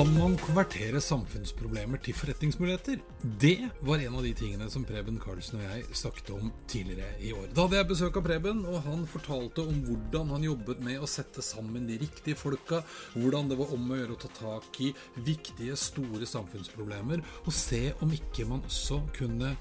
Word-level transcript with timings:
Kan 0.00 0.14
man 0.16 0.36
konvertere 0.40 1.00
samfunnsproblemer 1.04 2.00
til 2.00 2.14
forretningsmuligheter? 2.16 3.02
Det 3.42 3.66
var 3.84 4.00
en 4.00 4.14
av 4.16 4.24
de 4.24 4.30
tingene 4.32 4.68
som 4.72 4.86
Preben 4.88 5.18
Karlsen 5.20 5.58
og 5.58 5.66
jeg 5.66 5.98
snakket 6.00 6.30
om 6.38 6.46
tidligere 6.72 7.18
i 7.20 7.34
år. 7.36 7.50
Da 7.52 7.66
hadde 7.66 7.76
jeg 7.76 7.88
besøk 7.90 8.16
av 8.16 8.24
Preben, 8.24 8.62
og 8.64 8.78
han 8.86 9.02
fortalte 9.04 9.66
om 9.68 9.82
hvordan 9.84 10.32
han 10.32 10.46
jobbet 10.48 10.80
med 10.86 11.04
å 11.04 11.10
sette 11.18 11.44
sammen 11.44 11.84
de 11.90 12.00
riktige 12.00 12.40
folka, 12.40 12.80
hvordan 13.12 13.52
det 13.52 13.60
var 13.60 13.76
om 13.76 13.92
å 13.92 14.00
gjøre 14.00 14.16
å 14.16 14.22
ta 14.24 14.32
tak 14.38 14.80
i 14.80 14.88
viktige, 15.28 15.76
store 15.76 16.24
samfunnsproblemer, 16.32 17.20
og 17.44 17.52
se 17.60 17.90
om 18.00 18.16
ikke 18.16 18.48
man 18.48 18.64
også 18.72 19.02
kunne 19.20 19.52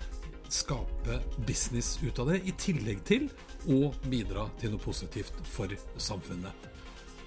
skape 0.47 1.19
business 1.52 1.97
ut 1.99 2.16
av 2.16 2.31
det, 2.31 2.45
i 2.47 2.55
tillegg 2.55 3.03
til 3.11 3.27
å 3.75 3.92
bidra 4.08 4.47
til 4.64 4.71
noe 4.71 4.88
positivt 4.88 5.36
for 5.52 5.75
samfunnet. 5.99 6.69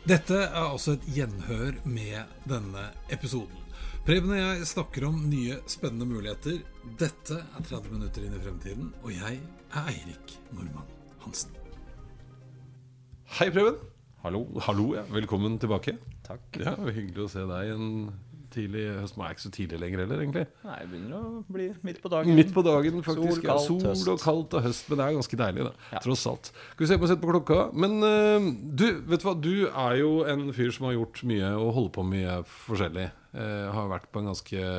Dette 0.03 0.35
er 0.35 0.57
altså 0.59 0.97
et 0.97 1.05
gjenhør 1.15 1.77
med 1.87 2.31
denne 2.51 2.89
episoden. 3.15 3.61
Preben 4.03 4.33
og 4.35 4.41
jeg 4.41 4.65
snakker 4.67 5.05
om 5.07 5.21
nye, 5.31 5.61
spennende 5.71 6.09
muligheter. 6.11 6.57
Dette 6.99 7.37
er 7.39 7.67
30 7.69 7.93
minutter 7.93 8.25
inn 8.27 8.35
i 8.35 8.41
fremtiden, 8.43 8.89
og 9.05 9.13
jeg 9.15 9.39
er 9.39 9.93
Eirik 9.93 10.35
Normann 10.51 10.91
Hansen. 11.23 11.55
Hei, 13.39 13.47
Preben. 13.55 13.79
Hallo. 14.25 14.43
Hallo, 14.67 14.89
ja. 14.99 15.07
Velkommen 15.15 15.61
tilbake. 15.63 15.95
Takk. 16.27 16.51
Ja, 16.59 16.75
Hyggelig 16.83 17.29
å 17.29 17.31
se 17.31 17.47
deg 17.47 17.71
en 17.77 17.87
tidlig 18.55 18.85
høst. 19.01 19.17
Men 19.17 19.27
er 19.27 19.37
ikke 19.37 19.45
så 19.45 19.53
tidlig 19.55 19.81
lenger 19.83 20.03
heller, 20.05 20.23
egentlig. 20.25 20.45
Nei, 20.67 20.79
det 20.83 20.89
begynner 20.93 21.17
å 21.19 21.31
bli 21.57 21.69
midt 21.89 22.03
på 22.03 22.13
dagen. 22.13 22.37
Midt 22.39 22.53
på 22.55 22.65
dagen, 22.67 23.01
faktisk. 23.07 23.39
Sol, 23.39 23.47
kaldt, 23.47 23.67
Sol 23.69 23.87
høst. 23.87 24.11
og 24.13 24.21
kaldt 24.23 24.59
og 24.59 24.67
høst, 24.67 24.91
men 24.91 25.01
det 25.01 25.07
er 25.07 25.17
ganske 25.19 25.41
deilig, 25.43 25.67
da. 25.69 25.73
Ja. 25.95 26.05
Tross 26.05 26.27
alt. 26.31 26.53
Skal 26.75 26.85
vi 26.85 26.91
se 26.93 27.01
på 27.03 27.11
sette 27.11 27.25
på 27.25 27.33
klokka. 27.33 27.63
Men 27.73 27.99
uh, 28.05 28.53
du, 28.53 28.87
vet 29.11 29.25
du 29.25 29.29
hva? 29.29 29.35
Du 29.49 29.55
er 29.69 29.99
jo 30.03 30.13
en 30.29 30.47
fyr 30.57 30.73
som 30.75 30.89
har 30.89 30.99
gjort 30.99 31.25
mye 31.29 31.51
og 31.57 31.75
holder 31.79 31.97
på 31.99 32.07
mye 32.13 32.39
forskjellig. 32.69 33.09
Uh, 33.33 33.69
har 33.73 33.93
vært 33.93 34.11
på 34.13 34.21
en 34.23 34.33
ganske 34.33 34.71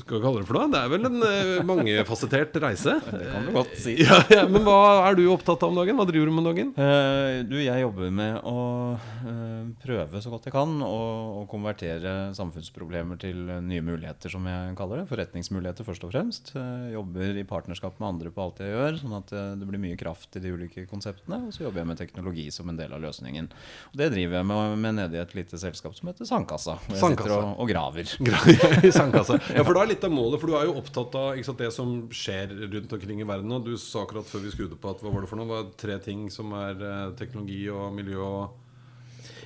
skal 0.00 0.18
vi 0.18 0.22
kalle 0.22 0.42
det 0.42 0.48
for 0.48 0.58
noe? 0.58 0.70
Det 0.72 0.80
er 0.80 0.90
vel 0.92 1.08
en 1.08 1.22
uh, 1.22 1.64
mangefasettert 1.66 2.58
reise? 2.62 2.98
Det 3.06 3.30
kan 3.32 3.48
du 3.48 3.52
godt 3.56 3.76
si. 3.80 3.96
Ja, 4.06 4.20
ja, 4.30 4.44
men 4.50 4.62
hva 4.66 5.08
er 5.08 5.16
du 5.18 5.24
opptatt 5.32 5.64
av 5.64 5.72
om 5.72 5.78
dagen? 5.80 5.96
Hva 5.98 6.06
driver 6.08 6.28
du 6.28 6.34
med 6.34 6.44
om 6.44 6.50
dagen? 6.50 6.72
Uh, 6.76 7.42
du, 7.48 7.56
jeg 7.64 7.82
jobber 7.82 8.12
med 8.14 8.38
å 8.46 8.58
uh, 8.96 9.56
prøve 9.82 10.20
så 10.22 10.32
godt 10.32 10.46
jeg 10.46 10.54
kan 10.54 10.76
å, 10.84 11.44
konvertere 11.50 12.12
samfunnsproblemer 12.36 13.18
til 13.20 13.48
eh, 13.50 13.62
nye 13.64 13.82
muligheter, 13.84 14.30
som 14.32 14.46
jeg 14.48 14.74
kaller 14.78 15.02
det. 15.02 15.06
Forretningsmuligheter, 15.10 15.86
først 15.86 16.06
og 16.06 16.12
fremst. 16.12 16.52
Eh, 16.58 16.88
jobber 16.94 17.38
i 17.38 17.44
partnerskap 17.46 18.00
med 18.02 18.08
andre 18.08 18.32
på 18.34 18.42
alt 18.42 18.62
jeg 18.62 18.72
gjør, 18.72 18.98
sånn 19.00 19.16
at 19.18 19.32
eh, 19.36 19.52
det 19.60 19.68
blir 19.68 19.82
mye 19.82 19.98
kraft 20.00 20.38
i 20.38 20.42
de 20.42 20.52
ulike 20.54 20.86
konseptene. 20.90 21.44
Og 21.46 21.54
så 21.54 21.64
jobber 21.64 21.82
jeg 21.82 21.90
med 21.92 22.00
teknologi 22.00 22.46
som 22.54 22.70
en 22.72 22.78
del 22.78 22.94
av 22.96 23.02
løsningen. 23.04 23.50
Og 23.92 24.00
det 24.00 24.10
driver 24.14 24.40
jeg 24.40 24.48
med, 24.50 24.76
med 24.82 24.98
nede 25.00 25.18
i 25.18 25.22
et 25.22 25.36
lite 25.38 25.60
selskap 25.60 25.96
som 25.98 26.10
heter 26.10 26.28
Sandkassa. 26.28 26.78
Hvor 26.86 26.96
jeg 26.96 27.04
Sandkassa. 27.04 27.30
sitter 27.30 27.46
og, 27.52 27.62
og 27.62 27.70
graver. 27.70 28.14
I 28.88 28.92
sandkassa. 28.94 29.38
Ja, 29.54 29.62
for 29.62 29.76
da 29.76 29.84
er 29.84 29.92
litt 29.92 30.04
av 30.06 30.10
målet, 30.10 30.40
for 30.42 30.50
du 30.50 30.56
er 30.58 30.66
jo 30.66 30.76
opptatt 30.80 31.14
av 31.18 31.40
sant, 31.46 31.60
det 31.62 31.70
som 31.74 31.96
skjer 32.10 32.54
rundt 32.72 32.94
omkring 32.96 33.20
i 33.22 33.28
verden. 33.28 33.52
Og 33.54 33.68
du 33.68 33.76
sa 33.80 34.02
akkurat 34.02 34.26
før 34.26 34.42
vi 34.42 34.54
skrudde 34.54 34.78
på 34.80 34.90
at 34.90 35.02
hva 35.04 35.12
var 35.14 35.22
det 35.22 35.30
for 35.30 35.40
noe? 35.40 35.48
Hva 35.50 35.60
er 35.62 35.74
tre 35.78 35.98
ting 36.02 36.26
som 36.34 36.54
er 36.58 36.80
eh, 36.82 37.12
teknologi 37.20 37.60
og 37.70 37.94
miljø 37.94 38.22
og 38.24 38.65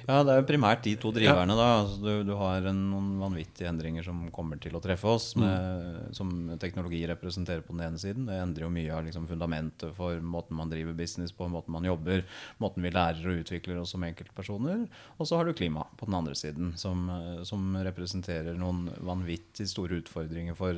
Ja, 0.06 0.20
det 0.24 0.32
er 0.32 0.40
jo 0.40 0.48
primært 0.48 0.84
de 0.86 0.94
to 1.00 1.12
driverne. 1.14 1.56
da 1.56 1.68
altså, 1.80 1.98
du, 2.02 2.24
du 2.28 2.32
har 2.38 2.66
en, 2.70 2.80
noen 2.92 3.10
vanvittige 3.20 3.68
endringer 3.70 4.06
som 4.06 4.22
kommer 4.34 4.60
til 4.62 4.76
å 4.76 4.82
treffe 4.82 5.08
oss, 5.10 5.32
med, 5.40 6.14
som 6.16 6.32
teknologi 6.62 7.02
representerer 7.10 7.64
på 7.66 7.74
den 7.76 7.84
ene 7.88 8.00
siden. 8.00 8.26
Det 8.28 8.38
endrer 8.40 8.66
jo 8.66 8.72
mye 8.74 8.94
av 8.96 9.06
liksom, 9.06 9.28
fundamentet 9.30 9.94
for 9.96 10.20
måten 10.24 10.58
man 10.58 10.72
driver 10.72 10.96
business 10.96 11.34
på, 11.36 11.48
måten 11.52 11.74
man 11.74 11.86
jobber, 11.88 12.24
måten 12.62 12.84
vi 12.86 12.92
lærer 12.94 13.26
og 13.30 13.42
utvikler 13.42 13.80
oss 13.82 13.94
som 13.94 14.04
enkeltpersoner. 14.06 14.86
Og 15.18 15.28
så 15.28 15.38
har 15.38 15.48
du 15.48 15.54
klima 15.56 15.86
på 16.00 16.08
den 16.08 16.18
andre 16.18 16.36
siden, 16.38 16.72
som, 16.80 17.06
eh, 17.10 17.42
som 17.48 17.76
representerer 17.76 18.58
noen 18.58 18.86
vanvittig 19.06 19.68
store 19.70 20.00
utfordringer 20.00 20.56
for, 20.58 20.76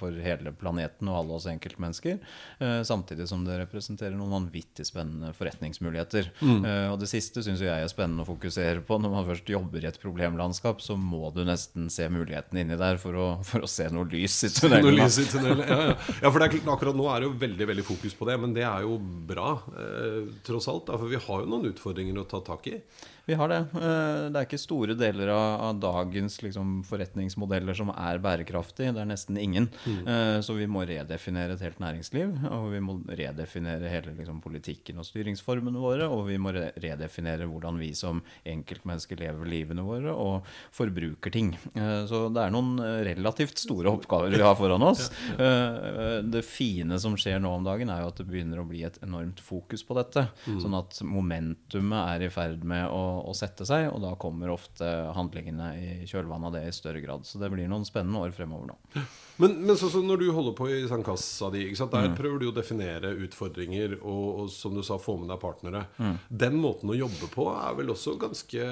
for 0.00 0.16
hele 0.24 0.54
planeten 0.58 1.10
og 1.10 1.20
alle 1.20 1.38
oss 1.38 1.48
enkeltmennesker. 1.50 2.20
Eh, 2.58 2.80
samtidig 2.86 3.28
som 3.30 3.44
det 3.46 3.60
representerer 3.62 4.16
noen 4.18 4.34
vanvittig 4.34 4.86
spennende 4.88 5.32
forretningsmuligheter. 5.36 6.32
Eh, 6.44 6.88
og 6.92 6.98
det 7.00 7.08
siste 7.10 7.42
syns 7.44 7.62
jeg 7.62 7.72
er 7.72 7.90
spennende 7.90 8.24
å 8.24 8.28
fokusere 8.28 8.73
på. 8.82 8.98
Når 8.98 9.12
man 9.12 9.26
først 9.28 9.50
jobber 9.50 9.84
i 9.84 9.88
et 9.90 10.00
problemlandskap, 10.02 10.82
så 10.82 10.96
må 10.98 11.30
du 11.34 11.42
nesten 11.46 11.86
se 11.92 12.08
mulighetene 12.10 12.64
inni 12.64 12.78
der 12.80 12.98
for 13.02 13.14
å, 13.14 13.28
for 13.46 13.66
å 13.66 13.70
se 13.70 13.86
noe 13.94 14.08
lys 14.10 14.40
i 14.48 14.52
tunnelen. 14.56 14.88
Noe 14.88 14.96
lys 14.98 15.20
i 15.22 15.26
tunnelen. 15.30 15.64
Ja, 15.68 15.80
ja. 15.90 15.96
ja, 16.24 16.30
for 16.30 16.40
det 16.40 16.48
er, 16.48 16.60
akkurat 16.74 16.98
nå 16.98 17.08
er 17.12 17.22
det 17.22 17.30
jo 17.30 17.34
veldig 17.44 17.70
veldig 17.72 17.86
fokus 17.86 18.16
på 18.18 18.30
det, 18.30 18.38
men 18.42 18.56
det 18.56 18.66
er 18.66 18.86
jo 18.86 18.98
bra, 19.28 19.58
eh, 19.78 20.20
tross 20.46 20.70
alt. 20.72 20.88
Da, 20.90 20.98
for 21.00 21.12
vi 21.12 21.20
har 21.20 21.44
jo 21.44 21.50
noen 21.50 21.70
utfordringer 21.70 22.22
å 22.22 22.28
ta 22.30 22.42
tak 22.44 22.70
i. 22.72 22.80
Vi 23.26 23.34
har 23.40 23.48
det. 23.48 23.58
Eh, 23.74 24.30
Det 24.34 24.36
er 24.40 24.46
ikke 24.46 24.58
store 24.60 24.94
deler 24.98 25.30
av, 25.32 25.78
dagens 25.80 26.40
liksom, 26.42 26.82
forretningsmodeller 26.84 27.74
som 27.76 27.90
er 27.94 28.18
bærekraftige. 28.18 28.92
Det 28.94 29.00
er 29.00 29.08
nesten 29.08 29.38
ingen. 29.40 29.68
Mm. 29.86 30.42
Så 30.44 30.54
vi 30.58 30.66
må 30.66 30.82
redefinere 30.86 31.54
et 31.56 31.60
helt 31.64 31.78
næringsliv. 31.80 32.34
Og 32.50 32.70
vi 32.72 32.80
må 32.84 32.98
redefinere 33.08 33.88
hele 33.90 34.14
liksom, 34.18 34.40
politikken 34.44 34.98
og 35.00 35.06
styringsformene 35.08 35.80
våre. 35.80 36.08
Og 36.08 36.26
vi 36.28 36.36
må 36.38 36.52
redefinere 36.52 37.48
hvordan 37.48 37.78
vi 37.80 37.92
som 37.96 38.20
enkeltmennesker 38.44 39.18
lever 39.20 39.48
livene 39.48 39.84
våre 39.86 40.12
og 40.12 40.44
forbruker 40.74 41.32
ting. 41.32 41.54
Eh, 41.74 42.04
Så 42.06 42.26
det 42.34 42.42
er 42.44 42.52
noen 42.52 42.78
eh, 42.82 43.02
relativt 43.14 43.58
store 43.58 43.88
oppgaver 43.94 44.34
vi 44.36 44.42
har 44.44 44.56
foran 44.60 44.82
oss. 44.82 45.10
Eh, 45.44 46.20
Det 46.22 46.44
fine 46.46 46.98
som 47.00 47.16
skjer 47.18 47.40
nå 47.42 47.50
om 47.56 47.64
dagen, 47.64 47.90
er 47.90 48.02
jo 48.02 48.08
at 48.12 48.16
det 48.20 48.26
begynner 48.28 48.60
å 48.62 48.66
bli 48.68 48.82
et 48.86 48.98
enormt 49.02 49.40
fokus 49.40 49.82
på 49.86 49.94
dette. 49.98 50.26
Sånn 50.46 50.74
at 50.78 51.00
momentumet 51.04 52.14
er 52.14 52.26
i 52.26 52.30
ferd 52.32 52.64
med 52.64 52.86
å, 52.88 53.13
å 53.22 53.34
sette 53.36 53.66
seg, 53.68 53.88
og 53.92 54.02
da 54.04 54.14
kommer 54.20 54.52
ofte 54.52 54.88
handlingene 55.16 55.68
i 55.78 55.90
kjølvannet 56.10 56.48
av 56.50 56.56
det 56.56 56.64
i 56.68 56.74
større 56.74 57.02
grad. 57.04 57.26
Så 57.28 57.40
det 57.42 57.50
blir 57.52 57.68
noen 57.70 57.86
spennende 57.86 58.24
år 58.24 58.34
fremover 58.36 58.72
nå. 58.72 59.04
Men, 59.42 59.56
men 59.66 59.78
så, 59.78 59.88
så 59.90 60.02
når 60.04 60.20
du 60.22 60.26
holder 60.34 60.54
på 60.58 60.68
i 60.70 60.82
sandkassa 60.90 61.48
di, 61.54 61.64
der 61.74 62.12
prøver 62.14 62.42
du 62.42 62.48
å 62.50 62.54
definere 62.54 63.14
utfordringer 63.26 63.96
og, 64.00 64.26
og 64.44 64.50
som 64.54 64.76
du 64.76 64.82
sa, 64.86 64.98
få 65.02 65.16
med 65.20 65.32
deg 65.32 65.40
partnere. 65.42 65.86
Den 66.28 66.58
måten 66.62 66.92
å 66.92 66.98
jobbe 66.98 67.30
på 67.34 67.48
er 67.50 67.78
vel 67.80 67.94
også 67.94 68.16
ganske 68.20 68.68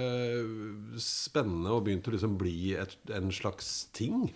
spennende 1.03 1.75
og 1.75 1.87
begynt 1.89 2.07
å 2.07 2.15
liksom 2.15 2.39
bli 2.41 2.77
et, 2.79 2.95
en 3.11 3.33
slags 3.35 3.73
ting? 3.97 4.29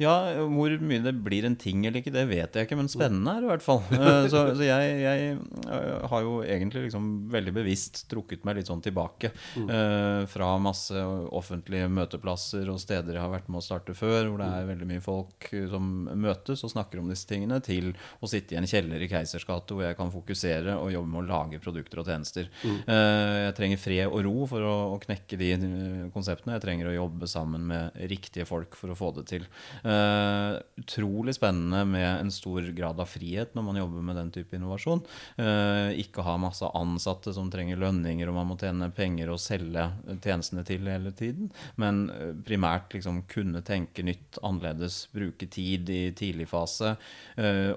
Ja, 0.00 0.14
hvor 0.48 0.72
mye 0.80 1.02
det 1.04 1.12
blir 1.22 1.44
en 1.44 1.56
ting 1.60 1.82
eller 1.84 2.00
ikke, 2.00 2.12
det 2.14 2.22
vet 2.30 2.54
jeg 2.56 2.66
ikke, 2.66 2.78
men 2.78 2.88
spennende 2.88 3.34
er 3.36 3.42
det 3.42 3.48
i 3.48 3.52
hvert 3.52 3.66
fall. 3.66 3.82
Eh, 4.00 4.28
Så, 4.32 4.40
så 4.56 4.64
jeg, 4.64 4.94
jeg 5.02 5.26
eh, 5.68 6.06
har 6.08 6.22
jo 6.24 6.38
egentlig 6.42 6.86
liksom 6.86 7.08
veldig 7.32 7.52
bevisst 7.60 8.02
trukket 8.10 8.44
meg 8.48 8.56
litt 8.60 8.70
sånn 8.70 8.80
tilbake 8.84 9.30
eh, 9.60 10.22
fra 10.30 10.48
masse 10.62 10.96
offentlige 11.36 11.88
møteplasser 11.92 12.68
og 12.72 12.80
steder 12.80 13.18
jeg 13.18 13.22
har 13.22 13.32
vært 13.32 13.48
med 13.52 13.60
å 13.60 13.64
starte 13.64 13.94
før, 13.96 14.30
hvor 14.30 14.40
det 14.40 14.48
er 14.56 14.68
veldig 14.70 14.88
mye 14.90 15.04
folk 15.04 15.50
eh, 15.52 15.66
som 15.72 15.90
møtes 16.16 16.64
og 16.66 16.72
snakker 16.72 17.02
om 17.02 17.10
disse 17.12 17.28
tingene, 17.30 17.60
til 17.64 17.92
å 18.24 18.30
sitte 18.30 18.56
i 18.56 18.60
en 18.60 18.68
kjeller 18.70 19.02
i 19.04 19.08
Keisers 19.10 19.44
gate 19.48 19.76
hvor 19.76 19.84
jeg 19.86 19.98
kan 19.98 20.10
fokusere 20.14 20.78
og 20.80 20.92
jobbe 20.94 21.12
med 21.12 21.22
å 21.22 21.28
lage 21.28 21.60
produkter 21.62 22.02
og 22.02 22.08
tjenester. 22.10 22.48
Eh, 22.64 23.36
Jeg 23.50 23.54
trenger 23.58 23.80
fred 23.82 24.06
og 24.08 24.22
ro 24.26 24.46
for 24.50 24.64
å, 24.64 24.74
å 24.94 24.98
knekke 25.02 25.36
de 25.40 25.52
eh, 25.56 26.08
konseptene. 26.14 26.56
Jeg 26.56 26.64
trenger 26.64 26.90
å 26.90 26.96
jobbe 26.96 27.28
sammen 27.30 27.66
med 27.70 28.00
riktige 28.10 28.46
folk 28.48 28.76
for 28.78 28.92
å 28.94 28.98
få 28.98 29.12
det 29.20 29.26
til. 29.30 29.46
Uh, 29.90 30.60
utrolig 30.78 31.34
spennende 31.34 31.84
med 31.88 32.20
en 32.20 32.30
stor 32.30 32.62
grad 32.76 33.00
av 33.00 33.08
frihet 33.10 33.56
når 33.56 33.64
man 33.64 33.78
jobber 33.80 34.04
med 34.06 34.18
den 34.20 34.30
type 34.34 34.54
innovasjon. 34.54 35.02
Uh, 35.40 35.90
ikke 35.98 36.22
ha 36.26 36.36
masse 36.38 36.68
ansatte 36.78 37.32
som 37.34 37.50
trenger 37.50 37.80
lønninger, 37.80 38.28
og 38.30 38.36
man 38.36 38.50
må 38.52 38.58
tjene 38.60 38.90
penger 38.94 39.32
og 39.32 39.40
selge 39.42 39.88
tjenestene 40.22 40.62
til 40.68 40.86
hele 40.86 41.12
tiden. 41.16 41.50
Men 41.80 42.04
uh, 42.12 42.30
primært 42.46 42.94
liksom 42.94 43.24
kunne 43.30 43.64
tenke 43.66 44.04
nytt, 44.06 44.38
annerledes, 44.46 45.02
bruke 45.14 45.48
tid 45.50 45.90
i 45.90 46.02
tidlig 46.16 46.46
fase. 46.50 46.94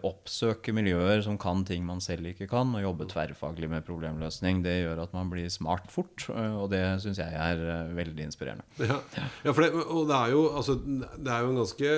oppsøke 0.04 0.74
miljøer 0.76 1.22
som 1.24 1.38
kan 1.40 1.64
ting 1.66 1.86
man 1.88 2.02
selv 2.04 2.28
ikke 2.30 2.48
kan, 2.52 2.74
og 2.76 2.84
jobbe 2.84 3.08
tverrfaglig 3.12 3.70
med 3.72 3.86
problemløsning. 3.88 4.62
Det 4.66 4.76
gjør 4.84 5.04
at 5.06 5.16
man 5.16 5.32
blir 5.32 5.50
smart 5.54 5.90
fort, 5.92 6.28
og 6.30 6.70
det 6.74 6.84
syns 7.04 7.22
jeg 7.22 7.34
er 7.34 7.94
veldig 7.96 8.28
inspirerende. 8.28 8.66
Ja, 8.84 9.00
ja 9.18 9.56
det, 9.64 9.72
og 9.84 10.10
det 10.10 10.18
er, 10.18 10.34
jo, 10.34 10.44
altså, 10.58 10.78
det 10.84 11.32
er 11.32 11.46
jo 11.46 11.54
en 11.54 11.62
ganske 11.62 11.94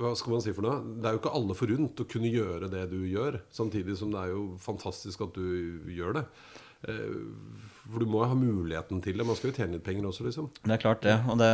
hva 0.00 0.12
skal 0.18 0.34
man 0.34 0.42
si 0.44 0.54
for 0.56 0.66
noe? 0.66 0.80
Det 0.98 1.06
er 1.08 1.14
jo 1.14 1.20
ikke 1.20 1.34
alle 1.38 1.56
forunt 1.58 2.02
å 2.02 2.08
kunne 2.10 2.30
gjøre 2.32 2.70
det 2.72 2.86
du 2.90 2.98
gjør. 3.06 3.40
Samtidig 3.54 3.96
som 4.00 4.12
det 4.12 4.22
er 4.22 4.32
jo 4.32 4.44
fantastisk 4.62 5.26
at 5.26 5.36
du 5.36 5.90
gjør 5.94 6.20
det. 6.20 6.24
Eh, 7.90 7.92
for 7.92 8.04
du 8.04 8.10
må 8.10 8.22
jo 8.22 8.30
ha 8.30 8.38
muligheten 8.38 9.02
til 9.02 9.18
det. 9.18 9.26
Man 9.26 9.36
skal 9.38 9.50
jo 9.50 9.56
tjene 9.56 9.76
litt 9.76 9.86
penger 9.86 10.08
også, 10.10 10.26
liksom. 10.26 10.48
Det 10.62 10.74
er 10.74 10.82
klart 10.82 11.02
det. 11.02 11.16
Og 11.30 11.38
det, 11.40 11.50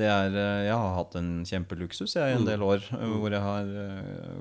det 0.00 0.08
er 0.08 0.36
Jeg 0.66 0.74
har 0.76 0.96
hatt 0.96 1.16
en 1.16 1.44
kjempeluksus 1.46 2.16
jeg, 2.16 2.32
i 2.32 2.36
en 2.36 2.44
mm. 2.44 2.50
del 2.50 2.64
år 2.66 2.88
mm. 2.90 3.14
hvor 3.20 3.36
jeg 3.36 3.44
har 3.44 3.70
uh, 3.76 4.40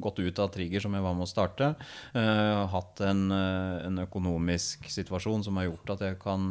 gått 0.00 0.20
ut 0.20 0.42
av 0.42 0.50
Trigger, 0.54 0.84
som 0.84 0.96
jeg 0.96 1.04
var 1.04 1.16
med 1.16 1.26
å 1.26 1.30
starte. 1.30 1.72
Uh, 2.14 2.66
hatt 2.72 3.04
en, 3.06 3.28
en, 3.30 4.00
økonomisk 4.00 4.88
situasjon 4.90 5.44
som 5.44 5.58
har 5.60 5.68
gjort 5.68 5.94
at 5.96 6.04
jeg 6.06 6.18
kan, 6.22 6.46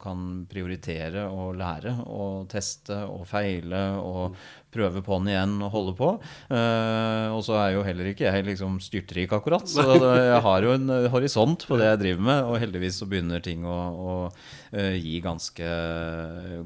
kan 0.00 0.44
prioritere 0.48 1.26
og 1.28 1.58
lære 1.58 1.98
og 2.08 2.46
teste 2.52 2.96
og 3.10 3.26
feile 3.28 3.82
og 4.00 4.38
prøve 4.74 5.02
på'n 5.06 5.28
igjen 5.30 5.54
og 5.62 5.72
holde 5.74 5.94
på. 5.98 6.10
Uh, 6.50 7.30
og 7.34 7.42
så 7.46 7.58
er 7.60 7.74
jo 7.76 7.84
heller 7.86 8.10
ikke 8.10 8.26
jeg 8.26 8.46
liksom 8.48 8.80
styrtrik, 8.82 9.34
akkurat. 9.36 9.68
Så 9.70 9.84
jeg 9.84 10.40
har 10.46 10.66
jo 10.66 10.74
en 10.74 10.90
horisont 11.12 11.66
på 11.68 11.78
det 11.80 11.92
jeg 11.92 12.02
driver 12.02 12.26
med, 12.30 12.48
og 12.48 12.60
heldigvis 12.62 12.98
så 13.02 13.08
begynner 13.10 13.44
ting 13.44 13.66
å 13.66 13.73
og, 13.74 14.30
å 14.74 14.84
gi 14.94 15.18
ganske 15.22 15.66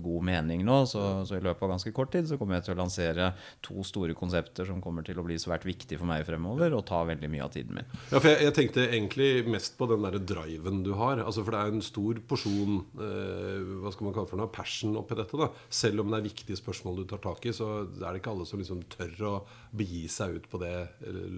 god 0.03 0.27
mening 0.29 0.65
nå. 0.67 0.81
Så, 0.89 1.03
så, 1.29 1.37
i 1.39 1.45
løpet 1.45 1.65
av 1.67 1.73
ganske 1.75 1.93
kort 1.97 2.13
tid 2.15 2.29
så 2.29 2.39
kommer 2.41 2.59
jeg 2.59 2.69
til 2.69 2.77
å 2.77 2.81
lansere 2.81 3.31
to 3.65 3.85
store 3.87 4.17
konsepter 4.19 4.69
som 4.69 4.83
kommer 4.85 5.07
til 5.07 5.21
å 5.21 5.27
bli 5.27 5.39
svært 5.41 5.67
viktige 5.69 6.01
for 6.01 6.09
meg 6.11 6.27
fremover, 6.29 6.75
og 6.77 6.87
ta 6.89 7.03
veldig 7.09 7.31
mye 7.33 7.45
av 7.47 7.53
tiden 7.55 7.79
min. 7.79 7.89
Ja, 8.11 8.19
for 8.19 8.31
jeg, 8.31 8.43
jeg 8.49 8.57
tenkte 8.57 8.87
egentlig 8.89 9.31
mest 9.49 9.79
på 9.79 9.89
den 9.91 10.05
derre 10.07 10.23
driven 10.23 10.83
du 10.87 10.95
har. 10.99 11.23
Altså, 11.25 11.45
for 11.47 11.55
det 11.55 11.63
er 11.63 11.77
en 11.77 11.85
stor 11.85 12.21
porsjon 12.29 12.81
eh, 12.99 13.73
hva 13.83 13.95
skal 13.95 14.09
man 14.09 14.17
kalle 14.17 14.31
for 14.31 14.41
noe, 14.41 14.53
passion 14.53 14.99
oppi 15.01 15.19
dette. 15.19 15.39
da 15.39 15.51
Selv 15.69 16.05
om 16.05 16.13
det 16.13 16.21
er 16.21 16.29
viktige 16.29 16.61
spørsmål 16.61 17.03
du 17.03 17.09
tar 17.11 17.23
tak 17.25 17.49
i, 17.49 17.55
så 17.57 17.71
er 17.87 18.11
det 18.11 18.23
ikke 18.23 18.35
alle 18.35 18.49
som 18.49 18.61
liksom 18.61 18.85
tør 18.93 19.25
å 19.29 19.35
begi 19.77 20.07
seg 20.13 20.39
ut 20.39 20.51
på 20.51 20.61
det 20.63 20.75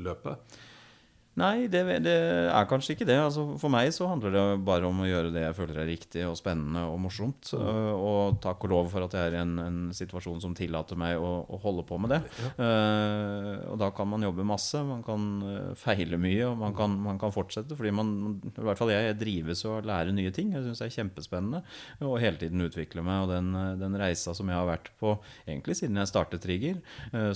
løpet. 0.05 0.61
Nei, 1.41 1.69
det, 1.73 1.81
det, 2.05 2.15
er 2.53 2.69
kanskje 2.69 2.95
ikke 2.95 3.07
det. 3.09 3.17
Altså, 3.23 3.45
for 3.61 3.73
meg 3.73 3.91
så 3.97 4.09
handler 4.11 4.35
det 4.35 4.43
bare 4.67 4.89
om 4.89 5.01
å 5.01 5.09
gjøre 5.09 5.33
det 5.33 5.45
jeg 5.47 5.57
føler 5.57 5.81
er 5.81 5.89
riktig 5.89 6.25
og 6.29 6.37
spennende 6.39 6.83
og 6.91 6.99
morsomt. 7.01 7.53
Mm. 7.57 7.63
Uh, 7.65 7.93
og 7.97 8.41
takk 8.45 8.67
og 8.67 8.73
lov 8.75 8.91
for 8.93 9.07
at 9.07 9.17
jeg 9.17 9.31
er 9.31 9.39
i 9.39 9.41
en, 9.41 9.55
en 9.63 9.79
situasjon 9.97 10.43
som 10.45 10.57
tillater 10.57 10.99
meg 11.01 11.17
å, 11.17 11.33
å 11.49 11.61
holde 11.63 11.87
på 11.89 11.99
med 12.03 12.13
det. 12.15 12.21
Ja. 12.41 12.53
Uh, 12.61 13.53
og 13.73 13.81
da 13.81 13.91
kan 13.97 14.11
man 14.11 14.27
jobbe 14.27 14.47
masse, 14.47 14.83
man 14.85 15.05
kan 15.07 15.29
uh, 15.45 15.73
feile 15.81 16.21
mye, 16.21 16.51
og 16.51 16.59
man 16.61 16.77
kan, 16.77 16.99
man 17.09 17.21
kan, 17.21 17.33
fortsette. 17.35 17.79
Fordi 17.79 17.95
man, 17.95 18.13
i 18.51 18.67
hvert 18.67 18.81
fall 18.81 18.93
jeg, 18.93 19.09
jeg 19.09 19.21
drives 19.23 19.65
å 19.69 19.79
lære 19.87 20.15
nye 20.17 20.35
ting. 20.35 20.53
Jeg 20.57 20.67
syns 20.67 20.83
det 20.83 20.91
er 20.91 20.97
kjempespennende. 20.99 21.63
Og 22.05 22.19
hele 22.21 22.41
tiden 22.41 22.67
utvikle 22.67 23.05
meg. 23.07 23.25
Og 23.25 23.33
den, 23.33 23.53
den, 23.81 23.99
reisa 24.01 24.35
som 24.37 24.49
jeg 24.51 24.57
har 24.57 24.69
vært 24.69 24.93
på 25.01 25.15
egentlig 25.47 25.77
siden 25.79 25.99
jeg 26.01 26.09
startet 26.09 26.41
Trigger, 26.41 26.79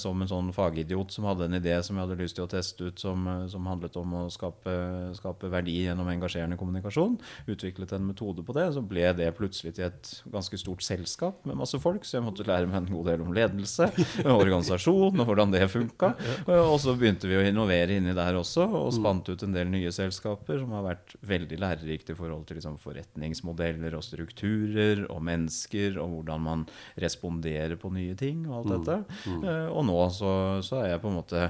som 0.01 0.23
en 0.23 0.31
sånn 0.31 0.49
fagidiot 0.55 1.13
som 1.13 1.27
hadde 1.29 1.49
en 1.49 1.57
idé 1.59 1.75
som 1.85 1.99
jeg 1.99 2.07
hadde 2.07 2.17
lyst 2.17 2.39
til 2.39 2.47
å 2.47 2.51
teste 2.51 2.89
ut, 2.89 3.01
som, 3.01 3.27
som 3.51 3.67
handlet 3.69 3.94
handlet 3.95 4.03
om 4.03 4.15
å 4.25 4.31
skape, 4.31 4.75
skape, 5.17 5.51
verdi 5.51 5.85
gjennom 5.85 6.09
engasjerende 6.09 6.57
kommunikasjon. 6.59 7.19
Utviklet 7.47 7.93
en 7.93 8.07
metode 8.07 8.45
på 8.45 8.55
det. 8.55 8.73
Så 8.75 8.83
ble 8.83 9.13
det 9.15 9.35
plutselig 9.37 9.75
til 9.77 9.87
et 9.89 10.11
ganske 10.33 10.59
stort 10.59 10.83
selskap 10.83 11.45
med 11.47 11.57
masse 11.57 11.79
folk. 11.79 12.05
Så 12.05 12.19
jeg 12.19 12.25
måtte 12.25 12.47
lære 12.47 12.67
meg 12.67 12.83
en 12.83 12.91
god 12.93 13.11
del 13.11 13.25
om 13.25 13.33
ledelse, 13.35 13.91
organisasjon 14.25 15.21
og 15.21 15.27
hvordan 15.27 15.53
det 15.55 15.69
funka. 15.71 16.15
Og 16.49 16.79
så 16.83 16.95
begynte 16.99 17.29
vi 17.29 17.39
å 17.39 17.45
innovere 17.45 17.99
inni 17.99 18.15
der 18.15 18.39
også, 18.39 18.67
og 18.67 18.91
mm. 18.91 18.97
spant 18.99 19.31
ut 19.31 19.45
en 19.45 19.55
del 19.55 19.71
nye 19.71 19.93
selskaper 19.95 20.61
som 20.61 20.75
har 20.77 20.87
vært 20.89 21.17
veldig 21.25 21.61
lærerikt 21.63 22.13
i 22.13 22.19
forhold 22.19 22.47
til 22.49 22.59
liksom 22.61 22.79
forretningsmodeller 22.83 23.97
og 23.97 24.05
strukturer 24.05 25.05
og 25.09 25.23
mennesker, 25.25 25.99
og 26.03 26.19
hvordan 26.19 26.45
man 26.45 26.67
responderer 27.01 27.77
på 27.81 27.93
nye 27.95 28.17
ting 28.19 28.45
og 28.49 28.61
alt 28.61 28.67
mm. 28.67 28.75
dette. 28.75 28.99
Mm. 29.31 29.45
Og 29.75 29.87
nå 29.89 29.99
så, 30.15 30.35
så 30.65 30.83
er 30.83 30.95
jeg 30.95 31.03
på 31.05 31.11
en 31.11 31.19
måte 31.19 31.45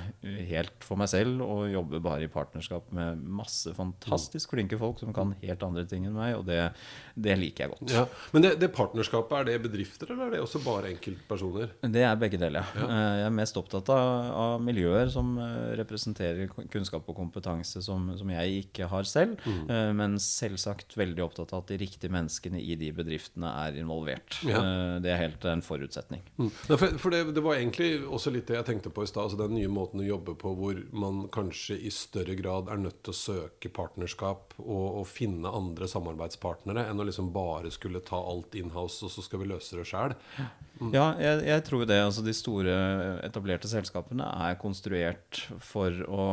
helt 0.49 0.85
for 0.85 1.01
meg 1.01 1.11
selv 1.11 1.45
og 1.45 1.67
jobber 1.73 2.03
bare 2.05 2.24
i 2.25 2.31
partnerskap 2.33 2.91
med 2.95 3.21
masse 3.25 3.73
fantastisk 3.77 4.55
flinke 4.55 4.79
folk 4.81 5.01
som 5.03 5.13
kan 5.15 5.35
helt 5.43 5.65
andre 5.67 5.85
ting 5.89 6.07
enn 6.09 6.17
meg, 6.17 6.37
og 6.39 6.47
det, 6.49 6.61
det 7.15 7.37
liker 7.41 7.65
jeg 7.65 7.73
godt. 7.75 7.95
Ja. 7.95 8.05
Men 8.35 8.47
det, 8.47 8.55
det, 8.63 8.71
partnerskapet, 8.75 9.37
er 9.39 9.49
det 9.49 9.59
bedrifter, 9.67 10.13
eller 10.15 10.29
er 10.29 10.37
det 10.37 10.43
også 10.45 10.61
bare 10.65 10.91
enkeltpersoner? 10.93 11.75
Det 11.95 12.05
er 12.07 12.19
begge 12.21 12.41
deler. 12.41 12.67
Ja. 12.79 12.89
Eh, 12.89 13.15
jeg 13.21 13.29
er 13.29 13.37
mest 13.37 13.59
opptatt 13.61 13.91
av, 13.95 14.31
av, 14.35 14.57
miljøer 14.65 15.11
som 15.13 15.35
eh, 15.41 15.75
representerer 15.81 16.51
kunnskap 16.73 17.09
og 17.11 17.19
kompetanse 17.19 17.83
som, 17.85 18.11
som 18.19 18.33
jeg 18.35 18.65
ikke 18.65 18.89
har 18.91 19.09
selv, 19.09 19.39
mm. 19.45 19.63
Eh, 19.65 19.91
men 19.97 20.17
selvsagt 20.21 20.97
veldig 20.99 21.25
opptatt 21.25 21.55
av 21.55 21.65
at 21.65 21.73
de 21.73 21.79
riktige 21.81 22.13
menneskene 22.13 22.61
i 22.61 22.77
de 22.79 22.91
bedriftene 22.95 23.51
er 23.65 23.79
involvert. 23.81 24.41
Ja. 24.47 24.61
Det 25.03 25.11
er 25.11 25.21
helt 25.21 25.45
en 25.49 25.63
forutsetning. 25.65 26.23
Mm. 26.39 26.51
For, 26.67 26.99
for 27.01 27.15
det, 27.15 27.23
det, 27.35 27.43
var 27.45 27.59
egentlig 27.59 28.05
også 28.05 28.33
litt 28.35 28.49
det 28.51 28.59
jeg 28.59 28.69
tenkte 28.69 28.93
på 28.95 29.05
i 29.05 29.09
stad, 29.11 29.27
altså 29.27 29.41
den 29.41 29.57
nye 29.57 29.71
måten 29.73 30.03
å 30.03 30.07
jobbe 30.07 30.37
på 30.39 30.53
hvor 30.59 30.79
man 30.95 31.25
kanskje 31.35 31.79
i 31.79 31.91
større 31.95 32.14
større 32.15 32.37
grad 32.39 32.71
er 32.71 32.81
nødt 32.81 33.01
til 33.05 33.15
å 33.15 33.19
søke 33.19 33.71
partnerskap 33.75 34.55
og, 34.63 35.01
og 35.01 35.07
finne 35.11 35.51
andre 35.51 35.89
samarbeidspartnere 35.91 36.87
enn 36.91 37.01
å 37.03 37.07
liksom 37.09 37.33
bare 37.35 37.73
skulle 37.75 38.05
ta 38.07 38.21
alt 38.21 38.55
inhouse, 38.59 39.03
og 39.07 39.13
så 39.13 39.25
skal 39.25 39.43
vi 39.43 39.51
løse 39.51 39.79
det 39.79 39.87
sjæl. 39.89 40.15
Mm. 40.79 40.91
Ja, 40.95 41.05
jeg, 41.23 41.43
jeg, 41.47 41.65
tror 41.69 41.85
det. 41.87 42.01
Altså, 42.03 42.23
de 42.27 42.35
store 42.35 42.75
etablerte 43.27 43.71
selskapene 43.71 44.27
er 44.47 44.59
konstruert 44.61 45.45
for 45.63 45.95
å 46.07 46.27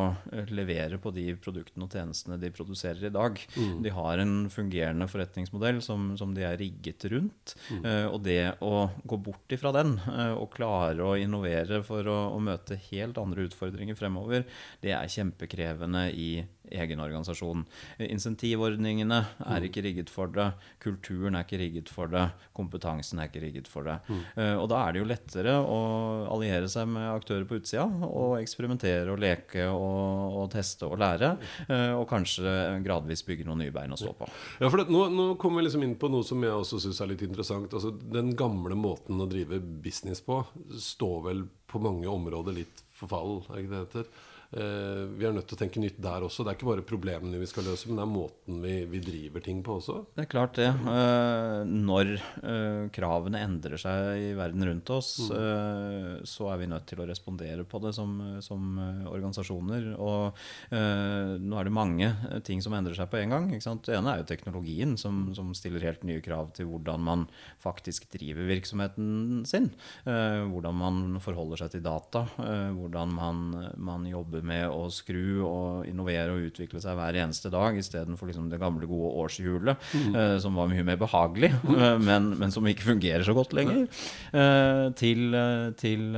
levere 0.52 0.98
på 1.02 1.14
de 1.14 1.28
produktene 1.42 1.86
og 1.86 1.94
tjenestene 1.94 2.40
de 2.42 2.52
produserer 2.54 3.10
i 3.10 3.14
dag. 3.14 3.38
Mm. 3.56 3.82
De 3.86 3.94
har 3.96 4.22
en 4.22 4.36
fungerende 4.54 5.10
forretningsmodell 5.12 5.82
som, 5.86 6.12
som 6.20 6.36
de 6.38 6.46
er 6.48 6.58
rigget 6.62 7.06
rundt. 7.14 7.56
Mm. 7.70 7.84
Uh, 7.86 8.08
og 8.12 8.20
det 8.26 8.42
å 8.66 8.88
gå 9.08 9.22
bort 9.22 9.54
ifra 9.54 9.74
den 9.76 9.98
og 10.02 10.50
klare 10.54 11.06
å 11.06 11.18
innovere 11.20 11.82
for 11.86 12.06
å, 12.10 12.18
å 12.36 12.40
møte 12.44 12.78
helt 12.90 13.18
andre 13.22 13.46
utfordringer 13.48 13.98
fremover, 13.98 14.46
det 14.82 14.94
er 14.98 15.12
kjempekrevende 15.12 15.71
krevende 15.72 16.12
i 16.12 16.44
egen 16.72 17.02
organisasjon. 17.04 17.66
Insentivordningene 18.00 19.18
er 19.44 19.60
mm. 19.60 19.66
ikke 19.68 19.82
rigget 19.84 20.12
for 20.12 20.32
det. 20.32 20.54
Kulturen 20.80 21.36
er 21.36 21.44
ikke 21.44 21.60
rigget 21.60 21.90
for 21.92 22.08
det. 22.08 22.30
Kompetansen 22.56 23.20
er 23.20 23.28
ikke 23.28 23.42
rigget 23.44 23.68
for 23.68 23.84
det. 23.84 23.98
Mm. 24.08 24.22
Uh, 24.38 24.56
og 24.62 24.70
da 24.72 24.80
er 24.86 24.94
det 24.94 25.02
jo 25.02 25.10
lettere 25.10 25.58
å 25.60 25.80
alliere 26.32 26.70
seg 26.72 26.88
med 26.94 27.10
aktører 27.12 27.44
på 27.50 27.60
utsida 27.60 27.84
og 28.08 28.38
eksperimentere 28.40 29.12
og 29.12 29.20
leke 29.20 29.68
og, 29.68 30.38
og 30.40 30.48
teste 30.54 30.88
og 30.88 30.96
lære. 31.02 31.34
Uh, 31.68 32.00
og 32.00 32.08
kanskje 32.12 32.56
gradvis 32.86 33.26
bygge 33.28 33.50
noen 33.50 33.66
nye 33.66 33.76
bein 33.76 33.92
å 33.92 34.00
stå 34.00 34.16
på. 34.16 34.32
Ja, 34.64 34.72
for 34.72 34.80
det, 34.80 34.88
nå, 34.94 35.10
nå 35.12 35.28
kommer 35.42 35.60
vi 35.60 35.68
liksom 35.68 35.84
inn 35.88 35.98
på 36.00 36.12
noe 36.14 36.24
som 36.28 36.40
jeg 36.48 36.56
også 36.56 36.80
syns 36.86 37.04
er 37.04 37.12
litt 37.12 37.26
interessant. 37.28 37.76
Altså, 37.76 37.92
den 38.16 38.32
gamle 38.40 38.80
måten 38.80 39.20
å 39.20 39.28
drive 39.28 39.60
business 39.60 40.24
på 40.24 40.40
står 40.80 41.20
vel 41.28 41.46
på 41.68 41.84
mange 41.84 42.08
områder 42.08 42.62
litt 42.64 42.86
for 42.96 43.12
fall, 43.12 43.42
er 43.50 43.60
ikke 43.60 43.74
det 43.74 43.80
det 43.82 43.88
heter? 43.90 44.31
Eh, 44.52 45.04
vi 45.16 45.24
er 45.24 45.32
nødt 45.32 45.48
til 45.48 45.56
å 45.56 45.60
tenke 45.62 45.80
nytt 45.80 46.00
der 46.04 46.26
også. 46.26 46.44
Det 46.44 46.52
er 46.52 46.58
ikke 46.58 46.68
bare 46.68 46.84
problemene 46.84 47.40
vi 47.40 47.48
skal 47.48 47.64
løse, 47.70 47.88
men 47.88 48.00
det 48.00 48.04
er 48.04 48.12
måten 48.12 48.58
vi, 48.64 48.74
vi 48.92 49.00
driver 49.04 49.44
ting 49.46 49.62
på 49.64 49.78
også. 49.80 49.96
Det 50.18 50.26
er 50.26 50.32
klart 50.32 50.58
det. 50.60 50.68
Eh, 50.68 51.72
når 51.72 52.12
eh, 52.20 52.82
kravene 52.92 53.44
endrer 53.46 53.80
seg 53.80 54.26
i 54.28 54.34
verden 54.36 54.68
rundt 54.68 54.92
oss, 54.92 55.14
mm. 55.32 56.26
så 56.28 56.50
er 56.52 56.60
vi 56.60 56.70
nødt 56.72 56.88
til 56.90 57.00
å 57.02 57.08
respondere 57.08 57.64
på 57.68 57.80
det 57.84 57.94
som, 57.96 58.18
som 58.44 58.76
organisasjoner. 59.08 59.92
Og 60.02 60.42
nå 60.72 61.58
er 61.60 61.68
det 61.68 61.74
mange 61.74 62.10
ting 62.48 62.62
som 62.64 62.74
endrer 62.76 62.98
seg 62.98 63.10
på 63.12 63.20
en 63.22 63.34
gang. 63.34 63.48
Det 63.52 63.96
ene 63.96 64.14
er 64.14 64.22
jo 64.22 64.28
teknologien, 64.30 64.98
som, 65.00 65.24
som, 65.38 65.54
stiller 65.56 65.84
helt 65.86 66.04
nye 66.08 66.24
krav 66.24 66.52
til 66.58 66.70
hvordan 66.70 67.04
man 67.06 67.26
faktisk 67.62 68.08
driver 68.14 68.48
virksomheten 68.50 69.44
sin. 69.48 69.70
Hvordan 70.06 70.78
man 70.80 71.02
forholder 71.24 71.64
seg 71.64 71.76
til 71.76 71.86
data. 71.86 72.26
Hvordan 72.78 73.16
man, 73.16 73.44
man 73.82 74.08
jobber 74.10 74.41
med 74.46 74.68
å 74.70 74.88
skru 74.94 75.42
og 75.48 75.86
innovere 75.90 76.34
og 76.36 76.48
utvikle 76.50 76.82
seg 76.84 76.98
hver 76.98 77.18
eneste 77.24 77.52
dag, 77.54 77.78
istedenfor 77.80 78.30
liksom 78.32 78.50
det 78.52 78.60
gamle, 78.62 78.88
gode 78.90 79.12
årshjulet, 79.26 79.78
Mm. 79.92 80.16
eh, 80.16 80.38
som 80.40 80.56
var 80.56 80.68
mye 80.72 80.84
mer 80.88 80.98
behagelig, 80.98 81.52
eh, 81.54 81.98
men, 82.00 82.30
men 82.40 82.52
som 82.52 82.64
ikke 82.68 82.88
fungerer 82.94 83.24
så 83.28 83.34
godt 83.36 83.54
lenger, 83.58 83.88
eh, 84.34 84.86
til, 85.00 85.36
til 85.78 86.16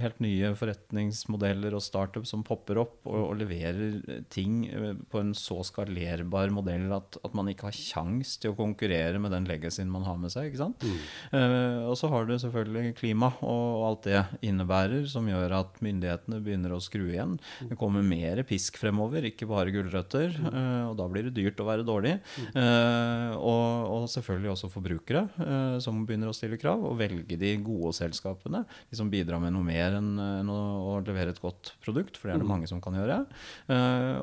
helt 0.00 0.20
nye 0.22 0.52
forretningsmodeller 0.58 1.74
og 1.76 1.82
startup 1.84 2.26
som 2.28 2.42
popper 2.46 2.78
opp 2.82 3.06
og, 3.08 3.18
og 3.30 3.36
leverer 3.40 4.00
ting 4.32 4.62
på 5.10 5.20
en 5.22 5.32
så 5.36 5.60
skalerbar 5.66 6.50
modell 6.54 6.88
at, 6.96 7.18
at 7.24 7.34
man 7.36 7.48
ikke 7.52 7.68
har 7.68 7.76
kjangs 7.76 8.36
til 8.40 8.52
å 8.52 8.58
konkurrere 8.58 9.20
med 9.22 9.32
den 9.34 9.46
legacyen 9.48 9.90
man 9.90 10.04
har 10.06 10.18
med 10.20 10.32
seg. 10.32 10.50
ikke 10.50 10.62
sant? 10.62 10.84
Eh, 11.32 11.80
og 11.86 11.96
så 11.98 12.10
har 12.12 12.26
du 12.28 12.34
selvfølgelig 12.40 12.94
klima 13.00 13.32
og, 13.40 13.64
og 13.80 13.84
alt 13.90 14.08
det 14.08 14.22
innebærer, 14.46 15.06
som 15.10 15.28
gjør 15.30 15.54
at 15.60 15.80
myndighetene 15.84 16.40
begynner 16.44 16.74
å 16.76 16.82
skru 16.82 17.08
igjen. 17.10 17.38
Det 17.70 17.78
kommer 17.78 18.04
mer 18.06 18.42
pisk 18.48 18.78
fremover, 18.80 19.26
ikke 19.30 19.48
bare 19.50 19.72
gulrøtter. 19.74 20.34
eh, 20.50 20.84
og 20.88 20.96
da 20.98 21.06
blir 21.10 21.28
det 21.28 21.34
dyrt 21.36 21.60
å 21.62 21.68
være 21.68 21.86
dårlig. 21.86 22.16
Eh, 22.50 23.32
og, 23.36 23.90
og 23.94 24.08
selvfølgelig 24.12 24.52
også 24.54 24.70
forbrukere, 24.72 25.24
eh, 25.44 25.76
som 25.82 26.04
begynner 26.06 26.30
å 26.30 26.36
stille 26.36 26.58
krav, 26.60 26.82
og 26.86 26.98
velge 27.00 27.38
de 27.40 27.54
gode 27.64 27.92
selskapene. 27.98 28.64
De 28.90 28.98
som 28.98 29.10
bidrar 29.12 29.42
med 29.42 29.54
noe 29.54 29.66
mer 29.66 29.98
enn 30.00 30.50
å, 30.50 30.98
levere 31.00 31.32
et 31.32 31.40
godt 31.40 31.72
produkt, 31.82 32.18
for 32.18 32.28
det 32.28 32.36
er 32.36 32.42
det 32.42 32.48
mange 32.48 32.68
som 32.68 32.80
kan 32.82 32.94
gjøre. 32.94 33.22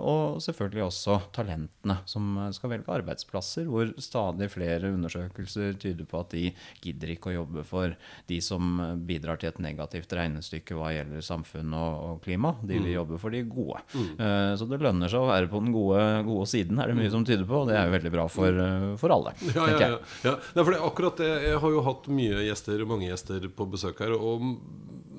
Og 0.06 0.38
selvfølgelig 0.44 0.84
også 0.86 1.16
talentene, 1.36 1.98
som 2.10 2.38
skal 2.54 2.72
velge 2.76 2.94
arbeidsplasser, 2.94 3.66
hvor 3.72 3.90
stadig 4.04 4.50
flere 4.54 4.92
undersøkelser 4.94 5.78
tyder 5.82 6.08
på 6.08 6.22
at 6.22 6.36
de 6.36 6.44
gidder 6.84 7.16
ikke 7.16 7.32
å 7.32 7.38
jobbe 7.40 7.66
for 7.68 7.96
de 8.30 8.40
som 8.44 8.78
bidrar 9.10 9.42
til 9.42 9.50
et 9.52 9.62
negativt 9.64 10.14
regnestykke 10.18 10.78
hva 10.78 10.94
gjelder 10.96 11.26
samfunn 11.26 11.74
og, 11.78 11.98
og 12.08 12.22
klima. 12.26 12.54
De 12.62 12.78
vil 12.78 12.94
jobbe 12.94 13.17
for 13.22 13.34
de 13.34 13.44
gode. 13.48 13.82
Mm. 13.94 14.56
så 14.60 14.68
det 14.70 14.80
lønner 14.82 15.12
seg 15.12 15.24
å 15.24 15.30
være 15.30 15.50
på 15.52 15.62
den 15.64 15.74
gode, 15.76 16.04
gode 16.28 16.48
siden, 16.50 16.80
er 16.80 16.92
det 16.92 16.98
mye 16.98 17.12
som 17.14 17.26
tyder 17.28 17.48
på. 17.48 17.64
Og 17.64 17.72
det 17.72 17.78
er 17.78 17.88
jo 17.88 17.96
veldig 17.96 18.14
bra 18.14 18.28
for, 18.32 18.62
eh, 18.64 18.88
for 19.02 19.14
alle, 19.16 19.36
Ja, 19.56 19.68
ja, 19.72 19.80
ja, 19.80 20.00
ja. 20.24 20.36
For 20.56 20.72
det, 20.72 20.82
akkurat 20.84 21.18
det, 21.22 21.30
Jeg 21.48 21.60
har 21.64 21.76
jo 21.78 21.86
hatt 21.86 22.08
mye 22.08 22.48
gjester, 22.48 22.86
mange 22.90 23.10
gjester 23.10 23.48
på 23.54 23.70
besøk 23.72 24.02
her. 24.04 24.16
Og 24.18 24.44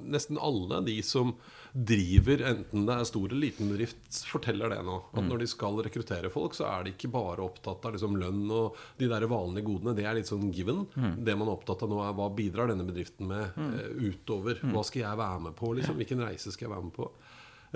nesten 0.08 0.40
alle 0.40 0.82
de 0.86 0.98
som 1.04 1.34
driver, 1.72 2.40
enten 2.48 2.86
det 2.88 2.94
er 2.96 3.06
stor 3.06 3.28
eller 3.28 3.42
liten 3.42 3.68
bedrift, 3.70 4.20
forteller 4.30 4.72
det 4.72 4.80
nå. 4.86 4.96
At 5.12 5.24
når 5.26 5.42
de 5.42 5.48
skal 5.50 5.76
rekruttere 5.84 6.30
folk, 6.32 6.56
så 6.56 6.66
er 6.70 6.86
de 6.86 6.94
ikke 6.94 7.10
bare 7.12 7.44
opptatt 7.44 7.84
av 7.84 7.94
liksom 7.94 8.16
lønn 8.18 8.46
og 8.48 8.78
de 8.98 9.10
der 9.10 9.26
vanlige 9.30 9.68
godene. 9.68 9.94
Det 9.96 10.06
er 10.08 10.16
litt 10.18 10.30
sånn 10.30 10.48
given. 10.54 10.86
Det 10.96 11.36
man 11.36 11.50
er 11.50 11.54
opptatt 11.54 11.84
av 11.84 11.92
nå, 11.92 12.00
er 12.02 12.16
hva 12.16 12.30
bidrar 12.34 12.72
denne 12.72 12.88
bedriften 12.88 13.28
med 13.30 13.58
mm. 13.58 13.76
utover? 14.08 14.62
Hva 14.72 14.84
skal 14.86 15.04
jeg 15.04 15.20
være 15.20 15.44
med 15.48 15.58
på? 15.58 15.74
Liksom? 15.78 16.00
Hvilken 16.00 16.24
reise 16.24 16.54
skal 16.54 16.68
jeg 16.68 16.74
være 16.74 16.88
med 16.88 16.96
på? 16.96 17.10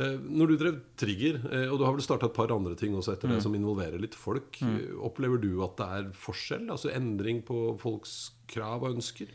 Eh, 0.01 0.17
Når 0.17 0.49
du 0.49 0.57
drev 0.61 0.81
Trigger, 0.97 1.41
eh, 1.53 1.69
og 1.69 1.79
du 1.81 1.85
har 1.87 1.97
vel 1.97 2.05
starta 2.05 2.31
et 2.31 2.37
par 2.37 2.53
andre 2.55 2.75
ting 2.79 2.95
også 2.97 3.17
etter 3.17 3.33
det 3.33 3.43
som 3.45 3.55
involverer 3.57 4.01
litt 4.01 4.17
folk, 4.17 4.61
mm. 4.65 4.99
opplever 5.05 5.41
du 5.43 5.51
at 5.65 5.77
det 5.81 5.89
er 5.99 6.13
forskjell? 6.17 6.69
Altså 6.73 6.93
endring 6.95 7.43
på 7.45 7.75
folks 7.81 8.33
krav 8.53 8.87
og 8.87 8.97
ønsker? 8.97 9.33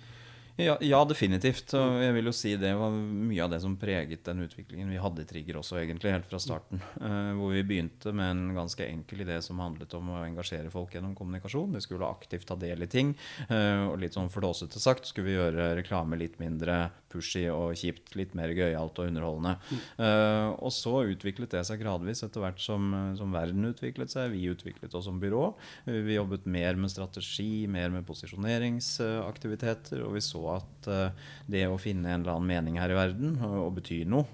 Ja, 0.58 0.74
ja, 0.82 1.04
definitivt. 1.06 1.70
Og 1.78 2.00
jeg 2.02 2.14
vil 2.16 2.30
jo 2.32 2.32
si 2.34 2.56
det 2.58 2.72
var 2.80 2.90
mye 2.90 3.44
av 3.46 3.52
det 3.54 3.60
som 3.62 3.76
preget 3.78 4.24
den 4.26 4.40
utviklingen 4.42 4.90
vi 4.90 4.98
hadde 4.98 5.22
i 5.22 5.28
Trigger 5.30 5.60
også, 5.60 5.78
egentlig, 5.84 6.10
helt 6.16 6.26
fra 6.26 6.40
starten. 6.42 6.82
Eh, 6.98 7.34
hvor 7.38 7.52
vi 7.54 7.62
begynte 7.62 8.10
med 8.10 8.32
en 8.32 8.56
ganske 8.56 8.82
enkel 8.88 9.22
idé 9.22 9.38
som 9.46 9.62
handlet 9.62 9.94
om 9.94 10.10
å 10.16 10.24
engasjere 10.26 10.72
folk 10.74 10.96
gjennom 10.98 11.14
kommunikasjon. 11.18 11.76
De 11.78 11.82
skulle 11.86 12.10
aktivt 12.10 12.48
ta 12.50 12.58
del 12.58 12.82
i 12.82 12.90
ting. 12.90 13.14
eh, 13.52 13.84
og 13.86 14.00
litt 14.02 14.18
sånn 14.18 14.34
flåsete 14.34 14.82
sagt 14.82 15.06
skulle 15.06 15.30
vi 15.30 15.36
gjøre 15.38 15.76
reklame 15.78 16.18
litt 16.18 16.40
mindre 16.42 16.90
pushy 17.14 17.46
og 17.54 17.78
kjipt. 17.78 18.16
Litt 18.18 18.34
mer 18.34 18.50
gøyalt 18.58 18.98
og 18.98 19.12
underholdende. 19.12 19.54
Eh, 20.02 20.50
og 20.58 20.74
så 20.74 21.06
utviklet 21.14 21.54
det 21.54 21.64
seg 21.70 21.84
gradvis 21.84 22.24
etter 22.26 22.42
hvert 22.42 22.62
som, 22.66 22.90
som 23.20 23.30
verden 23.36 23.70
utviklet 23.70 24.10
seg. 24.10 24.34
Vi 24.34 24.50
utviklet 24.50 24.98
oss 24.98 25.06
som 25.06 25.22
byrå. 25.22 25.54
Vi 25.86 26.18
jobbet 26.18 26.50
mer 26.50 26.74
med 26.82 26.90
strategi, 26.90 27.68
mer 27.70 27.94
med 27.94 28.10
posisjoneringsaktiviteter. 28.10 30.02
Og 30.02 30.18
vi 30.18 30.26
så 30.26 30.47
at 30.56 30.90
eh, 30.92 31.28
det 31.48 31.66
å 31.68 31.80
finne 31.82 32.14
en 32.14 32.24
eller 32.24 32.38
annen 32.38 32.52
mening 32.52 32.80
her 32.82 32.94
i 32.94 32.98
verden 32.98 33.38
og, 33.46 33.70
bety 33.78 34.02
noe, 34.10 34.26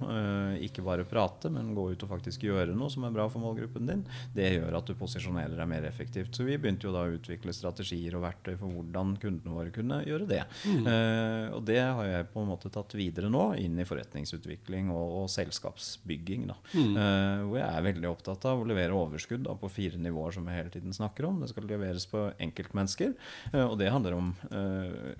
ikke 0.63 0.83
bare 0.85 1.05
prate, 1.07 1.49
men 1.51 1.73
gå 1.75 1.89
ut 1.93 2.03
og 2.05 2.11
faktisk 2.13 2.45
gjøre 2.47 2.75
noe 2.77 2.91
som 2.93 3.05
er 3.07 3.13
bra 3.15 3.25
for 3.31 3.43
målgruppen 3.43 3.89
din, 3.89 4.03
det 4.35 4.53
gjør 4.55 4.77
at 4.79 4.87
du 4.87 4.95
posisjonerer 4.97 5.57
deg 5.57 5.69
mer 5.69 5.87
effektivt. 5.87 6.33
Så 6.35 6.45
vi 6.47 6.57
begynte 6.61 6.87
jo 6.87 6.93
da 6.95 7.03
å 7.05 7.13
utvikle 7.15 7.53
strategier 7.55 8.17
og 8.17 8.25
verktøy 8.25 8.53
for 8.59 8.71
hvordan 8.71 9.15
kundene 9.21 9.55
våre 9.55 9.73
kunne 9.73 10.01
gjøre 10.07 10.29
det. 10.29 10.41
Eh, 10.83 11.47
og 11.55 11.63
det 11.67 11.79
har 11.81 12.07
jeg 12.09 12.29
på 12.33 12.43
en 12.43 12.49
måte 12.49 12.71
tatt 12.73 12.95
videre 12.97 13.29
nå 13.31 13.43
inn 13.61 13.77
i 13.79 13.87
forretningsutvikling 13.87 14.91
og, 14.93 15.23
og 15.23 15.29
selskapsbygging. 15.33 16.47
Da. 16.49 16.57
Eh, 16.73 17.43
hvor 17.47 17.59
jeg 17.59 17.69
er 17.69 17.87
veldig 17.89 18.09
opptatt 18.09 18.47
av 18.49 18.61
å 18.61 18.67
levere 18.67 18.97
overskudd 18.97 19.45
da, 19.47 19.55
på 19.59 19.71
fire 19.71 20.01
nivåer 20.01 20.37
som 20.37 20.47
vi 20.47 20.57
hele 20.57 20.73
tiden 20.73 20.95
snakker 20.95 21.29
om. 21.29 21.41
Det 21.43 21.51
skal 21.53 21.69
leveres 21.69 22.07
på 22.09 22.25
enkeltmennesker, 22.43 23.15
og 23.63 23.77
det 23.79 23.91
handler 23.93 24.17
om 24.17 24.33
eh, 24.51 25.13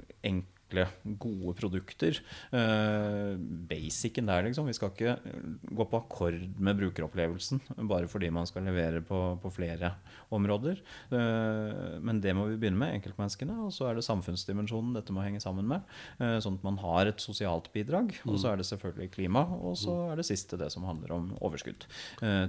enkle 0.74 1.18
gode 1.20 1.54
produkter. 1.58 2.18
Eh, 2.54 3.36
basicen 3.70 4.26
der, 4.28 4.44
liksom. 4.48 4.66
Vi 4.68 4.74
skal 4.76 4.92
ikke 4.92 5.16
gå 5.74 5.86
på 5.90 6.00
akkord 6.00 6.38
med 6.60 6.78
brukeropplevelsen 6.80 7.62
bare 7.90 8.08
fordi 8.10 8.30
man 8.34 8.48
skal 8.50 8.66
levere 8.68 9.02
på, 9.06 9.20
på 9.42 9.52
flere 9.54 9.94
områder. 10.34 10.80
Eh, 11.14 12.00
men 12.04 12.22
det 12.24 12.34
må 12.36 12.48
vi 12.50 12.58
begynne 12.62 12.80
med, 12.82 12.96
enkeltmenneskene. 13.00 13.58
Og 13.68 13.74
så 13.76 13.90
er 13.92 14.00
det 14.00 14.06
samfunnsdimensjonen 14.08 14.96
dette 14.98 15.14
må 15.16 15.24
henge 15.26 15.42
sammen 15.44 15.68
med. 15.70 15.84
eh, 16.20 16.38
sånn 16.44 16.58
at 16.60 16.66
man 16.66 16.78
har 16.82 17.08
et 17.12 17.22
sosialt 17.24 17.70
bidrag. 17.74 18.14
Og 18.28 18.40
så 18.42 18.52
er 18.54 18.58
det 18.62 18.68
selvfølgelig 18.70 19.12
klima. 19.16 19.46
Og 19.64 19.78
så 19.80 19.96
er 20.12 20.20
det 20.20 20.28
siste 20.28 20.58
det 20.60 20.72
som 20.74 20.86
handler 20.88 21.14
om 21.16 21.32
overskudd 21.44 21.86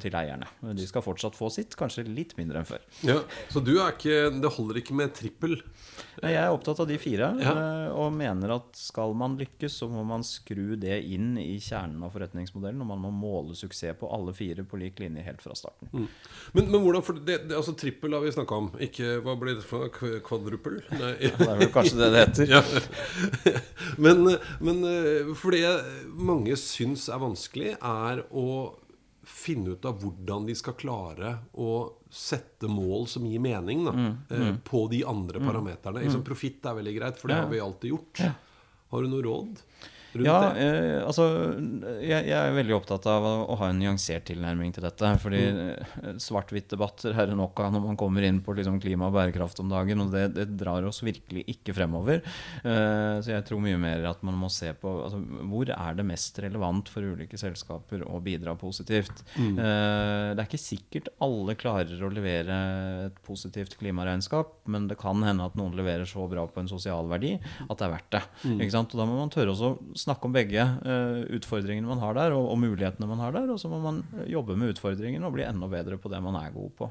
til 0.00 0.14
eierne. 0.16 0.46
De 0.74 0.86
skal 0.88 1.02
fortsatt 1.04 1.36
få 1.36 1.50
sitt, 1.52 1.74
kanskje 1.78 2.04
litt 2.08 2.34
mindre 2.38 2.60
enn 2.62 2.68
før. 2.68 2.82
Ja, 3.04 3.20
Så 3.52 3.60
du 3.64 3.74
er 3.80 3.92
ikke 3.92 4.30
Det 4.40 4.50
holder 4.56 4.78
ikke 4.80 4.94
med 4.96 5.12
trippel? 5.16 5.56
Nei, 6.22 6.32
Jeg 6.34 6.42
er 6.42 6.52
opptatt 6.54 6.80
av 6.80 6.88
de 6.88 6.96
fire, 6.98 7.28
Ja. 7.40 7.52
eh, 7.52 7.90
og 8.14 8.21
mener 8.21 8.54
at 8.54 8.78
skal 8.78 9.14
man 9.18 9.35
lykkes, 9.40 9.80
så 9.80 9.88
må 9.90 10.04
man 10.06 10.25
skru 10.26 10.76
det 10.80 11.00
inn 11.12 11.35
i 11.40 11.59
kjernen 11.62 12.02
av 12.06 12.14
forretningsmodellen, 12.14 12.83
og 12.85 12.90
man 12.92 13.02
må 13.02 13.11
måle 13.14 13.56
suksess 13.59 13.99
på 13.99 14.11
alle 14.14 14.35
fire 14.37 14.64
på 14.66 14.78
lik 14.80 15.02
linje 15.02 15.25
helt 15.26 15.42
fra 15.42 15.56
starten. 15.59 15.90
Men, 16.54 16.71
men 16.71 16.80
hvordan 16.80 17.04
for 17.04 17.18
det, 17.18 17.42
det, 17.49 17.56
Altså 17.59 17.75
Trippel 17.78 18.14
har 18.14 18.23
vi 18.25 18.33
snakka 18.35 18.56
om. 18.56 18.71
Ikke 18.83 19.18
Hva 19.25 19.35
blir 19.40 19.59
det 19.59 19.66
for 19.66 19.90
Kvadruppel? 19.92 20.80
Nei. 21.00 21.12
Det 21.21 21.49
er 21.49 21.61
vel 21.61 21.73
kanskje 21.75 22.00
det 22.00 22.12
det 22.14 22.25
heter. 22.25 22.50
Ja. 22.54 22.61
men, 24.04 24.26
men 24.62 24.83
eh, 24.87 25.30
for 25.38 25.54
det 25.54 25.62
mange 26.14 26.54
syns 26.61 27.09
er 27.11 27.23
vanskelig, 27.23 27.75
er 27.80 28.23
å 28.30 28.47
finne 29.24 29.70
ut 29.74 29.84
av 29.84 30.00
hvordan 30.02 30.46
de 30.46 30.54
skal 30.54 30.74
klare 30.74 31.38
å 31.56 31.92
sette 32.10 32.68
mål 32.70 33.06
som 33.08 33.24
gir 33.26 33.40
mening 33.40 33.84
da, 33.84 33.94
eh, 34.36 34.54
på 34.64 34.84
de 34.90 35.02
andre 35.04 35.40
parameterne. 35.40 36.02
Liksom, 36.04 36.22
Profitt 36.24 36.64
er 36.66 36.74
veldig 36.78 36.94
greit, 37.00 37.16
for 37.18 37.28
det 37.28 37.36
Ja. 37.36 37.42
har 37.42 37.50
vi 37.50 37.60
alltid 37.60 37.90
gjort. 37.90 38.34
Har 38.90 39.02
du 39.02 39.08
noe 39.08 39.22
råd 39.22 39.56
rundt 40.16 40.28
Ja, 40.28 40.52
det? 40.54 40.64
eh, 40.64 40.99
altså 41.04 41.26
jeg, 42.00 42.26
jeg 42.28 42.38
er 42.38 42.56
veldig 42.56 42.76
opptatt 42.76 43.06
av 43.11 43.26
å, 43.26 43.33
å 43.52 43.59
ha 43.61 43.71
en 43.71 43.80
nyansert 43.80 44.26
tilnærming 44.30 44.75
til 44.75 44.87
dette. 44.87 45.11
Fordi 45.23 45.42
mm. 45.44 46.21
svart-hvitt-debatter 46.23 47.16
er 47.16 47.30
det 47.30 47.38
nok 47.38 47.61
av 47.64 47.75
når 47.75 47.85
man 47.88 47.99
kommer 48.00 48.26
inn 48.26 48.40
på 48.44 48.56
liksom, 48.56 48.80
klima 48.83 49.11
og 49.11 49.16
bærekraft 49.16 49.62
om 49.64 49.73
dagen. 49.73 50.04
Og 50.04 50.12
det, 50.14 50.26
det 50.37 50.49
drar 50.61 50.87
oss 50.88 51.02
virkelig 51.04 51.44
ikke 51.54 51.76
fremover. 51.76 52.23
Eh, 52.62 53.16
så 53.25 53.35
jeg 53.35 53.47
tror 53.49 53.62
mye 53.64 53.80
mer 53.80 54.06
at 54.11 54.25
man 54.26 54.38
må 54.40 54.50
se 54.52 54.73
på 54.78 54.94
altså, 55.06 55.21
hvor 55.50 55.71
er 55.75 55.99
det 55.99 56.06
mest 56.09 56.38
relevant 56.44 56.90
for 56.92 57.04
ulike 57.14 57.38
selskaper 57.40 58.04
å 58.06 58.21
bidra 58.25 58.56
positivt. 58.59 59.25
Eh, 59.38 60.30
det 60.35 60.38
er 60.38 60.47
ikke 60.47 60.61
sikkert 60.61 61.12
alle 61.25 61.56
klarer 61.59 62.02
å 62.04 62.12
levere 62.12 62.61
et 63.09 63.18
positivt 63.26 63.78
klimaregnskap, 63.80 64.61
men 64.71 64.88
det 64.90 64.99
kan 65.00 65.23
hende 65.26 65.47
at 65.49 65.56
noen 65.59 65.76
leverer 65.76 66.09
så 66.09 66.26
bra 66.30 66.47
på 66.49 66.62
en 66.62 66.71
sosial 66.71 67.09
verdi 67.11 67.35
at 67.37 67.78
det 67.78 67.87
er 67.87 67.92
verdt 67.92 68.11
det. 68.14 68.23
Ikke 68.54 68.73
sant? 68.75 68.94
Og 68.94 69.00
da 69.00 69.06
må 69.09 69.18
man 69.18 69.33
tørre 69.33 69.54
også 69.54 69.75
snakke 70.04 70.28
om 70.28 70.34
begge 70.34 70.62
eh, 70.62 71.20
utfordringene 71.38 71.88
man 71.88 72.02
har 72.02 72.16
der, 72.18 72.37
og, 72.37 72.50
og 72.52 72.61
mulighetene 72.62 73.08
man 73.11 73.23
har 73.25 73.34
der. 73.37 73.50
Og 73.54 73.61
så 73.61 73.70
må 73.73 73.80
man 73.82 74.02
jobbe 74.30 74.58
med 74.61 74.75
utfordringene 74.75 75.26
og 75.28 75.37
bli 75.37 75.46
enda 75.46 75.70
bedre 75.70 75.99
på 76.00 76.12
det 76.12 76.20
man 76.25 76.38
er 76.40 76.54
god 76.54 76.76
på. 76.78 76.90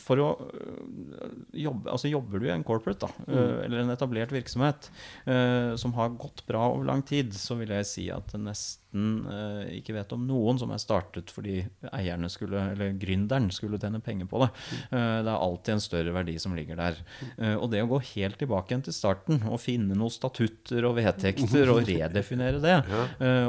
For 0.00 0.22
å 0.22 0.28
øh, 0.46 1.36
jobbe 1.66 1.92
Altså 1.92 2.10
jobber 2.10 2.40
du 2.40 2.48
i 2.48 2.54
en 2.54 2.64
corporate, 2.66 3.06
da, 3.06 3.26
mm. 3.26 3.64
eller 3.66 3.82
en 3.82 3.92
etablert 3.94 4.32
virksomhet 4.34 4.90
øh, 5.28 5.74
som 5.80 5.94
har 5.98 6.16
gått 6.16 6.44
bra 6.48 6.68
over 6.72 6.86
lang 6.88 7.04
tid, 7.06 7.34
så 7.36 7.58
vil 7.60 7.74
jeg 7.74 7.88
si 7.88 8.06
at 8.12 8.34
nesten 8.38 9.26
øh, 9.28 9.62
ikke 9.78 9.96
vet 9.96 10.12
om 10.16 10.24
noen 10.28 10.58
som 10.60 10.72
er 10.72 10.80
startet 10.82 11.32
fordi 11.34 11.58
eierne 11.92 12.30
skulle, 12.32 12.62
eller 12.72 12.96
gründeren 13.00 13.48
skulle 13.54 13.80
tjene 13.82 14.00
penger 14.04 14.28
på 14.30 14.42
det. 14.44 14.50
Eh, 14.90 15.18
det 15.26 15.32
er 15.32 15.34
alltid 15.34 15.74
en 15.76 15.84
større 15.84 16.14
verdi 16.16 16.36
som 16.42 16.56
ligger 16.56 16.80
der. 16.80 17.00
Eh, 17.36 17.54
og 17.54 17.70
det 17.72 17.82
å 17.84 17.90
gå 17.90 18.00
helt 18.14 18.38
tilbake 18.40 18.72
igjen 18.72 18.86
til 18.88 18.96
starten 18.96 19.42
og 19.50 19.60
finne 19.62 19.96
noen 19.96 20.12
statutter 20.12 20.86
og 20.88 20.96
vedtekter 21.00 21.72
og 21.72 21.82
redefinere 21.90 22.62
det, 22.62 22.76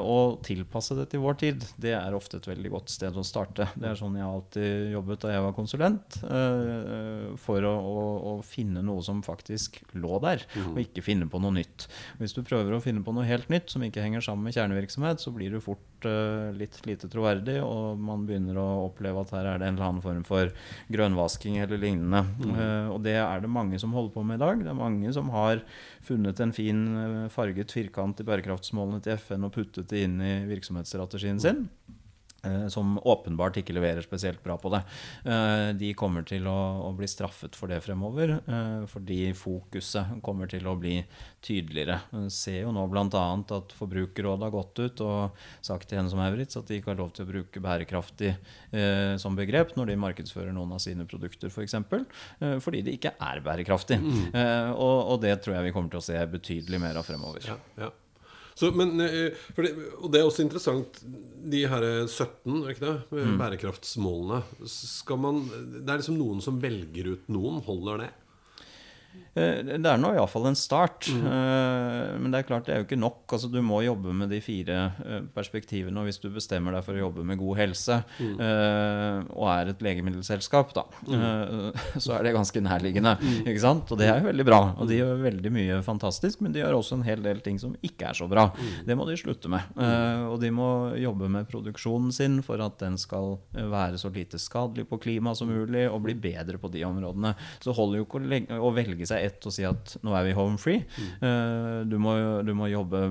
og 0.02 0.40
tilpasse 0.46 0.96
det 0.98 1.08
til 1.12 1.22
vår 1.24 1.40
tid, 1.42 1.64
det 1.82 1.94
er 1.98 2.16
ofte 2.16 2.40
et 2.40 2.50
veldig 2.50 2.74
godt 2.74 2.94
sted 2.94 3.16
å 3.18 3.26
starte. 3.26 3.70
Det 3.76 3.92
er 3.92 4.00
sånn 4.00 4.18
jeg 4.18 4.28
alltid 4.28 4.94
jobbet 4.94 5.24
da 5.24 5.34
jeg 5.34 5.46
var 5.46 5.56
konsulent, 5.58 6.17
eh, 6.24 7.28
for 7.42 7.66
å, 7.68 7.74
å 7.74 8.06
å, 8.18 8.34
finne 8.46 8.84
noe 8.86 9.04
som 9.06 9.22
faktisk 9.26 9.80
lå 9.98 10.20
der, 10.24 10.44
og 10.64 10.80
ikke 10.82 11.04
finne 11.06 11.28
på 11.30 11.42
noe 11.42 11.56
nytt. 11.58 11.88
Hvis 12.22 12.36
du 12.36 12.44
prøver 12.46 12.76
å 12.76 12.82
finne 12.84 13.04
på 13.06 13.14
noe 13.16 13.28
helt 13.28 13.50
nytt 13.54 13.72
som 13.74 13.84
ikke 13.86 14.04
henger 14.04 14.24
sammen 14.26 14.48
med 14.48 14.58
kjernevirksomhet, 14.58 15.22
så 15.24 15.34
blir 15.36 15.54
du 15.54 15.62
fort 15.64 16.08
uh, 16.08 16.50
litt 16.58 16.80
lite 16.88 17.10
troverdig, 17.12 17.60
og 17.64 18.00
man 18.02 18.26
begynner 18.28 18.60
å 18.62 18.68
oppleve 18.88 19.24
at 19.24 19.34
her 19.36 19.52
er 19.54 19.62
det 19.62 19.70
en 19.70 19.78
eller 19.78 19.90
annen 19.90 20.06
form 20.06 20.24
for 20.28 20.54
grønnvasking 20.94 21.60
eller 21.64 21.82
lignende. 21.82 22.24
Mm. 22.38 22.58
Og 22.94 23.02
det 23.06 23.18
er 23.22 23.44
det 23.44 23.52
mange 23.52 23.80
som 23.82 23.94
holder 23.96 24.14
på 24.16 24.26
med 24.28 24.40
i 24.40 24.46
dag. 24.46 24.64
Det 24.64 24.72
er 24.72 24.82
mange 24.82 25.14
som 25.16 25.32
har 25.34 25.64
funnet 26.08 26.40
en 26.44 26.56
fin 26.56 26.84
farget 27.34 27.74
firkant 27.76 28.22
i 28.22 28.28
bærekraftsmålene 28.28 29.04
til 29.04 29.18
FN 29.20 29.48
og 29.48 29.56
puttet 29.56 29.90
det 29.92 30.06
inn 30.08 30.20
i 30.24 30.34
virksomhetsstrategien 30.50 31.42
sin. 31.44 31.66
Eh, 32.48 32.68
som 32.68 32.98
åpenbart 33.04 33.60
ikke 33.62 33.76
leverer 33.76 34.06
spesielt 34.06 34.44
bra 34.44 34.58
på 34.60 34.72
det. 34.74 34.82
Eh, 35.28 35.70
de 35.78 35.94
kommer 35.98 36.26
til 36.28 36.48
å, 36.50 36.94
bli 36.98 37.08
straffet 37.10 37.56
for 37.58 37.70
det 37.70 37.82
fremover, 37.86 38.38
eh, 38.40 38.86
fordi 38.90 39.34
fokuset 39.38 40.18
kommer 40.26 40.50
til 40.50 40.66
å 40.68 40.76
bli 40.80 40.96
tydeligere. 41.46 42.00
Vi 42.12 42.30
ser 42.34 42.62
jo 42.64 42.72
nå 42.76 42.88
bl.a. 42.90 43.26
at 43.58 43.76
Forbrukerrådet 43.78 44.48
har 44.48 44.56
gått 44.56 44.82
ut 44.82 45.04
og 45.06 45.44
sagt 45.62 45.90
til 45.90 46.00
henne 46.00 46.12
som 46.12 46.22
Maurits 46.22 46.58
at 46.58 46.70
de 46.70 46.80
ikke 46.80 46.94
har 46.94 47.00
lov 47.02 47.12
til 47.16 47.28
å 47.28 47.30
bruke 47.30 47.62
bærekraftig 47.62 48.34
som 49.22 49.38
begrep 49.38 49.76
når 49.78 49.92
de 49.92 50.00
markedsfører 50.02 50.56
noen 50.56 50.74
av 50.76 50.82
sine 50.84 51.06
produkter, 51.08 51.52
f.eks. 51.52 51.56
For 51.58 51.66
eksempel, 51.68 52.04
fordi 52.64 52.84
det 52.86 52.98
ikke 52.98 53.14
er 53.24 53.42
bærekraftig. 53.46 54.00
Mm. 54.02 54.74
Og, 54.74 55.18
det 55.22 55.36
tror 55.44 55.58
jeg 55.58 55.70
vi 55.70 55.76
kommer 55.76 55.94
til 55.94 56.02
å 56.02 56.08
se 56.08 56.20
betydelig 56.32 56.82
mer 56.82 57.00
av 57.00 57.08
fremover. 57.08 57.48
Ja, 57.48 57.58
ja. 57.82 57.92
Så, 58.58 58.72
men, 58.74 58.96
eh, 59.06 59.36
det, 59.62 59.74
og 60.02 60.10
det 60.14 60.22
er 60.22 60.28
også 60.28 60.44
interessant, 60.46 61.02
de 61.48 61.64
her 61.70 61.84
17 62.08 62.64
er 62.64 62.72
ikke 62.74 62.86
det, 62.86 62.96
mm. 63.14 63.36
bærekraftsmålene. 63.40 64.42
Skal 64.68 65.22
man, 65.22 65.44
det 65.78 65.86
er 65.86 66.02
liksom 66.02 66.18
noen 66.18 66.42
som 66.44 66.58
velger 66.62 67.14
ut 67.14 67.30
noen. 67.32 67.62
Holder 67.68 68.06
det? 68.06 68.10
Eh, 69.38 69.60
det 69.78 69.90
er 69.90 70.00
nå 70.02 70.12
iallfall 70.16 70.50
en 70.50 70.58
start. 70.58 71.10
Mm. 71.14 71.26
Eh, 71.30 72.14
men 72.22 72.34
det 72.34 72.42
er 72.42 72.48
klart 72.48 72.68
det 72.68 72.74
er 72.74 72.82
jo 72.82 72.88
ikke 72.88 73.00
nok. 73.00 73.24
Altså, 73.38 73.50
du 73.52 73.60
må 73.66 73.82
jobbe 73.86 74.14
med 74.18 74.32
de 74.34 74.40
fire 74.44 74.78
eh, 75.06 75.22
perspektivene. 75.36 75.98
Og 76.02 76.10
hvis 76.10 76.20
du 76.24 76.30
bestemmer 76.34 76.76
deg 76.76 76.86
for 76.86 76.98
å 76.98 77.04
jobbe 77.06 77.26
med 77.28 77.40
god 77.42 77.60
helse 77.62 78.00
mm. 78.18 78.36
og 79.34 79.46
er 79.52 79.72
et 79.72 79.84
legemiddelselskap, 79.84 80.74
da, 80.76 80.86
mm. 81.08 81.78
så 82.04 82.18
er 82.18 82.28
det 82.28 82.36
ganske 82.36 82.64
nærliggende. 82.64 83.16
Mm. 83.22 83.38
Ikke 83.46 83.64
sant? 83.64 83.94
Og 83.94 84.02
det 84.02 84.10
er 84.10 84.22
jo 84.22 84.30
veldig 84.32 84.48
bra. 84.48 84.62
Og 84.78 84.90
de 84.90 85.00
gjør 85.02 85.24
veldig 85.26 85.54
mye 85.54 85.80
fantastisk, 85.86 86.42
men 86.44 86.56
de 86.56 86.64
gjør 86.64 86.80
også 86.80 86.98
en 87.00 87.08
hel 87.08 87.24
del 87.26 87.42
ting 87.46 87.60
som 87.62 87.76
ikke 87.86 88.12
er 88.12 88.18
så 88.18 88.30
bra. 88.32 88.50
Mm. 88.56 88.74
Det 88.90 88.98
må 88.98 89.08
de 89.10 89.20
slutte 89.20 89.52
med. 89.52 89.78
Og 90.32 90.38
de 90.42 90.52
må 90.54 90.70
jobbe 90.98 91.30
med 91.32 91.50
produksjonen 91.52 92.14
sin 92.16 92.40
for 92.46 92.62
at 92.64 92.80
den 92.82 92.98
skal 93.02 93.38
være 93.54 94.00
så 94.02 94.12
lite 94.14 94.40
skadelig 94.42 94.88
på 94.90 95.00
klimaet 95.02 95.40
som 95.40 95.50
mulig, 95.52 95.86
og 95.90 96.02
bli 96.06 96.16
bedre 96.18 96.60
på 96.62 96.72
de 96.74 96.84
områdene. 96.88 97.34
Så 97.64 97.76
holder 97.76 98.02
jo 98.02 98.08
ikke 98.08 98.60
å 98.62 98.72
velge 98.76 99.07
seg 99.08 99.26
ett 99.28 99.48
og 99.48 99.54
si 99.54 99.66
at 99.68 99.96
nå 100.06 100.14
er 100.18 100.28
vi 100.28 100.36
home 100.38 100.60
free. 100.62 100.84
Mm. 100.98 101.10
Uh, 101.22 101.80
du, 101.90 101.98
må, 102.02 102.16
du, 102.46 102.54
må, 102.58 102.70
jobbe 102.72 103.04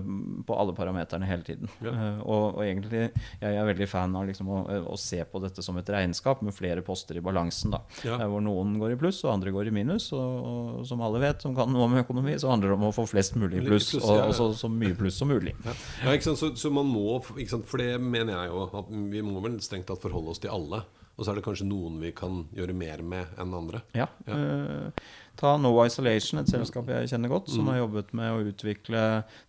på 0.47 0.57
alle 0.57 0.75
parameterne 0.76 1.29
hele 1.29 1.47
tiden. 1.47 1.71
Ja. 1.85 1.93
Uh, 1.93 2.21
og, 2.23 2.45
og, 2.57 2.62
egentlig 2.67 3.07
jeg 3.41 3.53
er 3.57 3.69
veldig 3.69 3.88
fan 3.91 4.17
av 4.19 4.26
liksom 4.29 4.50
å, 4.53 4.61
å, 4.93 4.99
se 5.00 5.23
på 5.29 5.41
dette 5.43 5.65
som 5.65 5.79
et 5.81 5.93
regnskap 5.93 6.43
med 6.45 6.55
flere 6.57 6.85
poster 6.87 7.19
i 7.19 7.25
balansen. 7.25 7.75
Da. 7.75 7.83
Ja. 8.07 8.19
hvor 8.31 8.45
noen 8.45 8.76
går 8.81 8.95
i 8.95 9.00
pluss 9.00 9.23
og 9.25 9.33
andre 9.35 9.55
går 9.55 9.71
i 9.71 9.75
minus. 9.75 10.11
Og, 10.17 10.37
og, 10.50 10.83
som 10.88 11.03
alle 11.05 11.23
vet 11.23 11.45
som 11.45 11.57
kan 11.57 11.73
noe 11.73 11.88
om 11.88 11.97
økonomi, 12.00 12.37
så 12.41 12.53
handler 12.53 12.73
det 12.73 12.79
om 12.79 12.88
å 12.91 12.95
få 12.95 13.07
flest 13.11 13.38
mulig 13.41 13.62
i 13.62 13.67
pluss, 13.67 13.93
og, 14.00 14.12
og 14.29 14.35
så, 14.37 14.50
så, 14.57 14.71
mye 14.73 14.97
pluss 14.99 15.19
som 15.21 15.31
mulig. 15.33 15.57
Ja, 15.65 16.17
så, 16.23 16.37
så, 16.37 16.71
man 16.75 16.88
må, 16.91 17.19
For 17.25 17.81
det 17.81 17.97
mener 18.03 18.37
jeg 18.37 18.53
jo, 18.53 18.67
at 18.83 18.93
vi 19.12 19.25
må 19.25 19.43
vel 19.45 19.59
strengt 19.65 19.88
tatt 19.91 20.03
forholde 20.03 20.35
oss 20.35 20.43
til 20.43 20.53
alle. 20.55 20.85
Og 21.17 21.25
så 21.25 21.33
er 21.33 21.38
det 21.38 21.47
kanskje 21.47 21.65
noen 21.69 21.97
vi 22.03 22.11
kan 22.17 22.43
gjøre 22.55 22.75
mer 22.76 23.00
med 23.00 23.38
enn 23.41 23.55
andre. 23.57 23.81
Ja, 23.97 24.11
ja. 24.29 24.37
Uh, 24.37 25.07
Ta 25.37 25.57
No 25.61 25.75
Isolation, 25.85 26.40
et 26.40 26.49
selskap 26.49 26.88
jeg 26.88 27.11
kjenner 27.11 27.28
godt, 27.28 27.50
som 27.52 27.66
mm. 27.66 27.69
har 27.69 27.78
jobbet 27.83 28.12
med 28.16 28.33
å 28.33 28.38
utvikle 28.49 29.00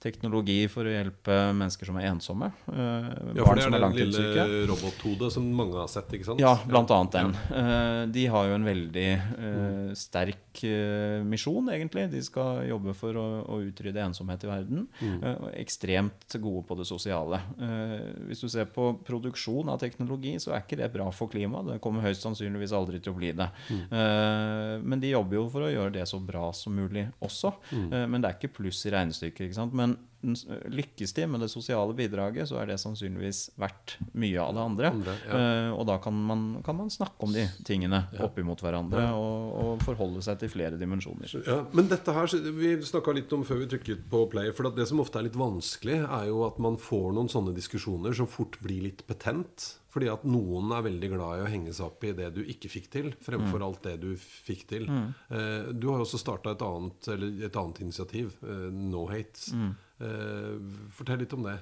teknologi 0.04 0.60
for 0.72 0.88
å 0.88 0.92
hjelpe 0.92 1.38
mennesker 1.56 1.88
som 1.88 2.00
er 2.02 2.10
ensomme. 2.10 2.50
Uh, 2.68 3.08
ja, 3.38 3.46
for 3.46 3.56
det 3.56 3.68
er 3.70 3.76
den 3.78 3.96
lille 3.96 4.48
robothodet 4.68 5.32
som 5.38 5.48
mange 5.48 5.78
har 5.80 5.88
sett, 5.92 6.12
ikke 6.18 6.28
sant? 6.34 6.44
Ja, 6.44 6.58
blant 6.68 6.92
annet 6.92 7.16
den. 7.16 7.32
Uh, 7.54 8.04
de 8.12 8.26
har 8.34 8.50
jo 8.50 8.58
en 8.58 8.68
veldig 8.68 9.08
uh, 9.16 9.96
sterk 9.96 10.44
misjon, 10.58 11.70
egentlig. 11.70 12.08
De 12.10 12.20
skal 12.26 12.64
jobbe 12.66 12.96
for 12.98 13.16
å, 13.22 13.60
utrydde 13.62 14.02
ensomhet 14.02 14.42
i 14.42 14.50
verden. 14.50 14.88
og 15.28 15.52
ekstremt 15.54 16.34
gode 16.42 16.64
på 16.66 16.78
det 16.80 16.88
sosiale. 16.90 17.38
hvis 18.26 18.42
du 18.42 18.48
ser 18.50 18.66
på 18.74 18.88
produksjon 19.06 19.70
av 19.70 19.78
teknologi, 19.84 20.34
så 20.42 20.56
er 20.56 20.64
ikke 20.66 20.80
det 20.80 20.90
bra 20.96 21.12
for 21.14 21.30
klimaet. 21.30 21.76
Det 21.76 21.84
kommer 21.84 22.02
høyst 22.02 22.26
sannsynligvis 22.26 22.74
aldri 22.74 22.98
til 22.98 23.14
å 23.14 23.20
bli 23.20 23.36
det. 23.38 23.52
Mm. 23.70 24.82
men 24.90 25.04
de 25.04 25.14
jobber 25.14 25.38
jo 25.38 25.46
for 25.54 25.68
å 25.68 25.70
gjøre 25.70 25.77
det 25.94 26.06
så 26.10 26.20
bra 26.24 26.50
som 26.56 26.76
mulig 26.76 27.08
også. 27.24 27.54
Mm. 27.72 27.88
Eh, 27.94 28.06
men 28.12 28.24
det 28.24 28.30
er 28.30 28.38
ikke 28.40 28.56
pluss 28.60 28.84
i 28.88 28.94
regnestykket. 28.94 29.48
ikke 29.48 29.60
sant? 29.60 29.76
Men 29.78 29.98
lykkes 30.22 31.14
de 31.14 31.28
med 31.30 31.44
det 31.44 31.50
sosiale 31.52 31.94
bidraget, 31.94 32.48
så 32.50 32.58
er 32.62 32.72
det 32.72 32.80
sannsynligvis 32.82 33.52
verdt 33.60 33.98
mye 34.18 34.42
av 34.42 34.56
det 34.56 34.64
andre. 34.64 34.90
andre 34.90 35.16
ja. 35.28 35.38
uh, 35.38 35.78
og 35.78 35.86
da 35.90 35.98
kan 36.02 36.14
man, 36.14 36.46
kan 36.66 36.78
man, 36.80 36.90
snakke 36.90 37.28
om 37.28 37.36
de 37.36 37.46
tingene 37.68 38.02
ja. 38.10 38.24
oppimot 38.26 38.62
hverandre 38.64 39.04
og, 39.14 39.54
og, 39.62 39.84
forholde 39.86 40.24
seg 40.26 40.40
til 40.42 40.52
flere 40.52 40.80
dimensjoner. 40.80 41.30
Ja, 41.46 41.60
men 41.78 41.90
dette 41.92 42.16
her, 42.16 42.34
Vi 42.58 42.74
snakka 42.86 43.14
litt 43.14 43.34
om 43.36 43.46
før 43.48 43.62
vi 43.62 43.70
trykket 43.72 44.08
på 44.10 44.26
play. 44.32 44.52
For 44.58 44.72
det 44.74 44.88
som 44.90 45.04
ofte 45.04 45.22
er 45.22 45.28
litt 45.30 45.38
vanskelig, 45.38 46.02
er 46.04 46.32
jo 46.32 46.42
at 46.48 46.58
man 46.64 46.80
får 46.82 47.12
noen 47.16 47.30
sånne 47.32 47.54
diskusjoner 47.56 48.16
som 48.18 48.30
fort 48.30 48.58
blir 48.64 48.88
litt 48.90 49.06
betent. 49.08 49.76
Fordi 49.98 50.12
at 50.14 50.26
noen 50.30 50.70
er 50.78 50.84
veldig 50.86 51.08
glad 51.10 51.40
i 51.40 51.42
å 51.42 51.50
henge 51.50 51.72
seg 51.74 51.88
opp 51.88 52.04
i 52.06 52.14
det 52.14 52.28
du 52.36 52.44
ikke 52.46 52.70
fikk 52.70 52.92
til, 52.94 53.08
fremfor 53.26 53.58
mm. 53.58 53.64
alt 53.66 53.88
det 53.88 53.96
du 54.04 54.12
fikk 54.22 54.68
til. 54.70 54.86
Mm. 54.86 55.08
Eh, 55.34 55.70
du 55.74 55.88
har 55.90 56.04
også 56.04 56.20
starta 56.22 56.54
et, 56.54 56.62
et, 57.18 57.58
annet 57.58 57.82
initiativ, 57.82 58.36
eh, 58.46 58.68
No 58.70 59.08
Hate. 59.10 59.58
Mm. 59.58 59.72
Eh, 60.06 60.52
fortell 60.94 61.24
litt 61.24 61.34
om 61.34 61.48
det. 61.48 61.58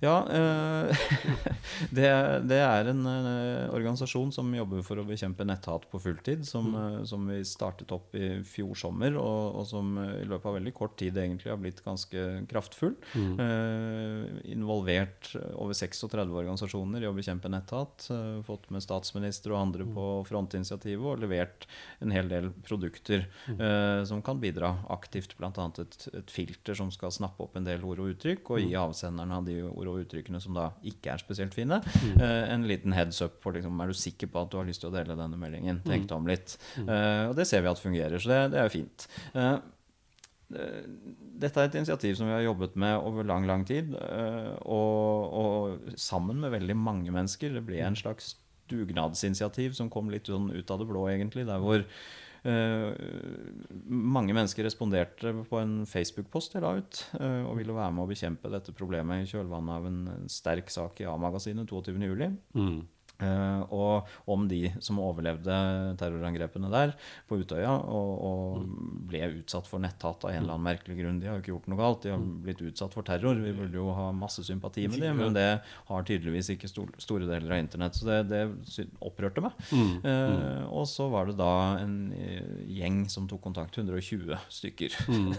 Ja, 0.00 0.30
eh, 0.30 0.96
det, 1.90 2.08
det, 2.46 2.58
er 2.62 2.90
en 2.92 3.02
eh, 3.10 3.66
organisasjon 3.74 4.30
som 4.34 4.50
jobber 4.54 4.84
for 4.86 5.00
å 5.00 5.06
bekjempe 5.06 5.46
netthat 5.46 5.88
på 5.90 6.00
fulltid. 6.02 6.44
Som, 6.46 6.70
mm. 6.70 6.78
Eh, 6.78 7.00
som 7.10 7.26
vi 7.26 7.40
startet 7.46 7.92
opp 7.94 8.14
i 8.18 8.38
fjor 8.46 8.78
sommer, 8.78 9.16
og, 9.18 9.58
og, 9.58 9.66
som 9.68 9.96
i 9.98 10.26
løpet 10.28 10.50
av 10.50 10.58
veldig 10.60 10.74
kort 10.76 10.94
tid 11.00 11.18
egentlig 11.18 11.50
har 11.50 11.58
blitt 11.60 11.82
ganske 11.84 12.26
kraftfull. 12.50 12.94
Mm. 13.18 13.34
Involvert 14.54 15.32
over 15.58 15.74
36 15.74 16.14
organisasjoner 16.22 17.02
i 17.02 17.10
å 17.10 17.14
bekjempe 17.16 17.50
netthat. 17.50 18.08
Fått 18.46 18.68
med 18.74 18.84
statsminister 18.84 19.54
og 19.54 19.62
andre 19.62 19.86
mm. 19.88 19.92
på 19.96 20.06
frontinitiativet 20.28 21.06
og 21.08 21.22
levert 21.24 21.66
en 22.04 22.14
hel 22.14 22.30
del 22.30 22.50
produkter 22.66 23.26
mm. 23.48 24.06
som 24.08 24.22
kan 24.24 24.40
bidra 24.42 24.76
aktivt. 24.94 25.34
Bl.a. 25.38 25.50
Et, 25.82 26.08
et 26.20 26.32
filter 26.32 26.78
som 26.78 26.92
skal 26.94 27.12
snappe 27.14 27.42
opp 27.44 27.58
en 27.58 27.66
del 27.66 27.84
ord 27.86 28.02
og 28.04 28.14
uttrykk, 28.14 28.54
og 28.54 28.62
gi 28.62 28.72
mm. 28.72 28.80
avsenderne 28.84 29.40
av 29.40 29.48
de 29.48 29.60
ord 29.66 29.87
og 29.90 30.02
uttrykkene 30.04 30.40
som 30.42 30.56
da 30.56 30.68
ikke 30.86 31.14
er 31.14 31.22
spesielt 31.22 31.56
fine. 31.56 31.80
Mm. 31.84 32.20
Uh, 32.20 32.44
en 32.54 32.66
liten 32.68 32.94
heads 32.96 33.22
up 33.24 33.40
på 33.42 33.54
liksom, 33.56 33.80
er 33.80 33.90
du 33.90 33.98
sikker 33.98 34.30
på 34.32 34.44
at 34.44 34.52
du 34.52 34.58
har 34.60 34.68
lyst 34.68 34.84
til 34.84 34.90
å 34.90 34.94
dele 34.94 35.16
denne 35.18 35.40
meldingen. 35.40 35.82
Tenk 35.86 36.06
deg 36.08 36.16
om 36.18 36.28
litt. 36.28 36.54
Uh, 36.78 37.30
og 37.30 37.34
det 37.38 37.48
ser 37.50 37.64
vi 37.64 37.72
at 37.72 37.82
fungerer, 37.82 38.18
så 38.22 38.32
det, 38.32 38.40
det 38.54 38.62
er 38.62 38.68
jo 38.68 38.76
fint. 38.76 39.08
Uh, 39.34 39.56
dette 40.48 41.60
er 41.60 41.68
et 41.68 41.76
initiativ 41.76 42.14
som 42.16 42.28
vi 42.28 42.32
har 42.32 42.46
jobbet 42.46 42.76
med 42.80 42.96
over 43.04 43.26
lang 43.28 43.44
lang 43.44 43.66
tid. 43.68 43.90
Og, 44.64 45.34
og 45.42 45.90
sammen 46.00 46.40
med 46.40 46.54
veldig 46.54 46.76
mange 46.80 47.12
mennesker. 47.12 47.52
Det 47.52 47.66
ble 47.66 47.82
en 47.84 47.98
slags 47.98 48.32
dugnadsinitiativ 48.72 49.76
som 49.76 49.90
kom 49.92 50.08
litt 50.12 50.30
sånn 50.30 50.48
ut 50.54 50.72
av 50.72 50.80
det 50.80 50.88
blå, 50.88 51.04
egentlig. 51.12 51.44
Der 51.48 51.60
hvor 51.60 51.84
mange 52.44 54.34
mennesker 54.36 54.66
responderte 54.66 55.32
på 55.48 55.58
en 55.60 55.80
Facebook-post 55.88 56.54
jeg 56.54 56.64
la 56.64 56.74
ut, 56.78 57.00
uh, 57.18 57.42
og 57.48 57.56
ville 57.58 57.74
være 57.76 57.94
med 57.96 58.04
å 58.04 58.10
bekjempe 58.10 58.52
dette 58.52 58.74
problemet 58.76 59.24
i 59.24 59.30
kjølvannet 59.32 59.74
av 59.74 59.88
en 59.88 60.28
sterk 60.30 60.70
sak 60.72 61.02
i 61.02 61.08
A-magasinet 61.10 61.68
22.07. 61.68 62.38
Mm. 62.54 62.78
Uh, 63.18 63.64
og 63.74 64.30
om 64.30 64.44
de 64.46 64.68
som 64.84 65.00
overlevde 65.02 65.54
terrorangrepene 65.98 66.68
der 66.70 66.92
på 67.26 67.40
Utøya 67.40 67.72
og, 67.74 68.10
og 68.28 68.60
mm. 68.62 68.90
ble 69.10 69.22
utsatt 69.40 69.66
for 69.66 69.82
netthat 69.82 70.22
av 70.22 70.30
en 70.30 70.44
eller 70.44 70.54
annen 70.54 70.68
merkelig 70.68 70.98
grunn. 71.00 71.18
De 71.18 71.26
har 71.26 71.38
jo 71.38 71.42
ikke 71.42 71.50
gjort 71.50 71.66
noe 71.72 71.80
galt, 71.80 72.04
de 72.04 72.12
har 72.14 72.22
mm. 72.22 72.36
blitt 72.44 72.62
utsatt 72.68 72.94
for 72.94 73.06
terror. 73.06 73.40
Vi 73.42 73.54
burde 73.56 73.80
jo 73.80 73.88
ha 73.96 74.12
masse 74.14 74.44
sympati 74.46 74.86
med 74.86 75.02
dem, 75.02 75.18
men 75.18 75.34
det 75.34 75.48
har 75.90 76.06
tydeligvis 76.06 76.52
ikke 76.54 76.70
stor, 76.70 76.92
store 77.02 77.26
deler 77.26 77.56
av 77.56 77.62
internett. 77.64 77.98
Så 77.98 78.06
det, 78.06 78.20
det 78.30 78.86
opprørte 79.02 79.42
meg. 79.42 79.58
Mm. 79.72 79.90
Uh, 80.06 80.62
og 80.78 80.86
så 80.90 81.08
var 81.10 81.26
det 81.26 81.38
da 81.40 81.50
en 81.82 81.96
eh, 82.14 82.62
gjeng 82.78 83.02
som 83.10 83.26
tok 83.30 83.42
kontakt, 83.48 83.78
120 83.78 84.34
stykker. 84.60 84.94
Mm. 85.18 85.32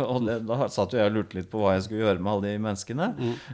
og 0.00 0.24
det, 0.24 0.34
da 0.48 0.66
satt 0.72 0.94
jo 0.94 0.98
jeg 0.98 1.10
og 1.10 1.14
lurte 1.14 1.36
litt 1.36 1.48
på 1.52 1.60
hva 1.60 1.74
jeg 1.76 1.84
skulle 1.84 2.00
gjøre 2.02 2.22
med 2.22 2.30
alle 2.32 2.50
de 2.50 2.62
menneskene. 2.64 3.06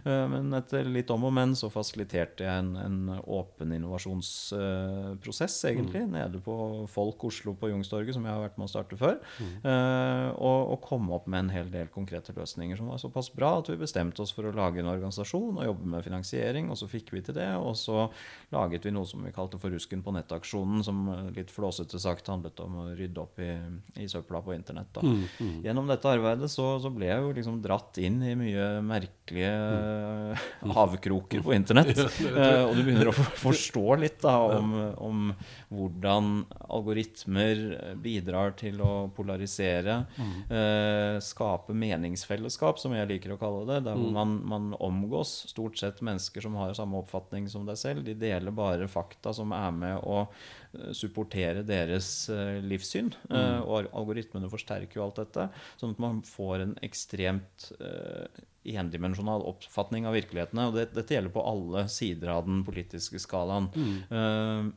Uh, 0.06 0.24
men 0.30 0.54
etter 0.56 0.86
litt 0.88 1.10
om 1.12 1.26
og 1.28 1.34
men 1.34 1.52
så 1.58 1.68
fasiliterte 1.72 2.46
jeg 2.46 2.62
en, 2.62 2.70
en 2.80 3.18
åpen 3.20 3.57
åpen 3.58 3.72
innovasjonsprosess, 3.74 5.64
egentlig, 5.64 6.02
Mm. 6.02 6.10
nede 6.12 6.38
på 6.40 6.86
Folk 6.88 7.24
Oslo 7.24 7.54
på 7.54 7.68
Youngstorget, 7.70 8.14
som 8.14 8.24
jeg 8.24 8.32
har 8.32 8.48
vært 8.48 8.58
med 8.58 8.66
å 8.66 8.70
starte 8.70 8.96
før. 8.96 9.18
Mm. 9.40 9.64
Eh, 9.64 10.30
og, 10.38 10.70
og 10.72 10.80
komme 10.82 11.12
opp 11.14 11.26
med 11.26 11.38
en 11.40 11.50
hel 11.50 11.70
del 11.70 11.86
konkrete 11.88 12.32
løsninger 12.36 12.76
som 12.76 12.88
var 12.88 12.98
såpass 12.98 13.30
bra 13.34 13.58
at 13.58 13.68
vi 13.68 13.76
bestemte 13.76 14.20
oss 14.22 14.30
for 14.32 14.44
å 14.44 14.54
lage 14.54 14.78
en 14.80 14.86
organisasjon 14.90 15.58
og 15.58 15.64
jobbe 15.64 15.86
med 15.86 16.04
finansiering, 16.04 16.70
og 16.70 16.76
så 16.76 16.88
fikk 16.88 17.10
vi 17.12 17.20
til 17.22 17.34
det. 17.34 17.48
Og 17.58 17.74
så 17.76 18.08
laget 18.52 18.84
vi 18.84 18.90
noe 18.94 19.04
som 19.06 19.22
vi 19.24 19.32
kalte 19.32 19.58
for 19.60 19.70
Rusken 19.70 20.02
på 20.02 20.12
nettaksjonen, 20.14 20.84
som 20.84 21.08
eh, 21.08 21.30
litt 21.36 21.50
flåsete 21.50 21.98
sagt 22.00 22.26
handlet 22.28 22.60
om 22.60 22.76
å 22.84 22.96
rydde 22.96 23.18
opp 23.22 23.38
i, 23.40 23.50
i 24.02 24.06
søpla 24.08 24.40
på 24.44 24.54
internett. 24.54 24.92
Da. 24.94 25.00
Mm, 25.02 25.62
Gjennom 25.64 25.86
dette 25.88 26.08
arbeidet 26.08 26.50
så, 26.50 26.78
så 26.82 26.90
ble 26.94 27.06
jeg 27.10 27.20
jo 27.22 27.32
liksom 27.32 27.60
dratt 27.62 27.98
inn 27.98 28.22
i 28.22 28.34
mye 28.38 28.80
merkelige 28.82 29.18
Mm. 29.28 30.72
havkroker 30.78 31.42
på 31.44 31.52
internett. 31.54 31.98
Eh, 32.38 32.62
og 32.64 32.74
du 32.76 32.82
begynner 32.84 33.08
å 33.10 33.12
for- 33.14 33.47
forstå 33.48 33.98
litt 34.00 34.20
da, 34.22 34.36
om, 34.58 34.72
om 34.98 35.34
hvordan 35.74 36.44
algoritmer 36.68 37.96
bidrar 38.02 38.54
til 38.58 38.80
å 38.84 39.10
polarisere, 39.14 40.06
Mm. 40.18 40.50
eh, 40.50 41.18
skape 41.20 41.74
meningsfellesskap, 41.74 42.78
som 42.78 42.92
jeg 42.96 43.08
liker 43.08 43.34
å 43.34 43.38
kalle 43.40 43.66
det, 43.66 43.84
der 43.84 43.96
Mm. 43.96 44.12
man, 44.12 44.36
man 44.44 44.74
omgås 44.80 45.46
stort 45.50 45.78
sett 45.78 46.00
mennesker 46.00 46.40
som 46.42 46.54
har 46.56 46.74
samme 46.74 46.98
oppfatning 47.02 47.48
som 47.48 47.66
deg 47.66 47.76
selv. 47.76 48.04
De 48.04 48.14
deler 48.14 48.50
bare 48.52 48.88
fakta 48.88 49.34
som 49.34 49.52
er 49.52 49.70
med 49.72 50.02
å 50.04 50.26
supportere 50.96 51.64
deres 51.66 52.28
eh, 52.32 52.58
livssyn. 52.64 53.12
Mm. 53.28 53.64
og 53.64 53.88
algoritmene 53.96 54.50
forsterker 54.50 55.00
jo 55.00 55.06
alt 55.06 55.20
dette, 55.20 55.48
sånn 55.80 55.94
at 55.94 56.02
man 56.02 56.20
får 56.26 56.64
en 56.64 56.74
ekstremt 56.86 57.70
eh, 57.78 58.42
endimensjonal 58.78 59.44
oppfatning 59.48 60.08
av 60.08 60.16
virkelighetene. 60.18 60.68
Og 60.68 60.76
det, 60.76 60.90
dette 60.96 61.16
gjelder 61.16 61.34
på 61.34 61.44
alle 61.46 61.86
sider 61.92 62.34
av 62.34 62.46
den 62.48 62.62
politiske 62.66 63.20
skalaen. 63.22 63.70
Eh, 64.10 64.68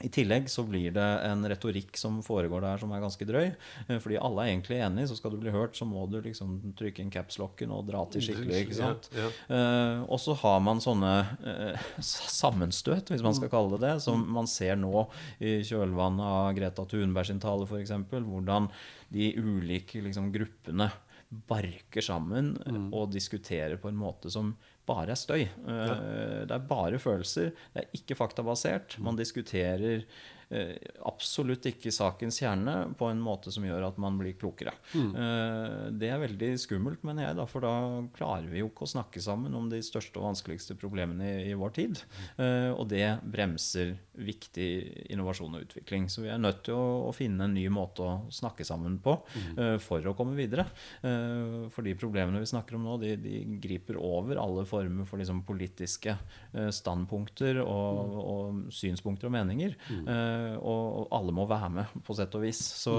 i 0.00 0.08
tillegg 0.14 0.46
så 0.50 0.62
blir 0.62 0.92
det 0.94 1.06
en 1.26 1.42
retorikk 1.50 1.96
som 1.98 2.20
foregår 2.22 2.62
der 2.62 2.78
som 2.78 2.92
er 2.94 3.02
ganske 3.02 3.26
drøy. 3.26 3.48
Eh, 3.88 3.98
Fordi 3.98 4.18
alle 4.22 4.44
er 4.44 4.52
egentlig 4.52 4.78
enige, 4.84 5.10
så 5.10 5.16
skal 5.18 5.34
du 5.34 5.40
bli 5.42 5.54
hørt, 5.54 5.74
så 5.74 5.88
må 5.88 6.04
du 6.10 6.20
liksom 6.22 6.58
trykke 6.78 7.02
inn 7.02 7.10
capslocken 7.14 7.72
og 7.74 7.88
dra 7.88 8.04
til 8.12 8.22
skikkelig. 8.28 8.62
ikke 8.66 8.78
sant? 8.78 9.10
Ja, 9.16 9.30
Eh, 9.48 10.00
og 10.08 10.20
så 10.20 10.34
har 10.40 10.58
man 10.60 10.80
sånne 10.82 11.10
uh, 11.42 11.88
sammenstøt, 12.04 13.10
hvis 13.10 13.22
man 13.24 13.34
skal 13.36 13.50
kalle 13.52 13.76
det 13.76 13.88
det, 13.88 13.94
som 14.04 14.22
man 14.34 14.48
ser 14.50 14.76
nå 14.78 15.06
i 15.40 15.58
kjølvannet 15.66 16.24
av 16.24 16.48
Greta 16.56 16.84
Thunberg 16.88 17.28
sin 17.28 17.40
tale 17.42 17.66
f.eks. 17.66 17.92
Hvordan 18.12 18.68
de 19.14 19.30
ulike 19.40 20.02
liksom, 20.04 20.30
gruppene 20.34 20.90
barker 21.28 22.00
sammen 22.00 22.54
Mm. 22.66 22.92
og 22.94 23.10
diskuterer 23.12 23.76
på 23.76 23.88
en 23.88 23.96
måte 24.00 24.30
som 24.30 24.54
bare 24.86 25.10
er 25.12 25.14
støy. 25.20 25.42
Ja. 25.66 25.94
Det 26.48 26.50
er 26.54 26.58
bare 26.68 26.98
følelser. 26.98 27.50
Det 27.74 27.84
er 27.84 27.88
ikke 27.94 28.16
faktabasert. 28.16 28.98
Man 28.98 29.16
diskuterer 29.16 29.82
eh, 29.98 30.02
absolutt 31.04 31.66
ikke 31.68 31.92
sakens 31.92 32.38
kjerne 32.40 32.94
på 32.98 33.10
en 33.10 33.20
måte 33.20 33.52
som 33.52 33.64
gjør 33.66 33.84
at 33.90 33.98
man 34.00 34.16
blir 34.20 34.36
klokere. 34.40 34.72
Mm. 34.96 35.12
Det 36.00 36.08
er 36.08 36.22
veldig 36.22 36.50
skummelt, 36.60 37.02
mener 37.04 37.26
jeg, 37.26 37.36
da, 37.36 37.44
for 37.48 37.64
da 37.64 37.72
klarer 38.16 38.48
vi 38.48 38.62
jo 38.62 38.70
ikke 38.70 38.86
å 38.86 38.90
snakke 38.94 39.20
sammen 39.20 39.54
om 39.58 39.68
de 39.68 39.82
største 39.84 40.16
og 40.20 40.30
vanskeligste 40.30 40.76
problemene 40.80 41.28
i, 41.28 41.50
i 41.50 41.56
vår 41.58 41.74
tid. 41.76 42.00
Eh, 42.40 42.70
Og 42.72 42.88
det 42.88 43.04
bremser 43.28 43.96
viktig 44.18 44.68
innovasjon 45.12 45.54
og 45.58 45.66
utvikling. 45.66 46.08
Så 46.10 46.24
vi 46.24 46.32
er 46.32 46.40
nødt 46.40 46.64
til 46.66 46.74
å, 46.74 47.08
å 47.10 47.12
finne 47.14 47.44
en 47.46 47.54
ny 47.54 47.66
måte 47.70 48.02
å 48.02 48.16
snakke 48.34 48.64
sammen 48.66 48.96
på 49.04 49.14
mm. 49.20 49.78
for 49.84 50.02
å 50.08 50.14
komme 50.18 50.34
videre. 50.38 50.64
Eh, 51.02 51.68
For 51.74 51.86
de 51.86 51.94
problemene 51.98 52.40
vi 52.42 52.48
snakker 52.50 52.78
om 52.78 52.88
nå, 52.88 52.96
de, 53.04 53.14
de 53.20 53.44
griper 53.62 54.00
over 54.00 54.40
alle 54.40 54.64
former 54.68 55.06
for 55.08 55.20
liksom 55.20 55.44
politiske 55.48 56.16
eh, 56.16 56.70
standpunkter 56.74 57.60
og, 57.62 58.16
og 58.18 58.74
synspunkter 58.74 59.28
og 59.30 59.36
meninger. 59.36 59.76
Eh, 59.92 60.37
og, 60.58 60.84
og 61.02 61.14
alle 61.18 61.34
må 61.34 61.46
være 61.48 61.70
med, 61.74 61.96
på 62.06 62.16
sett 62.16 62.34
og 62.38 62.44
vis. 62.44 62.60
Så, 62.82 62.94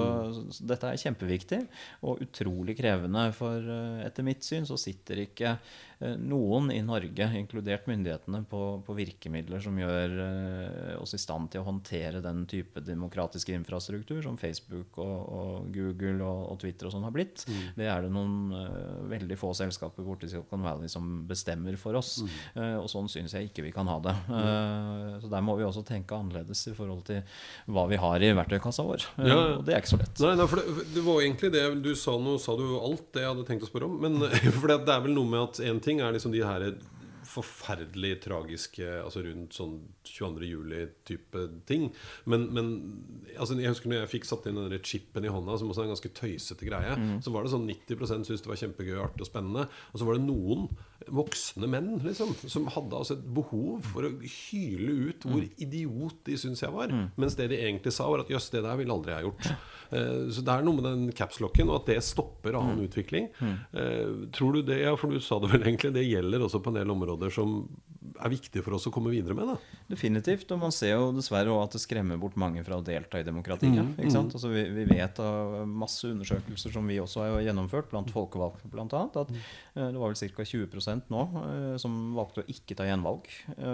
så 0.54 0.67
dette 0.69 0.89
er 0.91 1.02
kjempeviktig 1.02 1.62
og 2.08 2.23
utrolig 2.25 2.78
krevende. 2.80 3.28
For 3.38 3.71
eh, 3.75 4.02
etter 4.08 4.28
mitt 4.28 4.45
syn 4.47 4.67
så 4.69 4.78
sitter 4.80 5.23
ikke 5.25 5.56
eh, 5.56 5.78
noen 6.00 6.70
i 6.72 6.80
Norge, 6.86 7.26
inkludert 7.36 7.88
myndighetene, 7.90 8.44
på, 8.50 8.62
på 8.86 8.96
virkemidler 8.96 9.60
som 9.64 9.76
gjør 9.80 10.14
eh, 10.24 10.94
oss 11.00 11.16
i 11.18 11.20
stand 11.20 11.50
til 11.52 11.64
å 11.64 11.68
håndtere 11.68 12.22
den 12.24 12.46
type 12.50 12.80
demokratiske 12.86 13.52
infrastruktur 13.56 14.22
som 14.24 14.38
Facebook 14.40 15.00
og, 15.04 15.18
og 15.28 15.74
Google 15.76 16.24
og, 16.24 16.46
og 16.54 16.62
Twitter 16.62 16.88
og 16.88 16.96
sånn 16.96 17.04
har 17.08 17.16
blitt. 17.16 17.44
Det 17.76 17.90
er 17.90 18.06
det 18.06 18.14
noen 18.16 18.54
eh, 18.56 19.02
veldig 19.12 19.38
få 19.40 19.52
selskaper 19.58 20.08
borte 20.08 20.30
i 20.30 20.32
Silicon 20.32 20.64
Valley 20.64 20.92
som 20.92 21.10
bestemmer 21.28 21.76
for 21.80 22.00
oss. 22.00 22.20
Eh, 22.56 22.78
og 22.80 22.88
sånn 22.92 23.12
syns 23.12 23.36
jeg 23.36 23.50
ikke 23.50 23.68
vi 23.68 23.74
kan 23.76 23.90
ha 23.92 23.98
det. 24.04 24.16
Eh, 24.30 25.20
så 25.24 25.32
der 25.32 25.44
må 25.46 25.58
vi 25.60 25.68
også 25.68 25.84
tenke 25.88 26.16
annerledes 26.16 26.64
i 26.72 26.76
forhold 26.78 27.04
til 27.10 27.22
hva 27.68 27.86
vi 27.92 28.00
har 28.00 28.24
i 28.24 28.32
verktøykassa 28.40 28.88
vår. 28.88 29.08
Eh, 29.20 29.30
ja. 29.34 29.40
Og 29.58 29.68
det 29.68 29.76
er 29.76 29.84
ikke 29.84 29.94
så 29.98 30.02
lett. 30.02 30.24
Nei, 30.24 30.34
nei, 30.40 30.48
for 30.48 30.64
det, 30.64 30.88
det 30.96 31.06
var 31.06 31.22
egentlig 31.26 31.52
det 31.58 31.66
du 31.84 31.92
sa 32.00 32.16
nå, 32.16 32.38
sa 32.40 32.56
du 32.60 32.66
alt 32.80 33.12
det 33.16 33.26
jeg 33.26 33.34
hadde 33.34 33.48
tenkt 33.52 33.68
å 33.68 33.72
spørre 33.72 33.92
om. 33.92 34.00
Men 34.08 34.24
for 34.62 34.72
det, 34.72 34.82
det 34.88 34.96
er 34.96 35.06
vel 35.06 35.18
noe 35.18 35.34
med 35.36 35.44
at 35.44 35.64
en 35.68 35.84
ting 35.84 35.88
er 35.97 36.13
liksom 36.13 36.36
de 36.36 36.45
her 36.45 36.69
forferdelig 37.30 38.15
tragiske 38.23 38.86
Altså 39.04 39.21
rundt 39.25 39.58
sånn 39.58 39.73
22. 40.08 40.47
juli-type 40.49 41.43
ting. 41.69 41.89
Men, 42.30 42.47
men 42.56 42.69
altså, 43.36 43.58
jeg 43.60 43.73
husker 43.73 43.91
når 43.91 44.04
jeg 44.04 44.13
fikk 44.15 44.30
satt 44.30 44.47
inn 44.49 44.58
den 44.58 44.69
der 44.71 44.86
chipen 44.86 45.25
i 45.25 45.34
hånda, 45.34 45.58
som 45.58 45.69
også 45.69 45.84
er 45.84 45.89
en 45.89 45.95
ganske 45.95 46.13
tøysete 46.21 46.69
greie, 46.69 46.95
så 47.25 47.34
var 47.34 47.45
det 47.45 47.54
sånn 47.54 47.67
90 47.69 48.06
syntes 48.13 48.45
det 48.45 48.52
var 48.52 48.62
kjempegøy, 48.62 48.95
artig 49.02 49.25
og 49.25 49.30
spennende. 49.30 49.67
Og 49.93 50.02
så 50.02 50.08
var 50.08 50.17
det 50.17 50.25
noen 50.25 50.69
voksne 51.08 51.68
menn 51.72 51.94
liksom, 52.04 52.34
som 52.52 52.66
hadde 52.74 52.98
altså 52.98 53.16
et 53.16 53.28
behov 53.34 53.86
for 53.88 54.04
å 54.04 54.10
hyle 54.20 54.96
ut 55.10 55.28
hvor 55.30 55.46
idiot 55.64 56.18
de 56.28 56.36
syntes 56.38 56.64
jeg 56.66 56.76
var. 56.76 56.92
Mens 57.16 57.38
det 57.40 57.48
de 57.54 57.60
egentlig 57.62 57.94
sa, 57.96 58.10
var 58.12 58.26
at 58.26 58.32
jøss, 58.34 58.50
det 58.52 58.66
der 58.66 58.76
ville 58.82 58.94
aldri 58.94 59.16
jeg 59.16 59.30
gjort. 59.30 59.52
Uh, 59.90 60.28
Så 60.30 60.44
det 60.46 60.54
er 60.54 60.66
noe 60.68 60.76
med 60.78 60.86
den 60.86 61.06
capslocken, 61.16 61.72
og 61.72 61.80
at 61.82 61.94
det 61.94 62.04
stopper 62.06 62.60
annen 62.60 62.84
utvikling. 62.86 63.30
Uh, 63.74 64.28
Tror 64.36 64.60
du 64.60 64.62
det, 64.68 64.82
ja, 64.84 64.96
for 65.00 65.10
du 65.10 65.24
sa 65.24 65.40
det 65.40 65.54
vel 65.54 65.64
egentlig, 65.64 65.94
det 65.96 66.06
gjelder 66.10 66.46
også 66.46 66.62
på 66.62 66.74
en 66.74 66.82
del 66.82 66.92
områder 66.94 67.34
som 67.34 67.62
er 68.00 68.32
viktig 68.32 68.64
for 68.66 68.78
oss 68.78 68.88
å 68.90 68.94
komme 68.94 69.12
videre 69.14 69.36
med? 69.38 69.52
da 69.52 69.58
Definitivt. 69.90 70.50
Og 70.56 70.62
man 70.62 70.74
ser 70.76 70.96
jo 70.96 71.10
dessverre 71.16 71.56
at 71.64 71.76
det 71.76 71.82
skremmer 71.84 72.20
bort 72.22 72.38
mange 72.40 72.64
fra 72.66 72.80
å 72.80 72.86
delta 72.86 73.20
i 73.20 73.28
demokratiet. 73.28 73.96
ikke 73.98 74.14
sant? 74.14 74.36
Altså 74.38 74.52
vi, 74.54 74.66
vi 74.76 74.86
vet 74.90 75.20
av 75.24 75.68
masse 75.68 76.08
undersøkelser 76.10 76.74
som 76.76 76.88
vi 76.90 77.00
også 77.02 77.26
har 77.26 77.44
gjennomført, 77.48 77.90
blant 77.92 78.12
folkevalgte 78.14 78.72
bl.a., 78.72 78.86
at 79.10 79.34
eh, 79.34 79.90
det 79.90 80.00
var 80.00 80.14
vel 80.14 80.34
ca. 80.36 80.46
20 80.50 81.10
nå 81.10 81.24
eh, 81.44 81.76
som 81.82 81.98
valgte 82.18 82.44
å 82.44 82.50
ikke 82.52 82.78
ta 82.80 82.88
gjenvalg 82.88 83.28
ja. 83.58 83.74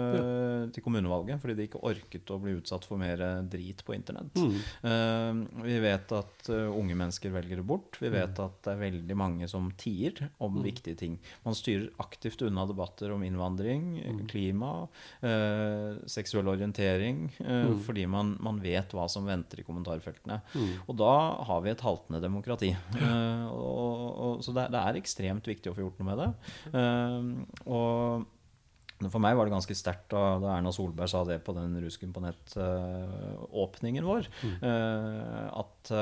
til 0.74 0.84
kommunevalget 0.84 1.40
fordi 1.42 1.56
de 1.58 1.66
ikke 1.68 1.82
orket 1.86 2.32
å 2.32 2.38
bli 2.42 2.56
utsatt 2.58 2.86
for 2.88 3.00
mer 3.00 3.20
eh, 3.22 3.42
drit 3.50 3.82
på 3.86 3.94
internett. 3.96 4.36
Eh, 4.36 5.40
vi 5.66 5.78
vet 5.82 6.12
at 6.16 6.50
eh, 6.52 6.66
unge 6.70 6.96
mennesker 6.98 7.34
velger 7.34 7.60
det 7.60 7.66
bort. 7.66 7.98
Vi 8.02 8.10
vet 8.12 8.40
at 8.42 8.58
det 8.64 8.74
er 8.74 8.82
veldig 8.82 9.18
mange 9.18 9.48
som 9.50 9.68
tier 9.78 10.26
om 10.42 10.60
viktige 10.64 10.98
ting. 10.98 11.18
Man 11.46 11.56
styrer 11.58 11.88
aktivt 12.02 12.42
unna 12.46 12.66
debatter 12.68 13.12
om 13.14 13.24
innvandring, 13.26 13.96
klima, 14.30 14.70
eh, 15.20 15.98
seksuell 16.10 16.48
orientering, 16.52 17.26
eh, 17.44 17.72
fordi 17.86 18.06
man, 18.10 18.34
man 18.42 18.60
vet 18.62 18.94
hva 18.96 19.08
som 19.12 19.26
venter 19.28 19.60
i 19.60 19.66
kommentarfeltene. 19.66 20.40
Og 20.86 20.94
da 20.98 21.12
har 21.48 21.60
vi 21.64 21.72
et 21.74 21.84
haltende 21.84 22.22
demokrati. 22.24 22.72
Eh, 22.96 23.44
og, 23.50 24.06
og, 24.16 24.40
så 24.44 24.54
det, 24.56 24.70
det 24.74 24.80
er 24.80 25.00
ekstremt 25.00 25.46
viktig 25.46 25.70
å 25.70 25.76
få 25.76 25.84
gjort 25.84 26.00
noe 26.00 26.08
med 26.10 26.22
det. 26.22 26.30
Eh, 26.72 27.68
og 27.70 28.26
for 29.12 29.20
meg 29.20 29.36
var 29.36 29.44
det 29.44 29.52
ganske 29.52 29.76
sterkt 29.76 30.08
da, 30.14 30.38
da 30.40 30.54
Erna 30.56 30.72
Solberg 30.72 31.10
sa 31.12 31.20
det 31.28 31.42
på 31.44 31.52
den 31.56 31.74
Rusken 31.84 32.14
på 32.16 32.22
nett-åpningen 32.24 34.06
vår. 34.08 34.30
eh, 34.64 35.42
at 35.52 35.92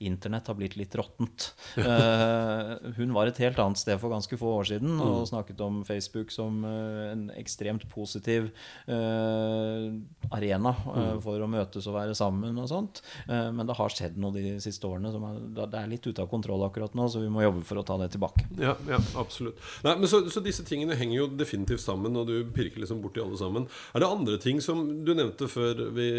Internett 0.00 0.46
har 0.48 0.56
blitt 0.56 0.78
litt 0.80 0.94
råttent. 0.96 1.50
Uh, 1.76 2.76
hun 2.98 3.12
var 3.12 3.28
et 3.28 3.40
helt 3.42 3.58
annet 3.60 3.80
sted 3.80 4.00
for 4.00 4.12
ganske 4.12 4.38
få 4.40 4.54
år 4.60 4.70
siden 4.72 4.96
og 4.96 5.26
snakket 5.28 5.60
om 5.64 5.82
Facebook 5.84 6.32
som 6.32 6.62
uh, 6.64 7.10
en 7.10 7.26
ekstremt 7.36 7.84
positiv 7.92 8.48
uh, 8.88 9.90
arena 10.30 10.72
eh, 10.72 11.16
for 11.20 11.42
å 11.42 11.48
møtes 11.50 11.86
og 11.90 11.96
være 11.96 12.14
sammen 12.16 12.56
og 12.60 12.68
sånt. 12.70 13.00
Men 13.26 13.64
det 13.66 13.74
har 13.76 13.92
skjedd 13.92 14.18
noe 14.20 14.34
de 14.34 14.54
siste 14.62 14.86
årene 14.86 15.10
som 15.12 15.24
er, 15.26 15.38
det 15.56 15.78
er 15.80 15.88
litt 15.90 16.06
ute 16.06 16.22
av 16.22 16.28
kontroll 16.30 16.62
akkurat 16.66 16.94
nå, 16.96 17.08
så 17.10 17.22
vi 17.22 17.30
må 17.32 17.42
jobbe 17.42 17.64
for 17.66 17.80
å 17.80 17.84
ta 17.86 17.96
det 18.00 18.10
tilbake. 18.14 18.46
Ja, 18.60 18.76
ja 18.88 19.00
absolutt. 19.18 19.58
Nei, 19.86 19.96
men 19.98 20.10
så, 20.10 20.22
så 20.30 20.42
disse 20.44 20.64
tingene 20.66 20.98
henger 20.98 21.16
jo 21.16 21.28
definitivt 21.40 21.82
sammen, 21.82 22.16
og 22.20 22.30
du 22.30 22.36
pirker 22.54 22.84
liksom 22.84 23.02
borti 23.02 23.22
alle 23.24 23.40
sammen. 23.40 23.66
Er 23.94 24.04
det 24.04 24.12
andre 24.12 24.38
ting 24.42 24.62
som 24.64 24.84
du 25.06 25.12
nevnte 25.16 25.50
før 25.50 25.88
vi 25.96 26.10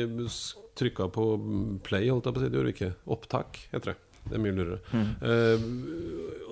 trykka 0.78 1.08
på 1.14 1.26
play, 1.86 2.10
holdt 2.12 2.28
jeg 2.28 2.36
på 2.36 2.42
å 2.42 2.44
si? 2.44 2.52
Det 2.52 2.60
gjorde 2.60 2.72
vi 2.72 2.76
ikke. 2.78 2.92
Opptak, 3.16 3.60
heter 3.74 3.94
det. 3.94 3.98
Det 4.22 4.36
er 4.38 4.42
mye 4.44 4.54
lurere. 4.54 4.80
Eh, 5.26 5.64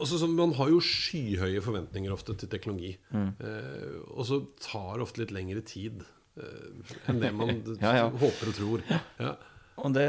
også 0.02 0.18
så 0.22 0.28
Man 0.32 0.56
har 0.58 0.72
jo 0.72 0.80
skyhøye 0.82 1.62
forventninger 1.62 2.14
ofte 2.16 2.34
til 2.40 2.50
teknologi. 2.50 2.96
Eh, 3.14 4.00
og 4.16 4.26
så 4.26 4.40
tar 4.64 4.96
det 4.98 5.06
ofte 5.06 5.22
litt 5.22 5.34
lengre 5.36 5.62
tid 5.62 6.02
eh, 6.40 6.96
enn 7.12 7.22
det 7.22 7.34
man 7.36 7.54
Ja, 7.84 7.94
ja. 8.00 8.08
håper 8.10 8.50
og 8.54 8.58
tror. 8.58 8.86
Ja. 9.22 9.36
Og 9.80 9.94
det, 9.96 10.06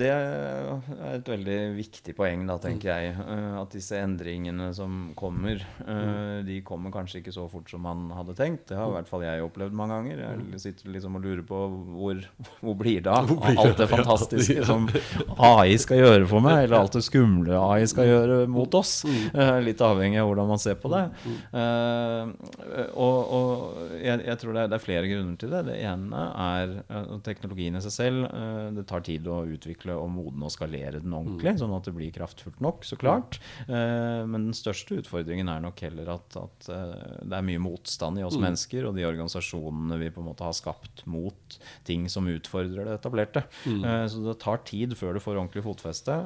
det, 0.00 0.08
er 0.08 1.14
et 1.14 1.28
veldig 1.28 1.58
viktig 1.76 2.14
poeng, 2.16 2.46
da, 2.48 2.56
tenker 2.62 2.90
jeg. 2.90 3.12
Eh, 3.20 3.56
at 3.60 3.74
disse 3.74 3.98
endringene 4.00 4.70
som 4.76 5.10
kommer, 5.18 5.60
eh, 5.84 6.40
de 6.46 6.60
kommer 6.66 6.92
kanskje 6.94 7.20
ikke 7.20 7.34
så 7.34 7.46
fort 7.50 7.70
som 7.70 7.84
man 7.84 8.08
hadde 8.16 8.36
tenkt. 8.38 8.66
Det 8.70 8.78
har 8.78 8.88
i 8.88 8.94
hvert 8.96 9.10
fall 9.10 9.24
jeg 9.26 9.44
opplevd 9.44 9.76
mange 9.76 9.98
ganger. 9.98 10.22
Jeg 10.54 10.62
sitter 10.62 10.92
liksom 10.94 11.18
og 11.18 11.26
lurer 11.26 11.42
på 11.46 11.60
hvor, 11.96 12.22
hvor 12.62 12.78
blir 12.80 13.04
det 13.04 13.12
av 13.12 13.32
alt 13.50 13.80
det 13.80 13.88
fantastiske 13.96 14.64
som 14.68 14.88
AI 15.36 15.76
skal 15.80 16.00
gjøre 16.00 16.30
for 16.30 16.44
meg, 16.44 16.64
eller 16.64 16.80
alt 16.80 16.96
det 16.96 17.04
skumle 17.04 17.58
AI 17.60 17.88
skal 17.90 18.08
gjøre 18.08 18.40
mot 18.50 18.78
oss. 18.78 19.02
Eh, 19.04 19.56
litt 19.64 19.84
avhengig 19.84 20.22
av 20.22 20.30
hvordan 20.30 20.50
man 20.54 20.62
ser 20.62 20.80
på 20.80 20.92
det. 20.92 21.04
Og, 22.90 23.18
og 23.36 23.94
jeg, 24.00 24.22
jeg, 24.24 24.38
tror 24.40 24.56
det 24.56 24.64
er, 24.64 24.72
det 24.72 24.78
er, 24.78 24.84
flere 24.84 25.10
grunner 25.10 25.36
til 25.40 25.52
det. 25.52 25.64
Det 25.68 25.78
ene 25.84 26.24
er 26.46 26.76
teknologien 27.26 27.76
i 27.76 27.84
seg 27.84 27.94
selv. 27.94 28.28
Det 28.76 28.86
tar 28.88 29.04
tid 29.04 29.09
tid 29.10 29.28
å 29.30 29.42
utvikle 29.50 29.96
og 29.98 30.08
modne 30.14 30.48
og 30.48 30.54
skalere 30.54 31.02
den 31.02 31.14
ordentlig, 31.16 31.54
mm. 31.54 31.60
sånn 31.62 31.74
at 31.76 31.88
det 31.88 31.94
blir 31.96 32.12
kraftfullt 32.14 32.62
nok, 32.64 32.86
så 32.86 32.98
klart. 33.00 33.40
Uh, 33.68 34.26
men 34.28 34.48
den 34.48 34.56
største 34.56 35.00
utfordringen 35.00 35.50
er 35.52 35.62
nok 35.64 35.80
heller 35.84 36.12
at, 36.16 36.36
at 36.38 36.70
uh, 36.70 37.20
det 37.24 37.36
er 37.36 37.46
mye 37.46 37.62
motstand 37.62 38.20
i 38.20 38.26
oss 38.26 38.38
mm. 38.38 38.44
mennesker 38.46 38.88
og 38.88 38.96
de 38.96 39.06
organisasjonene 39.08 40.00
vi 40.00 40.10
på 40.14 40.22
en 40.22 40.30
måte 40.30 40.46
har 40.46 40.56
skapt 40.56 41.04
mot 41.10 41.58
ting 41.86 42.06
som 42.12 42.28
utfordrer 42.30 42.88
det 42.88 42.98
etablerte. 43.00 43.44
Mm. 43.66 43.82
Uh, 43.84 44.04
så 44.10 44.24
det 44.28 44.36
tar 44.42 44.62
tid 44.68 44.96
før 44.98 45.16
du 45.16 45.22
får 45.22 45.36
ordentlig 45.36 45.64
fotfeste. 45.66 46.16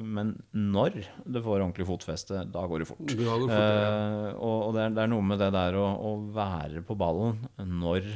Men 0.00 0.34
når 0.52 1.02
du 1.24 1.40
får 1.42 1.60
ordentlig 1.60 1.86
fotfeste, 1.88 2.44
da 2.50 2.64
går 2.68 2.82
det 2.82 2.88
fort. 2.90 3.04
Det 3.08 3.18
går 3.18 3.44
fort 3.44 3.54
ja. 3.54 4.32
Og, 4.36 4.56
og 4.68 4.74
det, 4.76 4.84
er, 4.84 4.94
det, 4.96 5.04
er, 5.04 5.10
noe 5.12 5.26
med 5.26 5.40
det 5.40 5.50
der 5.54 5.76
å, 5.78 5.86
å, 6.08 6.12
være 6.30 6.82
på 6.86 6.96
ballen 6.98 7.40
når 7.58 8.06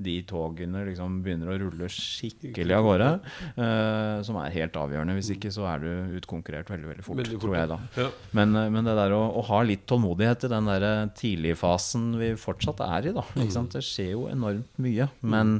de 0.00 0.16
togene 0.28 0.84
liksom 0.88 1.20
begynner 1.24 1.52
å 1.52 1.58
rulle 1.64 1.88
skikkelig 1.90 2.76
av 2.76 2.86
gårde. 2.86 3.10
Uh, 3.54 4.20
som 4.26 4.38
er 4.40 4.54
helt 4.54 4.76
avgjørende. 4.78 5.16
Hvis 5.18 5.32
ikke 5.34 5.52
så 5.54 5.66
er 5.70 5.84
du 5.84 6.18
utkonkurrert 6.18 6.70
veldig 6.72 6.90
veldig 6.90 7.06
fort, 7.06 7.20
veldig 7.20 7.38
fort 7.38 7.44
tror 7.46 7.56
jeg 7.58 7.70
da. 7.72 7.78
Ja. 8.00 8.08
Men, 8.38 8.56
uh, 8.58 8.68
men, 8.72 8.88
det 8.88 8.96
der 8.98 9.16
å, 9.16 9.22
å, 9.40 9.44
ha 9.50 9.62
litt 9.66 9.86
tålmodighet 9.90 10.46
i 10.48 10.52
den 10.52 10.70
der 10.70 10.86
tidligfasen 11.18 12.12
vi 12.20 12.34
fortsatt 12.40 12.82
er 12.86 13.10
i, 13.10 13.16
da. 13.16 13.26
Mm. 13.36 13.70
Det 13.74 13.84
skjer 13.84 14.14
jo 14.14 14.26
enormt 14.32 14.82
mye. 14.82 15.08
Men 15.24 15.58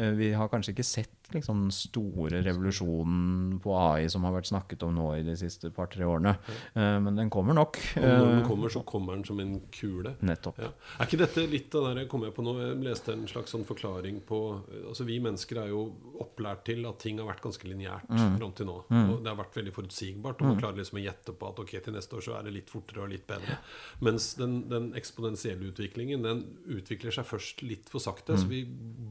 uh, 0.00 0.12
vi 0.18 0.32
har 0.36 0.50
kanskje 0.52 0.76
ikke 0.76 0.86
sett 0.86 1.15
liksom 1.34 1.66
store 1.74 2.42
revolusjonen 2.46 3.58
på 3.62 3.74
AI 3.78 4.06
som 4.12 4.26
har 4.26 4.34
vært 4.36 4.50
snakket 4.50 4.84
om 4.86 4.94
nå 4.96 5.08
i 5.18 5.24
de 5.26 5.36
siste 5.38 5.70
par-tre 5.74 6.06
årene. 6.06 6.36
Uh, 6.76 6.98
men 7.02 7.18
den 7.18 7.32
kommer 7.32 7.56
nok. 7.56 7.80
Og 7.98 8.06
når 8.06 8.30
den 8.30 8.44
kommer, 8.46 8.72
så 8.72 8.82
kommer 8.86 9.16
den 9.16 9.26
som 9.28 9.40
en 9.42 9.56
kule. 9.74 10.14
Nettopp. 10.26 10.60
Ja. 10.62 10.72
Er 10.98 11.08
ikke 11.08 11.20
dette 11.24 11.46
litt 11.50 11.74
av 11.78 11.88
det 11.96 12.06
kom 12.10 12.26
jeg 12.26 12.34
på 12.36 12.44
nå? 12.44 12.56
Jeg 12.60 12.78
leste 12.84 13.14
en 13.14 13.26
slags 13.30 13.54
sånn 13.54 13.66
forklaring 13.66 14.20
på 14.26 14.38
Altså 14.86 15.04
Vi 15.06 15.16
mennesker 15.22 15.58
er 15.60 15.70
jo 15.70 15.82
opplært 16.22 16.64
til 16.68 16.86
at 16.88 16.98
ting 17.02 17.18
har 17.20 17.28
vært 17.28 17.42
ganske 17.44 17.68
lineært 17.68 18.08
mm. 18.10 18.36
fram 18.38 18.52
til 18.56 18.68
nå. 18.68 18.76
Mm. 18.90 19.10
Og 19.12 19.22
det 19.24 19.30
har 19.30 19.38
vært 19.38 19.58
veldig 19.58 19.74
forutsigbart. 19.76 20.40
Og 20.40 20.50
man 20.50 20.56
mm. 20.56 20.62
klarer 20.62 20.80
liksom 20.80 21.00
å 21.00 21.04
gjette 21.04 21.34
på 21.36 21.50
at 21.50 21.62
ok, 21.62 21.74
til 21.84 21.96
neste 21.96 22.18
år 22.18 22.24
så 22.26 22.36
er 22.38 22.46
det 22.46 22.54
litt 22.56 22.72
fortere 22.72 23.04
og 23.04 23.12
litt 23.12 23.26
bedre. 23.28 23.58
Mens 24.06 24.28
den, 24.38 24.58
den 24.70 24.90
eksponentielle 24.98 25.70
utviklingen 25.70 26.24
den 26.26 26.42
utvikler 26.76 27.14
seg 27.14 27.28
først 27.28 27.62
litt 27.66 27.90
for 27.92 28.02
sakte. 28.02 28.38
Så 28.38 28.48
mm. 28.48 28.52
vi 28.52 28.62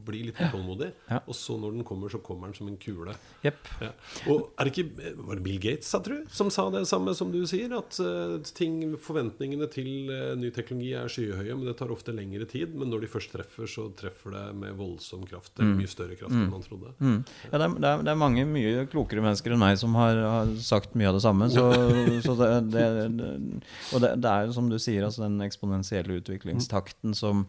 blir 0.06 0.30
litt 0.30 0.40
utålmodige. 0.40 0.94
Ja. 1.10 1.22
Og 1.24 1.38
så 1.38 1.58
når 1.60 1.78
den 1.78 1.86
kommer 1.88 2.05
kommer, 2.06 2.10
så 2.10 2.18
kommer 2.18 2.46
den 2.46 2.54
som 2.54 2.68
en 2.68 2.76
kule. 2.76 3.14
Yep. 3.44 3.68
Ja. 3.80 3.90
Og 4.30 4.52
er 4.58 4.64
det 4.64 4.72
ikke 4.72 5.12
Var 5.16 5.36
det 5.36 5.42
Bill 5.42 5.58
Gates 5.60 5.88
sa, 5.90 6.00
tror, 6.00 6.24
som 6.30 6.50
sa 6.50 6.68
det 6.70 6.86
samme 6.86 7.14
som 7.14 7.32
du 7.32 7.46
sier? 7.46 7.72
At 7.76 7.98
uh, 8.00 8.38
ting, 8.54 8.96
forventningene 8.98 9.68
til 9.70 10.10
uh, 10.10 10.34
ny 10.38 10.50
teknologi 10.54 10.92
er 10.94 11.08
skyhøye, 11.08 11.54
men 11.54 11.66
det 11.66 11.76
tar 11.78 11.92
ofte 11.92 12.14
lengre 12.14 12.46
tid. 12.46 12.74
Men 12.74 12.90
når 12.90 13.04
de 13.04 13.10
først 13.10 13.32
treffer, 13.32 13.66
så 13.66 13.88
treffer 13.96 14.34
det 14.34 14.44
med 14.56 14.76
voldsom 14.76 15.26
kraft. 15.26 15.54
Det 15.54 15.64
er 15.64 15.72
mm. 15.72 15.78
mye 15.80 15.92
større 15.92 16.18
kraft 16.18 16.34
mm. 16.34 16.42
enn 16.44 16.52
man 16.52 16.66
trodde. 16.66 16.92
Mm. 16.98 17.18
Ja, 17.50 17.54
det 17.56 17.64
er, 17.68 17.78
det, 18.02 18.10
er, 18.10 18.20
mange 18.20 18.46
mye 18.48 18.86
klokere 18.90 19.24
mennesker 19.24 19.54
enn 19.54 19.62
meg 19.62 19.80
som 19.80 19.96
har, 19.98 20.20
har 20.20 20.52
sagt 20.62 20.96
mye 20.98 21.10
av 21.10 21.18
det 21.18 21.24
samme. 21.24 21.50
Så, 21.52 21.66
så 22.26 22.36
det, 22.40 22.52
det, 22.74 22.86
og 23.94 24.04
det, 24.04 24.12
er 24.30 24.46
jo 24.46 24.56
som 24.56 24.70
du 24.70 24.78
sier, 24.82 25.06
altså 25.06 25.26
den 25.26 25.40
eksponentielle 25.44 26.20
utviklingstakten 26.20 27.16
som 27.16 27.46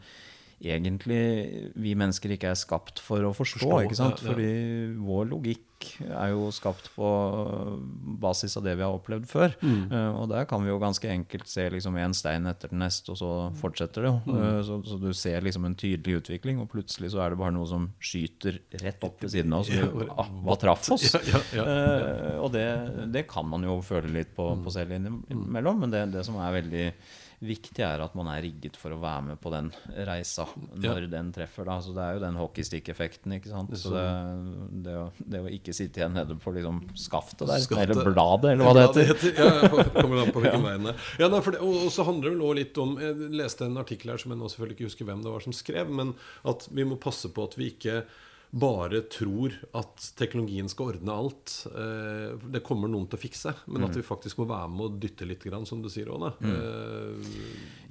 egentlig 0.58 1.72
vi 1.78 1.94
mennesker 1.98 2.34
ikke 2.34 2.52
er 2.52 2.58
skapt 2.58 3.02
for 3.04 3.22
å 3.28 3.34
forstå. 3.36 3.62
forstå 3.62 3.82
ikke 3.86 3.98
sant? 4.00 4.22
Ja, 4.22 4.26
ja. 4.26 4.34
Fordi 4.34 5.02
vår 5.06 5.28
logikk 5.30 5.66
er 6.02 6.32
jo 6.32 6.48
skapt 6.50 6.90
på 6.96 7.08
basis 8.18 8.56
av 8.58 8.64
det 8.66 8.74
vi 8.80 8.82
har 8.82 8.96
opplevd 8.96 9.28
før. 9.30 9.54
Mm. 9.62 9.92
Uh, 9.92 10.24
og 10.24 10.32
der 10.32 10.48
kan 10.50 10.64
vi 10.66 10.72
jo 10.72 10.80
ganske 10.82 11.10
enkelt 11.12 11.46
se 11.50 11.68
liksom 11.74 12.00
en 12.02 12.16
stein 12.18 12.50
etter 12.50 12.74
den 12.74 12.82
neste, 12.82 13.14
og 13.14 13.20
så 13.20 13.30
fortsetter 13.62 14.08
det. 14.08 14.14
Mm. 14.26 14.40
Uh, 14.40 14.58
så, 14.66 14.80
så, 14.88 14.98
du 15.02 15.12
ser 15.18 15.46
liksom 15.46 15.70
en 15.70 15.78
tydelig 15.78 16.24
utvikling, 16.24 16.64
og 16.64 16.72
plutselig 16.74 17.14
så 17.14 17.22
er 17.22 17.34
det 17.34 17.42
bare 17.44 17.54
noe 17.54 17.70
som 17.70 17.92
skyter 18.02 18.58
rett 18.82 19.06
opp 19.06 19.22
ved 19.22 19.36
siden 19.36 19.54
av 19.54 19.62
oss. 19.62 19.70
Vi, 19.70 20.10
ah, 20.18 20.34
hva 20.48 20.58
traff 20.58 20.90
oss? 20.98 21.12
Ja, 21.28 21.44
uh, 21.62 22.42
og 22.42 22.52
det, 22.56 22.66
det, 23.14 23.28
kan 23.30 23.46
man 23.50 23.66
jo 23.68 23.78
føle 23.86 24.10
litt 24.14 24.34
på, 24.38 24.50
på 24.64 24.74
selv 24.74 24.98
innimellom, 24.98 25.86
men 25.86 25.94
det, 25.94 26.08
det 26.18 26.26
som 26.26 26.42
er 26.42 26.58
veldig 26.58 26.90
viktig 27.38 27.84
er 27.86 28.02
at 28.02 28.16
man 28.18 28.30
er 28.32 28.40
rigget 28.42 28.78
for 28.82 28.96
å 28.96 28.98
være 28.98 29.26
med 29.28 29.40
på 29.42 29.52
den 29.54 29.68
reisa 30.08 30.48
når 30.74 31.04
ja. 31.06 31.10
den 31.12 31.30
treffer. 31.36 31.68
Da. 31.70 31.76
Så 31.86 31.94
det 31.94 32.02
er 32.02 32.18
jo 32.18 32.22
den 32.24 32.40
hockeystick-effekten. 32.40 33.36
ikke 33.38 33.52
sant? 33.52 33.76
Så 33.78 33.92
det, 33.94 34.06
det, 34.88 34.96
å, 34.98 35.06
det, 35.22 35.42
å, 35.44 35.52
ikke 35.54 35.76
sitte 35.78 36.02
igjen 36.02 36.18
nede 36.18 36.38
på 36.42 36.54
liksom 36.56 36.82
skaftet 36.98 37.46
der, 37.46 37.62
skaftet. 37.62 37.94
eller 37.94 38.10
bladet, 38.10 38.56
eller 38.56 38.66
hva 38.66 38.74
det 38.78 38.88
heter. 38.88 39.12
heter. 39.12 39.38
Ja, 39.38 39.92
kommer 40.00 40.24
an 40.24 40.34
på 40.34 40.42
hvilken 40.42 40.66
ja. 40.66 40.78
vei 40.82 40.96
ja, 41.22 41.30
nei, 41.30 41.44
det, 41.46 41.62
og, 41.62 41.84
så 41.94 42.08
handler 42.08 42.34
det 42.34 42.40
vel 42.42 42.58
litt 42.58 42.80
om 42.82 42.96
Jeg 43.02 43.30
leste 43.38 43.68
en 43.68 43.78
artikkel 43.84 44.16
her 44.16 44.24
som 44.24 44.34
jeg 44.34 44.42
nå 44.42 44.50
selvfølgelig 44.50 44.80
ikke 44.80 44.90
husker 44.90 45.10
hvem 45.12 45.22
det 45.26 45.36
var 45.36 45.46
som 45.46 45.56
skrev, 45.56 45.94
men 45.94 46.16
at 46.48 46.66
vi 46.74 46.88
må 46.90 46.98
passe 47.02 47.30
på 47.34 47.46
at 47.46 47.58
vi 47.60 47.70
ikke 47.76 48.02
bare 48.50 49.02
tror 49.12 49.56
at 49.76 50.06
teknologien 50.18 50.70
skal 50.72 50.94
ordne 50.94 51.16
alt. 51.16 51.56
Eh, 51.68 52.38
det 52.54 52.64
kommer 52.66 52.92
noen 52.92 53.08
til 53.10 53.20
å 53.20 53.22
fikse, 53.22 53.54
men 53.68 53.84
at 53.84 53.92
mm. 53.92 54.00
vi 54.00 54.06
faktisk 54.08 54.40
må 54.42 54.48
være 54.50 54.70
med 54.72 54.86
og 54.88 55.02
dytte 55.04 55.28
litt, 55.28 55.44
som 55.68 55.84
du 55.84 55.90
sier, 55.92 56.10
Åne. 56.14 56.32
Mm. 56.40 56.56
Uh, 56.56 57.36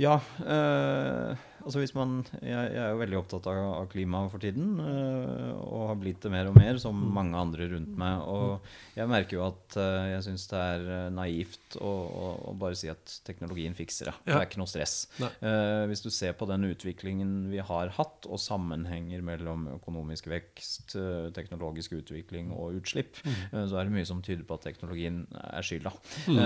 ja. 0.00 0.16
Eh, 0.40 1.44
altså 1.66 1.82
hvis 1.82 1.94
man, 1.96 2.20
jeg, 2.38 2.50
jeg, 2.54 2.78
er 2.78 2.92
jo 2.92 3.00
veldig 3.00 3.18
opptatt 3.18 3.46
av, 3.50 3.58
av 3.80 3.88
klima 3.90 4.22
for 4.30 4.42
tiden, 4.42 4.76
uh, 4.78 5.52
og 5.66 5.88
har 5.90 5.98
blitt 5.98 6.22
det 6.22 6.30
mer 6.32 6.50
og 6.50 6.58
mer, 6.58 6.78
som 6.82 6.94
mm. 6.94 7.08
mange 7.16 7.40
andre 7.40 7.68
rundt 7.72 7.96
meg. 7.98 8.22
Og 8.30 8.96
jeg 8.96 9.10
merker 9.10 9.38
jo 9.38 9.44
at 9.48 9.78
uh, 9.80 10.06
jeg 10.12 10.24
syns 10.28 10.46
det 10.50 10.60
er 10.60 10.86
eh, 10.96 11.06
naivt 11.12 11.76
å, 11.80 11.90
å, 11.90 12.28
å, 12.50 12.54
bare 12.58 12.78
si 12.78 12.90
at 12.90 13.16
teknologien 13.26 13.74
fikser 13.76 14.10
det. 14.10 14.14
Ja. 14.22 14.28
Det 14.28 14.38
er 14.38 14.48
ikke 14.48 14.62
noe 14.62 14.70
stress. 14.70 14.96
Uh, 15.18 15.84
hvis 15.90 16.04
du 16.04 16.08
ser 16.14 16.36
på 16.38 16.48
den 16.48 16.68
utviklingen 16.70 17.34
vi 17.50 17.60
har 17.60 17.92
hatt, 17.98 18.28
og 18.30 18.40
sammenhenger 18.42 19.24
mellom 19.26 19.66
økonomisk 19.76 20.30
vekst, 20.30 20.96
teknologisk 21.36 21.96
utvikling 21.98 22.52
og 22.54 22.78
utslipp, 22.80 23.18
mm. 23.24 23.66
så 23.70 23.80
er 23.80 23.88
det 23.88 23.94
mye 23.96 24.08
som 24.08 24.22
tyder 24.24 24.46
på 24.46 24.56
at 24.56 24.66
teknologien 24.66 25.22
er 25.42 25.66
skylda. 25.66 25.92
Mm. 26.30 26.40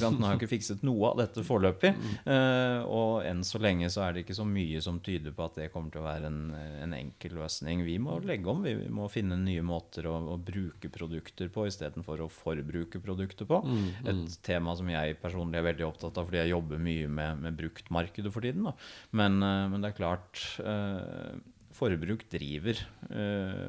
Den 0.00 0.20
har 0.22 0.34
jo 0.34 0.40
ikke 0.40 0.52
fikset 0.52 0.84
noe 0.86 1.12
av 1.12 1.20
dette 1.20 1.44
foreløpig, 1.46 1.92
mm. 2.26 2.86
og 2.92 3.26
enn 3.26 3.42
så 3.46 3.60
lenge 3.62 3.90
så 3.92 4.04
er 4.06 4.16
det 4.16 4.24
ikke 4.24 4.38
så 4.38 4.46
mye 4.48 4.65
mye 4.66 4.82
som 4.82 4.98
tyder 5.04 5.34
på 5.36 5.46
at 5.46 5.58
det 5.60 5.70
kommer 5.72 5.92
til 5.94 6.02
å 6.02 6.06
være 6.06 6.30
en, 6.30 6.40
en 6.82 6.94
enkel 6.96 7.36
løsning. 7.38 7.84
Vi 7.86 7.96
må 8.02 8.18
legge 8.26 8.50
om. 8.50 8.64
Vi 8.66 8.74
må 8.92 9.08
finne 9.12 9.38
nye 9.40 9.64
måter 9.66 10.08
å, 10.10 10.16
å 10.34 10.36
bruke 10.40 10.90
produkter 10.92 11.50
på 11.52 11.66
istedenfor 11.70 12.24
å 12.24 12.30
forbruke 12.32 13.00
produkter 13.02 13.48
på. 13.48 13.62
Mm, 13.64 13.82
mm. 13.86 14.12
Et 14.12 14.38
tema 14.46 14.76
som 14.78 14.90
jeg 14.90 15.18
personlig 15.22 15.60
er 15.60 15.68
veldig 15.70 15.88
opptatt 15.88 16.18
av 16.20 16.28
fordi 16.28 16.42
jeg 16.42 16.54
jobber 16.54 16.82
mye 16.82 17.10
med, 17.18 17.42
med 17.46 17.58
bruktmarkedet 17.60 18.32
for 18.34 18.46
tiden. 18.46 18.70
Men, 19.16 19.38
uh, 19.42 19.66
men, 19.70 19.82
det 19.82 19.92
er 19.92 20.00
klart 20.00 20.42
eh, 20.62 21.36
Forbruk 21.76 22.24
driver 22.32 22.80
Eh, 23.10 23.68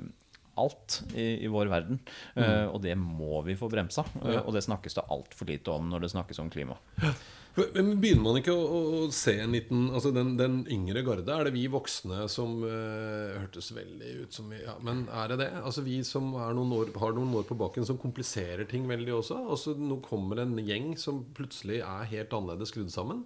alt 0.57 1.03
i, 1.13 1.43
i, 1.45 1.49
vår 1.53 1.69
verden. 1.69 1.99
Mm. 2.33 2.71
og 2.73 2.79
det 2.81 2.95
må 2.97 3.43
vi 3.45 3.53
få 3.59 3.67
bremsa. 3.69 4.07
Ja. 4.23 4.39
og 4.41 4.55
det 4.55 4.63
snakkes 4.65 4.97
det 4.97 5.03
altfor 5.13 5.51
lite 5.51 5.69
om 5.69 5.91
når 5.91 6.07
det 6.07 6.13
snakkes 6.15 6.41
om 6.41 6.49
klima. 6.49 6.79
Men 7.57 7.95
Begynner 8.01 8.23
man 8.23 8.37
ikke 8.39 8.53
å, 8.53 8.65
å, 8.69 8.99
se 9.13 9.33
en 9.41 9.55
liten 9.55 9.87
Altså 9.89 10.11
den, 10.15 10.35
den, 10.39 10.59
yngre 10.73 11.01
garde? 11.05 11.33
Er 11.33 11.47
det 11.47 11.55
vi 11.55 11.65
voksne 11.71 12.27
som 12.31 12.59
uh, 12.61 13.37
hørtes 13.41 13.71
veldig 13.75 14.13
ut 14.23 14.37
som 14.37 14.51
vi 14.53 14.61
ja, 14.61 14.77
Men 14.85 15.05
er 15.09 15.33
det 15.33 15.39
det? 15.41 15.49
Altså 15.63 15.83
Vi 15.85 15.99
som 16.07 16.35
noen 16.35 16.75
år, 16.77 16.93
har 17.01 17.15
noen 17.17 17.33
år 17.39 17.47
på 17.49 17.57
baken, 17.57 17.87
som 17.87 17.99
kompliserer 18.01 18.67
ting 18.69 18.85
veldig 18.89 19.15
også? 19.19 19.39
Altså 19.55 19.75
Nå 19.77 19.99
kommer 20.05 20.43
en 20.43 20.57
gjeng 20.61 20.93
som 21.01 21.23
plutselig 21.37 21.81
er 21.81 22.11
helt 22.13 22.35
annerledes 22.37 22.73
skrudd 22.73 22.93
sammen? 22.93 23.25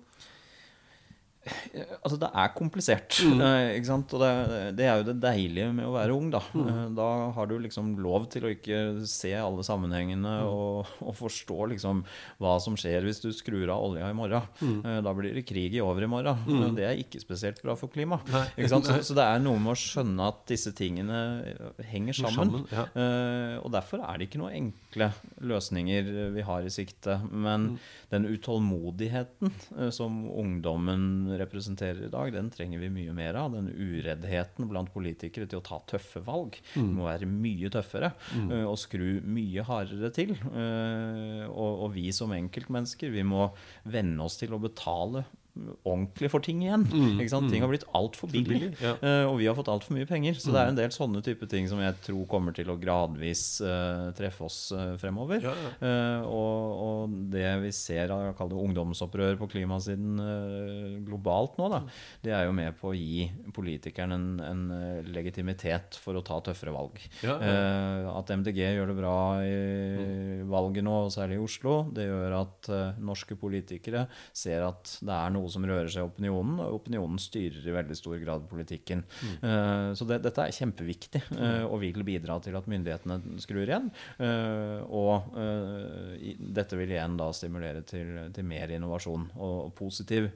Altså, 1.42 2.20
det 2.22 2.28
er 2.38 2.52
komplisert. 2.54 3.18
Mm. 3.26 3.40
Eh, 3.42 3.68
ikke 3.80 3.90
sant? 3.90 4.14
Og 4.14 4.22
det, 4.22 4.32
det, 4.78 4.86
er 4.86 5.00
jo 5.00 5.08
det 5.08 5.16
deilige 5.24 5.72
med 5.74 5.88
å 5.88 5.96
være 5.96 6.14
ung. 6.14 6.30
Da 6.34 6.42
mm. 6.54 6.68
Eh, 6.72 6.82
Da 6.98 7.08
har 7.36 7.50
du 7.50 7.56
liksom 7.64 7.96
lov 8.02 8.28
til 8.34 8.46
å 8.46 8.52
ikke 8.54 8.82
se 9.10 9.34
alle 9.38 9.66
sammenhengene 9.66 10.36
mm. 10.44 10.52
og, 10.52 10.92
og, 11.02 11.14
forstå 11.18 11.72
liksom 11.74 12.04
hva 12.42 12.56
som 12.62 12.78
skjer 12.80 13.06
hvis 13.08 13.24
du 13.24 13.32
skrur 13.34 13.72
av 13.74 13.88
olja 13.90 14.10
i 14.12 14.18
morgen. 14.18 14.46
Mm. 14.62 14.78
Eh, 14.86 15.00
da 15.08 15.16
blir 15.18 15.38
det 15.38 15.46
krig 15.50 15.78
i 15.78 15.82
over 15.84 16.06
i 16.06 16.12
morgen. 16.12 16.46
Mm. 16.46 16.78
Det 16.78 16.86
er 16.88 17.02
ikke 17.02 17.24
spesielt 17.24 17.62
bra 17.66 17.76
for 17.80 17.92
klimaet. 17.94 18.30
Så, 18.70 18.82
så, 19.02 19.18
det 19.18 19.26
er 19.26 19.42
noe 19.42 19.60
med 19.62 19.74
å 19.74 19.80
skjønne 19.80 20.30
at 20.30 20.46
disse 20.52 20.76
tingene 20.78 21.18
henger 21.90 22.22
sammen. 22.22 22.68
sammen 22.68 22.70
ja. 22.72 22.86
Og 23.62 23.72
derfor 23.74 24.04
er 24.06 24.20
det 24.20 24.30
ikke 24.30 24.42
noen 24.42 24.58
enkle 24.58 25.10
løsninger 25.42 26.14
vi 26.36 26.46
har 26.46 26.66
i 26.66 26.74
sikte. 26.74 27.18
Men 27.32 27.72
mm. 27.74 27.82
den 28.14 28.30
utålmodigheten 28.30 29.92
som 29.96 30.22
ungdommen 30.30 31.31
representerer 31.40 32.08
i 32.08 32.12
dag, 32.12 32.32
den 32.36 32.50
trenger 32.54 32.82
vi 32.82 32.92
mye 32.94 33.16
mer 33.16 33.38
av. 33.40 33.56
Den 33.56 33.70
ureddheten 33.72 34.70
blant 34.72 34.92
politikere 34.94 35.48
til 35.50 35.62
å 35.62 35.66
ta 35.66 35.80
tøffe 35.90 36.24
valg. 36.26 36.58
Mm. 36.76 36.92
Må 36.98 37.08
være 37.08 37.30
mye 37.30 37.72
tøffere 37.74 38.14
mm. 38.36 38.50
og 38.70 38.78
skru 38.82 39.22
mye 39.24 39.66
hardere 39.68 40.12
til. 40.16 40.34
Eh, 40.36 41.46
og, 41.48 41.86
og 41.88 41.94
vi 41.96 42.08
som 42.16 42.34
enkeltmennesker, 42.36 43.14
vi 43.14 43.26
må 43.28 43.50
venne 43.92 44.26
oss 44.26 44.40
til 44.42 44.56
å 44.56 44.62
betale 44.62 45.26
ordentlig 45.84 46.30
for 46.32 46.44
ting 46.44 46.62
igjen. 46.64 46.86
ikke 47.20 47.32
sant? 47.32 47.50
Ting 47.52 47.64
har 47.64 47.72
blitt 47.72 47.86
altfor 47.98 48.30
billig, 48.32 48.48
billig, 48.48 48.70
ja. 48.80 48.94
eh, 49.04 49.24
og 49.28 49.38
vi 49.42 49.48
har 49.50 49.56
fått 49.58 49.72
altfor 49.72 49.96
mye 49.98 50.08
penger. 50.10 50.38
Så 50.40 50.54
det 50.54 50.62
er 50.62 50.72
en 50.72 50.80
del 50.80 50.94
sånne 50.96 51.24
type 51.26 51.48
ting 51.52 51.68
som 51.70 51.82
jeg 51.84 51.98
tror 52.06 52.24
kommer 52.32 52.56
til 52.56 52.72
å 52.72 52.78
gradvis 52.80 53.44
uh, 53.66 54.10
treffe 54.18 54.46
oss 54.48 54.60
uh, 54.76 54.96
fremover. 55.02 55.44
Ja, 55.44 55.54
ja. 55.54 55.72
Uh, 55.82 56.30
og, 56.32 56.82
og 56.86 57.18
det 57.34 57.50
vi 57.66 57.74
ser 57.76 58.14
av 58.16 58.40
ungdomsopprør 58.42 59.38
på 59.42 59.50
klimasiden 59.52 60.20
globalt 61.06 61.58
nå, 61.60 61.68
da, 61.72 61.82
det 62.24 62.34
er 62.36 62.46
jo 62.48 62.56
med 62.56 62.76
på 62.80 62.92
å 62.92 62.96
gi 62.96 63.28
politikerne 63.54 64.18
en, 64.18 64.28
en 64.44 64.64
legitimitet 65.12 65.98
for 66.02 66.18
å 66.18 66.24
ta 66.26 66.40
tøffere 66.44 66.74
valg. 66.76 67.00
At 67.28 68.32
MDG 68.32 68.62
gjør 68.64 68.92
det 68.92 68.98
bra 68.98 69.18
i 69.46 70.42
valget 70.52 70.86
nå, 70.86 70.98
og 71.08 71.14
særlig 71.14 71.40
i 71.40 71.44
Oslo, 71.44 71.76
det 71.96 72.08
gjør 72.08 72.38
at 72.42 72.72
norske 73.02 73.38
politikere 73.40 74.08
ser 74.36 74.66
at 74.68 74.96
det 75.02 75.16
er 75.16 75.34
noe 75.34 75.41
som 75.50 75.66
rører 75.66 75.90
seg 75.92 76.04
i 76.04 76.10
opinionen, 76.10 76.60
og 76.62 76.82
opinionen 76.82 77.20
styrer 77.22 77.66
i 77.68 77.76
veldig 77.76 77.98
stor 77.98 78.18
grad 78.22 78.48
politikken. 78.50 79.04
Eh, 79.42 79.92
så 79.98 80.08
det, 80.10 80.22
dette 80.26 80.46
er 80.46 80.56
kjempeviktig, 80.56 81.22
eh, 81.38 81.64
og 81.66 81.82
vil 81.84 82.04
bidra 82.08 82.38
til 82.44 82.56
at 82.60 82.68
myndighetene 82.72 83.40
skrur 83.42 83.64
igjen. 83.66 83.90
Eh, 84.22 84.82
og 84.92 85.32
dette 86.52 86.78
vil 86.80 86.94
igjen 86.94 87.18
da 87.20 87.30
stimulere 87.36 87.84
til, 87.88 88.14
til 88.36 88.48
mer 88.48 88.72
innovasjon, 88.76 89.30
og, 89.40 89.72
positiv 89.78 90.28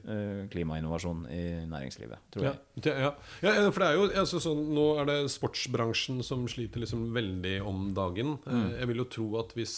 klimainnovasjon 0.50 1.26
i 1.30 1.42
næringslivet, 1.68 2.22
tror 2.32 2.46
Ja, 2.46 2.52
jeg. 2.78 2.84
ja. 2.86 3.10
ja, 3.44 3.52
ja, 3.58 3.70
for 3.70 3.82
det 3.82 3.88
er 3.88 3.98
jo 3.98 4.06
altså, 4.22 4.40
sånn, 4.42 4.62
Nå 4.76 4.84
er 5.00 5.08
det 5.08 5.16
sportsbransjen 5.32 6.22
som 6.26 6.46
sliter 6.50 6.82
liksom 6.82 7.08
veldig 7.14 7.56
om 7.66 7.90
dagen. 7.96 8.36
Mm. 8.46 8.66
Jeg 8.80 8.90
vil 8.90 9.02
jo 9.02 9.08
tro 9.16 9.26
at 9.42 9.52
hvis 9.56 9.76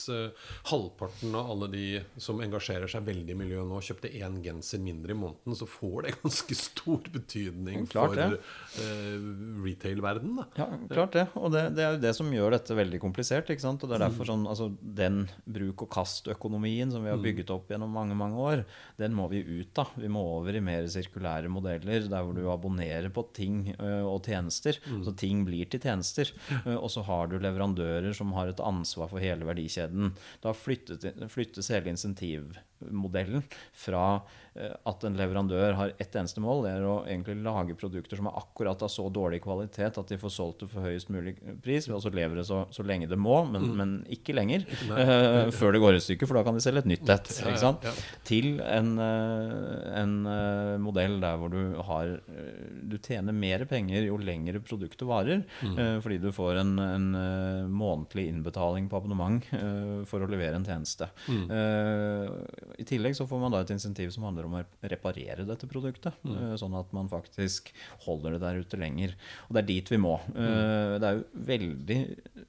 halvparten 0.70 1.34
av 1.38 1.50
alle 1.52 1.70
de 1.72 1.86
som 2.20 2.40
engasjerer 2.44 2.90
seg 2.90 3.06
veldig 3.08 3.34
i 3.34 3.38
miljøet 3.38 3.68
nå, 3.68 3.80
kjøpte 3.84 4.12
én 4.18 4.38
genser 4.44 4.82
mindre 4.82 5.14
i 5.14 5.17
måneden, 5.18 5.56
så 5.58 5.66
får 5.68 6.06
det 6.06 6.14
ganske 6.22 6.56
stor 6.58 7.02
betydning 7.14 7.86
Klart 7.90 8.14
for 8.14 8.36
eh, 8.82 9.26
retail-verdenen. 9.64 10.44
Ja, 10.58 10.68
klart 10.90 11.12
det. 11.16 11.26
Og 11.38 11.52
det, 11.54 11.64
det 11.76 11.84
er 11.84 11.96
jo 11.96 12.02
det 12.06 12.14
som 12.16 12.30
gjør 12.32 12.54
dette 12.56 12.76
veldig 12.78 13.00
komplisert. 13.02 13.50
ikke 13.52 13.64
sant? 13.64 13.82
Og 13.84 13.90
det 13.90 13.98
er 13.98 14.04
derfor 14.06 14.28
sånn, 14.30 14.46
altså 14.50 14.70
Den 14.80 15.24
bruk-og-kast-økonomien 15.48 16.92
som 16.92 17.04
vi 17.04 17.12
har 17.12 17.20
bygget 17.22 17.50
opp 17.54 17.70
gjennom 17.72 17.92
mange 17.94 18.16
mange 18.18 18.38
år, 18.38 18.64
den 19.00 19.14
må 19.16 19.28
vi 19.32 19.42
ut 19.42 19.78
av. 19.82 19.92
Vi 19.98 20.10
må 20.12 20.22
over 20.38 20.56
i 20.58 20.62
mer 20.64 20.86
sirkulære 20.90 21.50
modeller, 21.52 22.06
der 22.08 22.24
hvor 22.26 22.36
du 22.36 22.44
abonnerer 22.52 23.10
på 23.14 23.26
ting 23.36 23.74
ø, 23.78 23.92
og 24.14 24.24
tjenester. 24.28 24.78
Så 25.04 25.14
ting 25.18 25.44
blir 25.48 25.68
til 25.70 25.82
tjenester. 25.82 26.30
Ø, 26.64 26.76
Og 26.78 26.90
så 26.94 27.04
har 27.08 27.28
du 27.30 27.38
leverandører 27.42 28.14
som 28.16 28.32
har 28.36 28.52
et 28.52 28.60
ansvar 28.64 29.10
for 29.10 29.22
hele 29.22 29.46
verdikjeden. 29.48 30.12
Da 30.44 30.54
flyttes 30.56 31.70
hele 31.72 31.88
insentivmodellen 32.78 33.42
fra 33.72 34.20
at 34.58 35.04
en 35.06 35.14
leverandør 35.14 35.76
har 35.78 35.92
ett 36.02 36.16
eneste 36.18 36.40
mål, 36.42 36.64
det 36.64 36.70
er 36.72 36.82
å 36.82 36.94
egentlig 37.06 37.36
lage 37.44 37.76
produkter 37.78 38.18
som 38.18 38.26
er 38.26 38.38
akkurat 38.40 38.80
av 38.82 38.90
så 38.90 39.04
dårlig 39.12 39.38
kvalitet 39.44 40.00
at 40.00 40.08
de 40.10 40.18
får 40.18 40.32
solgt 40.34 40.64
det 40.64 40.68
for 40.72 40.82
høyest 40.82 41.12
mulig 41.14 41.36
pris, 41.62 41.86
og 41.94 42.00
så 42.02 42.10
lever 42.10 42.40
det 42.40 42.46
så, 42.48 42.64
så 42.74 42.82
lenge 42.82 43.06
det 43.06 43.18
må, 43.20 43.36
men, 43.46 43.68
men 43.78 43.92
ikke 44.10 44.34
lenger, 44.34 44.66
Uh, 44.88 45.50
før 45.54 45.74
det 45.74 45.80
går 45.82 45.96
i 45.98 46.00
stykker, 46.02 46.26
for 46.26 46.38
da 46.38 46.42
kan 46.46 46.56
de 46.56 46.62
selge 46.64 46.82
et 46.82 46.88
nytt 46.90 47.10
et. 47.12 47.28
Ja, 47.44 47.52
ja. 47.86 47.92
Til 48.26 48.58
en, 48.64 48.88
eh, 49.02 49.84
en 50.00 50.14
eh, 50.26 50.74
modell 50.82 51.18
der 51.22 51.38
hvor 51.38 51.52
du 51.52 51.76
har 51.86 52.10
eh, 52.16 52.68
Du 52.88 52.96
tjener 52.98 53.36
mer 53.36 53.64
penger 53.68 54.06
jo 54.06 54.18
lengre 54.20 54.60
produktet 54.64 55.04
varer, 55.08 55.44
eh, 55.68 55.98
fordi 56.02 56.18
du 56.22 56.30
får 56.34 56.60
en, 56.62 56.72
en 56.82 57.08
eh, 57.20 57.68
månedlig 57.70 58.26
innbetaling 58.32 58.88
på 58.90 59.00
abonnement 59.00 59.44
uh, 59.54 60.02
for 60.08 60.24
å 60.24 60.30
levere 60.30 60.58
en 60.58 60.66
tjeneste. 60.66 61.10
Eh, 61.28 62.67
I 62.78 62.84
tillegg 62.84 63.14
så 63.16 63.24
får 63.28 63.40
man 63.40 63.54
da 63.54 63.60
et 63.64 63.70
insentiv 63.72 64.10
som 64.14 64.24
handler 64.28 64.44
om 64.48 64.56
å 64.58 64.64
reparere 64.90 65.46
dette 65.48 65.66
produktet, 65.70 66.12
Mm. 66.24 66.56
sånn 66.60 66.74
at 66.78 66.92
man 66.92 67.08
faktisk 67.08 67.70
holder 68.04 68.32
det 68.36 68.40
der 68.42 68.58
ute 68.60 68.76
lenger. 68.80 69.14
Og 69.48 69.54
det 69.56 69.62
er 69.62 69.66
dit 69.68 69.88
vi 69.94 69.96
må. 69.96 70.18
Mm. 70.34 70.98
Det 71.00 71.08
er 71.08 71.16
jo 71.18 71.24
veldig 71.48 71.98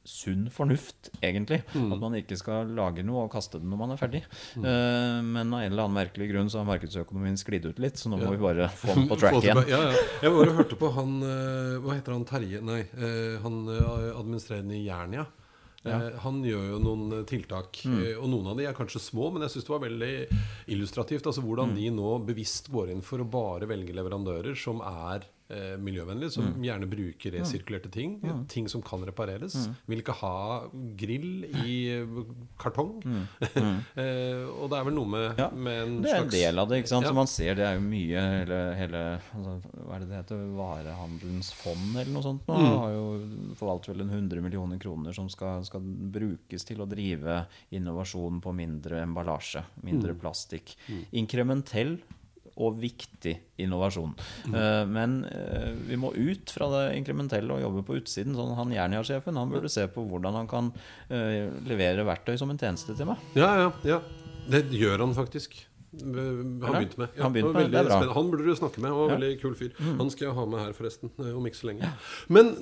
sunn 0.03 0.49
fornuft, 0.51 1.09
egentlig, 1.21 1.61
at 1.73 1.99
man 2.01 2.17
ikke 2.19 2.37
skal 2.37 2.67
lage 2.75 3.03
noe 3.05 3.23
og 3.27 3.31
kaste 3.31 3.59
det 3.61 3.67
når 3.69 3.77
man 3.83 3.91
er 3.95 4.01
ferdig. 4.01 4.23
Eh, 4.57 5.21
Men 5.23 5.53
av 5.53 5.61
en 5.61 5.71
eller 5.71 5.83
annen 5.87 5.97
merkelig 5.99 6.29
grunn 6.31 6.49
så 6.51 6.59
har 6.63 6.67
markedsøkonomien 6.69 7.37
sklidd 7.39 7.65
ut 7.69 7.79
litt, 7.79 7.95
så 7.99 8.09
nå 8.11 8.17
må 8.19 8.31
vi 8.35 8.41
bare 8.43 8.67
få 8.81 8.95
den 8.95 9.07
på 9.09 9.17
track 9.19 9.39
igjen. 9.43 9.63
Ja, 9.69 9.81
ja. 9.89 10.05
Jeg 10.23 10.31
bare 10.35 10.55
hørte 10.57 10.75
på 10.79 10.91
han 10.95 11.21
eh, 11.23 11.77
Hva 11.83 11.95
heter 11.95 12.15
han 12.17 12.25
Terje? 12.25 12.61
Nei, 12.65 12.81
eh, 12.97 13.37
han 13.43 13.61
eh, 13.69 14.11
administrerende 14.19 14.75
i 14.75 14.85
Jernia. 14.87 15.25
Eh, 15.85 16.09
Han 16.19 16.41
gjør 16.43 16.65
jo 16.73 16.79
noen 16.83 17.13
eh, 17.19 17.23
tiltak, 17.25 17.71
Mm. 17.85 17.99
eh, 18.03 18.17
og 18.19 18.27
noen 18.29 18.47
av 18.51 18.57
de 18.57 18.65
er 18.65 18.73
kanskje 18.73 18.99
små, 18.99 19.31
men 19.31 19.41
jeg 19.43 19.51
syns 19.51 19.65
det 19.67 19.69
var 19.69 19.79
veldig 19.87 20.27
illustrativt. 20.67 21.23
Altså 21.25 21.41
Hvordan 21.41 21.71
Mm. 21.71 21.75
de 21.75 21.89
nå 21.91 22.25
bevisst 22.25 22.69
går 22.71 22.89
inn 22.91 23.01
for 23.01 23.19
å 23.19 23.29
bare 23.29 23.65
velge 23.67 23.93
leverandører 23.95 24.57
som 24.57 24.81
er 24.81 25.23
eh, 25.49 25.75
miljøvennlige, 25.81 26.31
som 26.31 26.45
Mm. 26.53 26.61
gjerne 26.63 26.87
bruker 26.89 27.31
resirkulerte 27.39 27.89
ting. 27.91 28.19
Ting 28.47 28.67
som 28.69 28.81
kan 28.81 29.01
repareres. 29.03 29.55
Mm. 29.67 29.75
Vil 29.87 30.01
ikke 30.03 30.13
ha 30.19 30.67
grill 30.95 31.45
i 31.65 31.75
eh, 31.89 32.05
kartong. 32.59 32.99
eh, 33.97 34.45
og 34.49 34.69
det 34.69 34.77
er 34.79 34.83
vel 34.85 34.93
noe 34.95 35.09
med, 35.09 35.29
Mm. 35.29 35.37
Ja, 35.39 35.49
med 35.51 35.81
en 35.87 36.01
Det 36.01 36.11
er 36.11 36.21
en 36.23 36.29
del 36.29 36.59
av 36.59 36.69
det. 36.69 36.77
ikke 36.83 36.87
sant? 36.93 37.03
Ja. 37.05 37.09
Så 37.11 37.15
man 37.15 37.27
ser 37.27 37.55
det 37.55 37.65
er 37.65 37.75
jo 37.79 37.81
mye 37.81 38.21
hele, 38.21 38.59
hele 38.75 39.01
altså, 39.35 39.55
Hva 39.85 39.95
er 39.95 39.99
det 39.99 40.09
det 40.09 40.17
heter? 40.19 40.43
Varehandelens 40.55 41.51
fond 41.53 41.95
eller 41.97 42.11
noe 42.13 42.23
sånt. 42.23 42.41
Nå 42.47 42.55
Mm. 42.59 42.77
har 42.79 42.91
jo 42.93 43.55
forvalter 43.55 43.93
vel 43.93 44.01
en 44.01 44.09
100 44.29 44.41
millioner 44.41 44.77
kroner 44.79 45.13
som 45.13 45.29
skal, 45.29 45.63
skal 45.65 45.81
brukes 45.81 46.63
til 46.65 46.77
å 46.77 46.87
drive 46.89 47.45
innovasjon 47.71 48.41
på 48.41 48.53
mindre 48.53 49.01
emballasje, 49.03 49.63
mindre 49.83 50.13
Mm. 50.13 50.19
plastikk. 50.19 50.75
Inkrementell 51.13 51.99
og 52.59 52.79
viktig 52.81 53.35
innovasjon. 53.63 54.13
Uh, 54.51 54.83
men 54.89 55.21
uh, 55.25 55.71
vi 55.87 55.97
må 55.99 56.11
ut 56.15 56.51
fra 56.53 56.67
det 56.73 56.83
inkrementelle 56.99 57.55
og 57.55 57.63
jobbe 57.63 57.85
på 57.87 57.99
utsiden. 58.01 58.35
Sånn 58.37 58.55
han 58.57 58.75
Jernia-sjefen 58.75 59.39
han 59.39 59.53
burde 59.53 59.71
se 59.71 59.87
på 59.91 60.03
hvordan 60.09 60.41
han 60.41 60.49
kan 60.51 60.71
uh, 60.75 61.47
levere 61.69 62.07
verktøy 62.07 62.35
som 62.39 62.51
en 62.51 62.59
tjeneste 62.59 62.97
til 62.99 63.09
meg. 63.09 63.23
Ja, 63.39 63.53
ja, 63.63 63.71
ja. 63.95 64.01
Det 64.49 64.65
gjør 64.73 65.05
han 65.05 65.15
faktisk. 65.17 65.55
Han 65.99 66.13
begynte 66.13 66.99
med. 67.01 67.15
Han 67.17 67.33
begynte 67.33 67.53
med, 67.55 67.71
det 67.73 67.79
er 67.79 67.87
bra. 67.87 68.01
Han 68.13 68.27
burde 68.29 68.45
du 68.45 68.53
snakke 68.57 68.81
med. 68.81 68.91
Han 68.91 68.99
var 68.99 69.07
en 69.07 69.15
Ja. 69.15 69.17
veldig 69.17 69.41
kul 69.41 69.55
fyr. 69.57 69.71
Han 69.97 70.09
skal 70.13 70.27
jeg 70.27 70.35
ha 70.37 70.45
med 70.45 70.59
her 70.59 70.75
forresten 70.77 71.09
om 71.17 71.47
ikke 71.49 71.61
så 71.63 71.71
lenge. 71.71 71.89
Men 72.27 72.53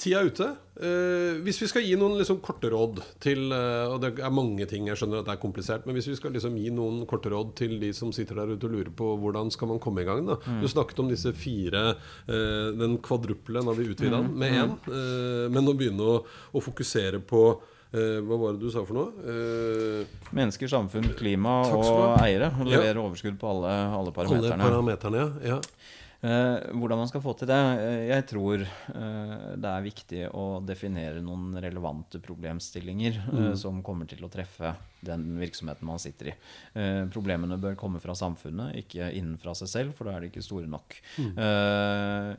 tida 0.00 0.20
er 0.22 0.28
ute. 0.32 0.46
Eh, 0.74 1.36
hvis 1.46 1.60
vi 1.62 1.68
skal 1.70 1.84
gi 1.86 1.94
noen 1.98 2.16
liksom 2.18 2.40
korte 2.42 2.66
råd 2.72 2.96
til 3.22 3.52
eh, 3.54 3.84
Og 3.92 4.00
det 4.02 4.08
er 4.18 4.32
mange 4.34 4.66
ting, 4.66 4.88
jeg 4.90 4.98
skjønner 4.98 5.20
at 5.20 5.28
det 5.28 5.34
er 5.36 5.42
komplisert, 5.42 5.84
men 5.86 5.94
hvis 5.94 6.08
vi 6.10 6.16
skal 6.18 6.34
liksom 6.34 6.56
gi 6.58 6.72
noen 6.74 7.04
korte 7.10 7.30
råd 7.30 7.52
til 7.60 7.76
de 7.82 7.92
som 7.94 8.10
sitter 8.16 8.40
der 8.40 8.54
ute 8.56 8.66
og 8.66 8.74
lurer 8.74 8.90
på 8.96 9.12
hvordan 9.22 9.52
skal 9.54 9.70
man 9.70 9.78
komme 9.84 10.02
i 10.02 10.08
gang, 10.08 10.24
da. 10.26 10.38
Du 10.60 10.66
snakket 10.70 10.98
om 11.04 11.12
disse 11.12 11.30
fire 11.38 11.84
eh, 12.26 12.72
Den 12.74 12.98
kvadruple, 13.04 13.62
nå 13.62 13.70
har 13.70 13.78
vi 13.78 13.86
utvida 13.92 14.18
den 14.18 14.32
med 14.40 14.58
én. 14.64 14.74
Eh, 14.90 15.46
men 15.54 15.70
å 15.70 15.76
begynne 15.78 16.10
å, 16.16 16.18
å 16.26 16.64
fokusere 16.64 17.22
på 17.22 17.44
eh, 17.94 18.18
Hva 18.26 18.40
var 18.40 18.56
det 18.58 18.64
du 18.66 18.72
sa 18.74 18.82
for 18.88 18.98
noe? 18.98 19.14
Eh, 19.22 20.14
Mennesker, 20.34 20.70
samfunn, 20.74 21.12
klima 21.18 21.60
og 21.70 22.18
eiere. 22.24 22.50
Og 22.64 22.72
Ja. 22.74 22.82
overskudd 22.98 23.38
på 23.38 23.52
alle, 23.52 23.76
alle 23.94 24.00
Alle 24.10 24.16
parameterne. 24.16 24.64
parameterne, 24.66 25.22
ja. 25.44 25.54
ja. 25.54 25.60
Eh, 26.24 26.70
hvordan 26.72 27.02
man 27.02 27.08
skal 27.10 27.20
få 27.20 27.34
til 27.36 27.50
det? 27.50 27.60
Eh, 27.84 28.02
jeg 28.08 28.24
tror 28.30 28.62
eh, 28.64 29.48
det 29.60 29.70
er 29.70 29.84
viktig 29.84 30.22
å 30.32 30.44
definere 30.64 31.20
noen 31.24 31.52
relevante 31.60 32.20
problemstillinger 32.24 33.18
mm. 33.26 33.48
som 33.60 33.82
kommer 33.84 34.08
til 34.08 34.24
å 34.24 34.30
treffe 34.32 34.72
den 35.04 35.26
virksomheten 35.36 35.84
man 35.84 36.00
sitter 36.00 36.30
i. 36.30 36.34
Problemene 37.12 37.58
bør 37.60 37.74
komme 37.76 38.00
fra 38.00 38.14
samfunnet, 38.16 38.72
ikke 38.80 39.10
innenfra 39.18 39.52
seg 39.58 39.68
selv, 39.68 39.96
for 39.98 40.08
da 40.08 40.14
er 40.14 40.24
de 40.24 40.30
ikke 40.32 40.44
store 40.46 40.70
nok. 40.70 40.96
Eh, 41.44 42.30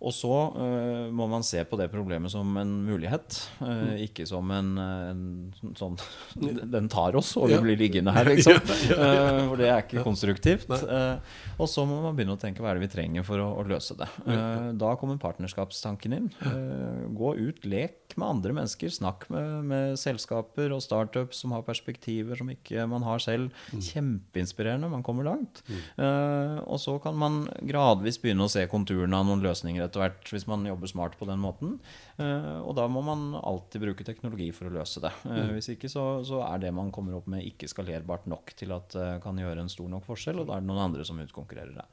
og 0.00 0.14
så 0.16 0.34
uh, 0.56 1.08
må 1.12 1.28
man 1.30 1.44
se 1.46 1.62
på 1.68 1.78
det 1.80 1.90
problemet 1.92 2.32
som 2.32 2.56
en 2.60 2.72
mulighet, 2.86 3.38
uh, 3.60 3.94
ikke 4.00 4.26
som 4.28 4.50
en, 4.54 4.72
en 4.80 5.74
sånn 5.78 5.98
Den 6.40 6.88
tar 6.90 7.16
oss, 7.18 7.34
og 7.36 7.50
vi 7.52 7.58
blir 7.62 7.80
liggende 7.80 8.14
her, 8.16 8.32
liksom. 8.32 8.58
Uh, 8.90 9.46
for 9.50 9.60
det 9.60 9.68
er 9.70 9.82
ikke 9.84 10.04
konstruktivt. 10.04 10.70
Eh, 10.70 11.38
og 11.60 11.68
så 11.70 11.84
må 11.88 12.00
man 12.04 12.16
begynne 12.16 12.36
å 12.36 12.40
tenke 12.40 12.62
hva 12.62 12.72
er 12.72 12.78
det 12.78 12.86
vi 12.86 12.92
trenger 12.94 13.26
for 13.26 13.42
å, 13.42 13.48
å 13.60 13.64
løse 13.68 13.96
det. 13.98 14.08
Eh, 14.26 14.70
da 14.80 14.94
kommer 15.00 15.20
partnerskapstanken 15.22 16.16
inn. 16.16 16.28
Eh, 16.46 17.06
gå 17.16 17.34
ut, 17.38 17.64
lek 17.68 18.16
med 18.16 18.26
andre 18.26 18.56
mennesker. 18.56 18.92
Snakk 18.94 19.26
med, 19.32 19.66
med 19.70 19.98
selskaper 20.00 20.74
og 20.74 20.82
startups 20.84 21.42
som 21.44 21.54
har 21.56 21.66
perspektiver 21.66 22.40
som 22.40 22.50
ikke 22.52 22.86
man 22.90 23.04
har 23.06 23.22
selv. 23.22 23.54
Kjempeinspirerende. 23.70 24.90
Man 24.92 25.04
kommer 25.06 25.28
langt. 25.28 25.62
Eh, 25.70 26.56
og 26.64 26.80
så 26.82 26.96
kan 27.02 27.18
man 27.20 27.42
gradvis 27.66 28.20
begynne 28.22 28.46
å 28.46 28.52
se 28.52 28.66
konturene 28.70 29.20
av 29.20 29.28
noen 29.28 29.44
løsninger 29.44 29.84
etter 29.90 30.04
hvert 30.04 30.30
hvis 30.32 30.46
man 30.48 30.62
jobber 30.64 30.88
smart 30.90 31.18
på 31.20 31.26
den 31.28 31.42
måten. 31.42 31.74
Eh, 32.22 32.58
og 32.62 32.72
da 32.78 32.86
må 32.88 33.02
man 33.04 33.34
alltid 33.36 33.82
bruke 33.82 34.06
teknologi 34.06 34.48
for 34.54 34.70
å 34.70 34.74
løse 34.78 35.02
det. 35.04 35.12
Eh, 35.26 35.36
Mm. 35.40 35.54
Hvis 35.56 35.70
ikke 35.72 35.88
så, 35.90 36.02
så 36.26 36.40
er 36.46 36.60
det 36.62 36.70
man 36.76 36.90
kommer 36.94 37.16
opp 37.16 37.26
med 37.32 37.42
ikke 37.46 37.66
skalerbart 37.70 38.26
nok 38.30 38.52
til 38.58 38.70
at 38.76 38.92
det 38.94 39.06
kan 39.24 39.38
gjøre 39.40 39.64
en 39.64 39.70
stor 39.72 39.88
nok 39.90 40.04
forskjell, 40.06 40.38
og 40.42 40.46
da 40.50 40.56
er 40.58 40.62
det 40.62 40.68
noen 40.68 40.82
andre 40.84 41.04
som 41.08 41.18
utkonkurrerer 41.22 41.72
det. 41.74 41.86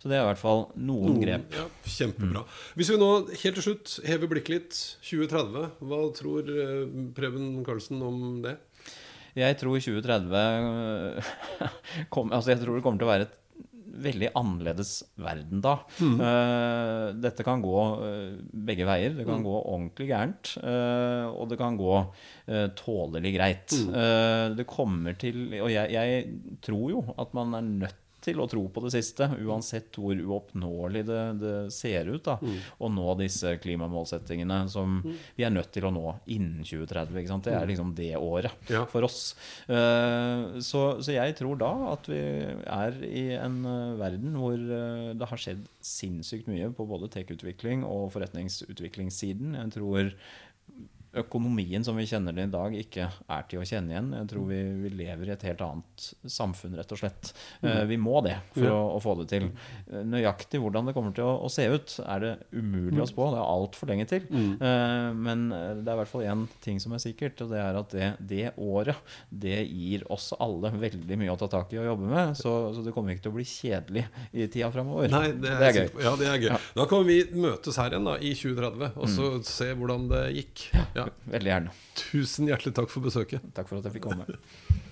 Så 0.00 0.08
det 0.08 0.16
er 0.16 0.22
i 0.24 0.28
hvert 0.30 0.40
fall 0.40 0.64
noen 0.78 1.18
grep. 1.20 1.52
Ja, 1.58 1.66
kjempebra. 1.84 2.44
Hvis 2.78 2.92
vi 2.94 2.98
nå 3.00 3.10
helt 3.28 3.58
til 3.58 3.66
slutt 3.66 3.96
hever 4.08 4.30
blikket 4.32 4.54
litt, 4.54 4.80
2030, 5.04 5.66
hva 5.90 6.00
tror 6.16 6.52
eh, 6.56 6.86
Preben 7.16 7.50
Karlsen 7.66 8.00
om 8.06 8.22
det? 8.46 8.56
Jeg 9.36 9.56
tror 9.60 9.78
2030 9.80 11.22
kom, 12.12 12.32
altså 12.36 12.52
Jeg 12.52 12.60
tror 12.62 12.76
det 12.76 12.82
kommer 12.84 13.00
til 13.00 13.08
å 13.08 13.12
være 13.12 13.26
et 13.28 13.38
veldig 13.92 14.30
annerledes 14.38 14.94
verden 15.20 15.62
da. 15.64 15.76
Eh, 16.00 17.06
dette 17.22 17.44
kan 17.46 17.62
gå 17.64 17.76
uh, 18.00 18.34
begge 18.68 18.86
veier. 18.88 19.16
Det 19.16 19.26
kan 19.28 19.44
gå 19.44 19.54
ordentlig 19.60 20.08
gærent, 20.10 20.54
uh, 20.62 21.28
og 21.32 21.50
det 21.52 21.58
kan 21.60 21.76
gå 21.80 21.96
tålelig 22.76 23.32
greit. 23.36 23.72
Eh, 23.72 24.46
det 24.56 24.66
kommer 24.68 25.16
til 25.20 25.54
Og 25.60 25.70
jeg, 25.72 25.92
jeg 25.94 26.58
tror 26.64 26.86
jo 26.90 27.02
at 27.20 27.34
man 27.36 27.54
er 27.56 27.66
nødt 27.66 28.01
til 28.22 28.38
å 28.42 28.46
tro 28.50 28.62
på 28.72 28.82
det 28.84 28.92
siste, 28.94 29.26
uansett 29.42 29.96
hvor 29.98 30.14
uoppnåelig 30.16 31.02
det, 31.08 31.20
det 31.40 31.54
ser 31.74 32.08
ut. 32.12 32.22
da, 32.26 32.36
Å 32.78 32.90
nå 32.92 33.14
disse 33.20 33.56
klimamålsettingene 33.62 34.60
som 34.72 35.00
vi 35.36 35.44
er 35.46 35.52
nødt 35.54 35.72
til 35.74 35.88
å 35.88 35.92
nå 35.94 36.04
innen 36.32 36.62
2030. 36.64 37.18
ikke 37.22 37.32
sant? 37.32 37.48
Det 37.48 37.56
er 37.58 37.68
liksom 37.70 37.94
det 37.98 38.12
året 38.18 38.70
Ja. 38.72 38.84
for 38.90 39.04
oss. 39.08 39.34
Uh, 39.68 40.60
så, 40.62 40.84
så 41.02 41.16
jeg 41.16 41.34
tror 41.38 41.58
da 41.60 41.72
at 41.92 42.08
vi 42.10 42.20
er 42.22 42.98
i 43.06 43.26
en 43.38 43.58
uh, 43.66 43.98
verden 44.00 44.38
hvor 44.38 44.56
uh, 44.56 45.10
det 45.18 45.28
har 45.30 45.40
skjedd 45.42 45.66
sinnssykt 45.82 46.48
mye 46.50 46.70
på 46.76 46.86
både 46.88 47.10
tech-utvikling 47.12 47.82
og 47.88 48.10
forretningsutviklingssiden. 48.14 49.56
Jeg 49.58 49.74
tror 49.76 50.12
økonomien 51.20 51.84
som 51.84 51.96
vi 51.98 52.06
kjenner 52.08 52.32
det 52.36 52.46
i 52.48 52.52
dag, 52.52 52.74
ikke 52.78 53.06
er 53.28 53.42
til 53.50 53.60
å 53.60 53.66
kjenne 53.68 53.92
igjen. 53.92 54.10
Jeg 54.16 54.28
tror 54.32 54.46
vi, 54.48 54.60
vi 54.84 54.92
lever 55.02 55.28
i 55.28 55.34
et 55.34 55.42
helt 55.44 55.60
annet 55.66 56.06
samfunn, 56.32 56.76
rett 56.78 56.92
og 56.94 57.00
slett. 57.02 57.32
Mm. 57.62 57.88
vi 57.90 57.98
må 58.00 58.22
det 58.24 58.38
for 58.54 58.64
Ja. 58.64 58.72
å, 58.78 58.96
å 58.96 59.00
få 59.02 59.14
det 59.20 59.26
til. 59.32 59.48
Eh, 59.92 60.02
Nøyaktig 60.08 60.60
hvordan 60.62 60.88
det 60.88 60.94
kommer 60.96 61.12
til 61.16 61.24
å, 61.28 61.34
å 61.44 61.50
se 61.52 61.66
ut, 61.68 61.94
er 62.06 62.24
det 62.24 62.32
umulig 62.56 63.02
å 63.02 63.08
spå. 63.10 63.28
Det 63.34 63.40
er 63.42 63.50
altfor 63.52 63.90
lenge 63.92 64.06
til. 64.08 64.24
Eh, 64.32 65.08
men 65.12 65.44
eh, 65.52 65.74
det 65.82 65.92
er 65.92 65.98
i 65.98 66.00
hvert 66.00 66.12
fall 66.12 66.24
én 66.28 66.46
ting 66.64 66.80
som 66.82 66.94
er 66.96 67.02
sikkert, 67.04 67.44
og 67.44 67.52
det 67.52 67.60
er 67.60 67.78
at 67.82 67.92
det, 67.96 68.08
det 68.32 68.46
året 68.56 68.96
det 69.28 69.60
gir 69.68 70.06
oss 70.12 70.30
alle 70.40 70.72
veldig 70.72 71.18
mye 71.20 71.34
å 71.34 71.38
ta 71.40 71.50
tak 71.52 71.72
i 71.76 71.80
og 71.82 71.90
jobbe 71.92 72.08
med. 72.08 72.32
Så, 72.40 72.54
så 72.76 72.84
det 72.86 72.94
kommer 72.96 73.12
ikke 73.14 73.26
til 73.28 73.34
å 73.34 73.36
bli 73.36 73.46
kjedelig 73.48 74.06
i 74.32 74.48
tida 74.48 74.72
framover. 74.72 75.12
Nei, 75.12 75.28
det 75.36 75.52
er, 75.52 75.60
det 75.60 75.68
er 75.68 75.78
gøy. 75.82 75.92
Ja, 76.08 76.14
det 76.20 76.30
er 76.32 76.40
gøy. 76.46 76.56
Da 76.80 76.88
kan 76.88 77.04
vi 77.08 77.20
møtes 77.36 77.76
her 77.80 77.92
igjen 77.92 78.08
da, 78.08 78.16
i 78.16 78.32
2030 78.38 78.96
og 79.02 79.12
så 79.12 79.30
se 79.46 79.70
hvordan 79.76 80.08
det 80.12 80.24
gikk. 80.40 80.66
Ja. 81.10 81.32
Veldig 81.34 81.52
gjerne. 81.52 81.74
Tusen 81.98 82.50
hjertelig 82.50 82.74
takk 82.78 82.92
for 82.92 83.04
besøket. 83.04 83.44
Takk 83.56 83.70
for 83.70 83.80
at 83.80 83.88
jeg 83.88 83.98
fikk 83.98 84.10
komme. 84.10 84.26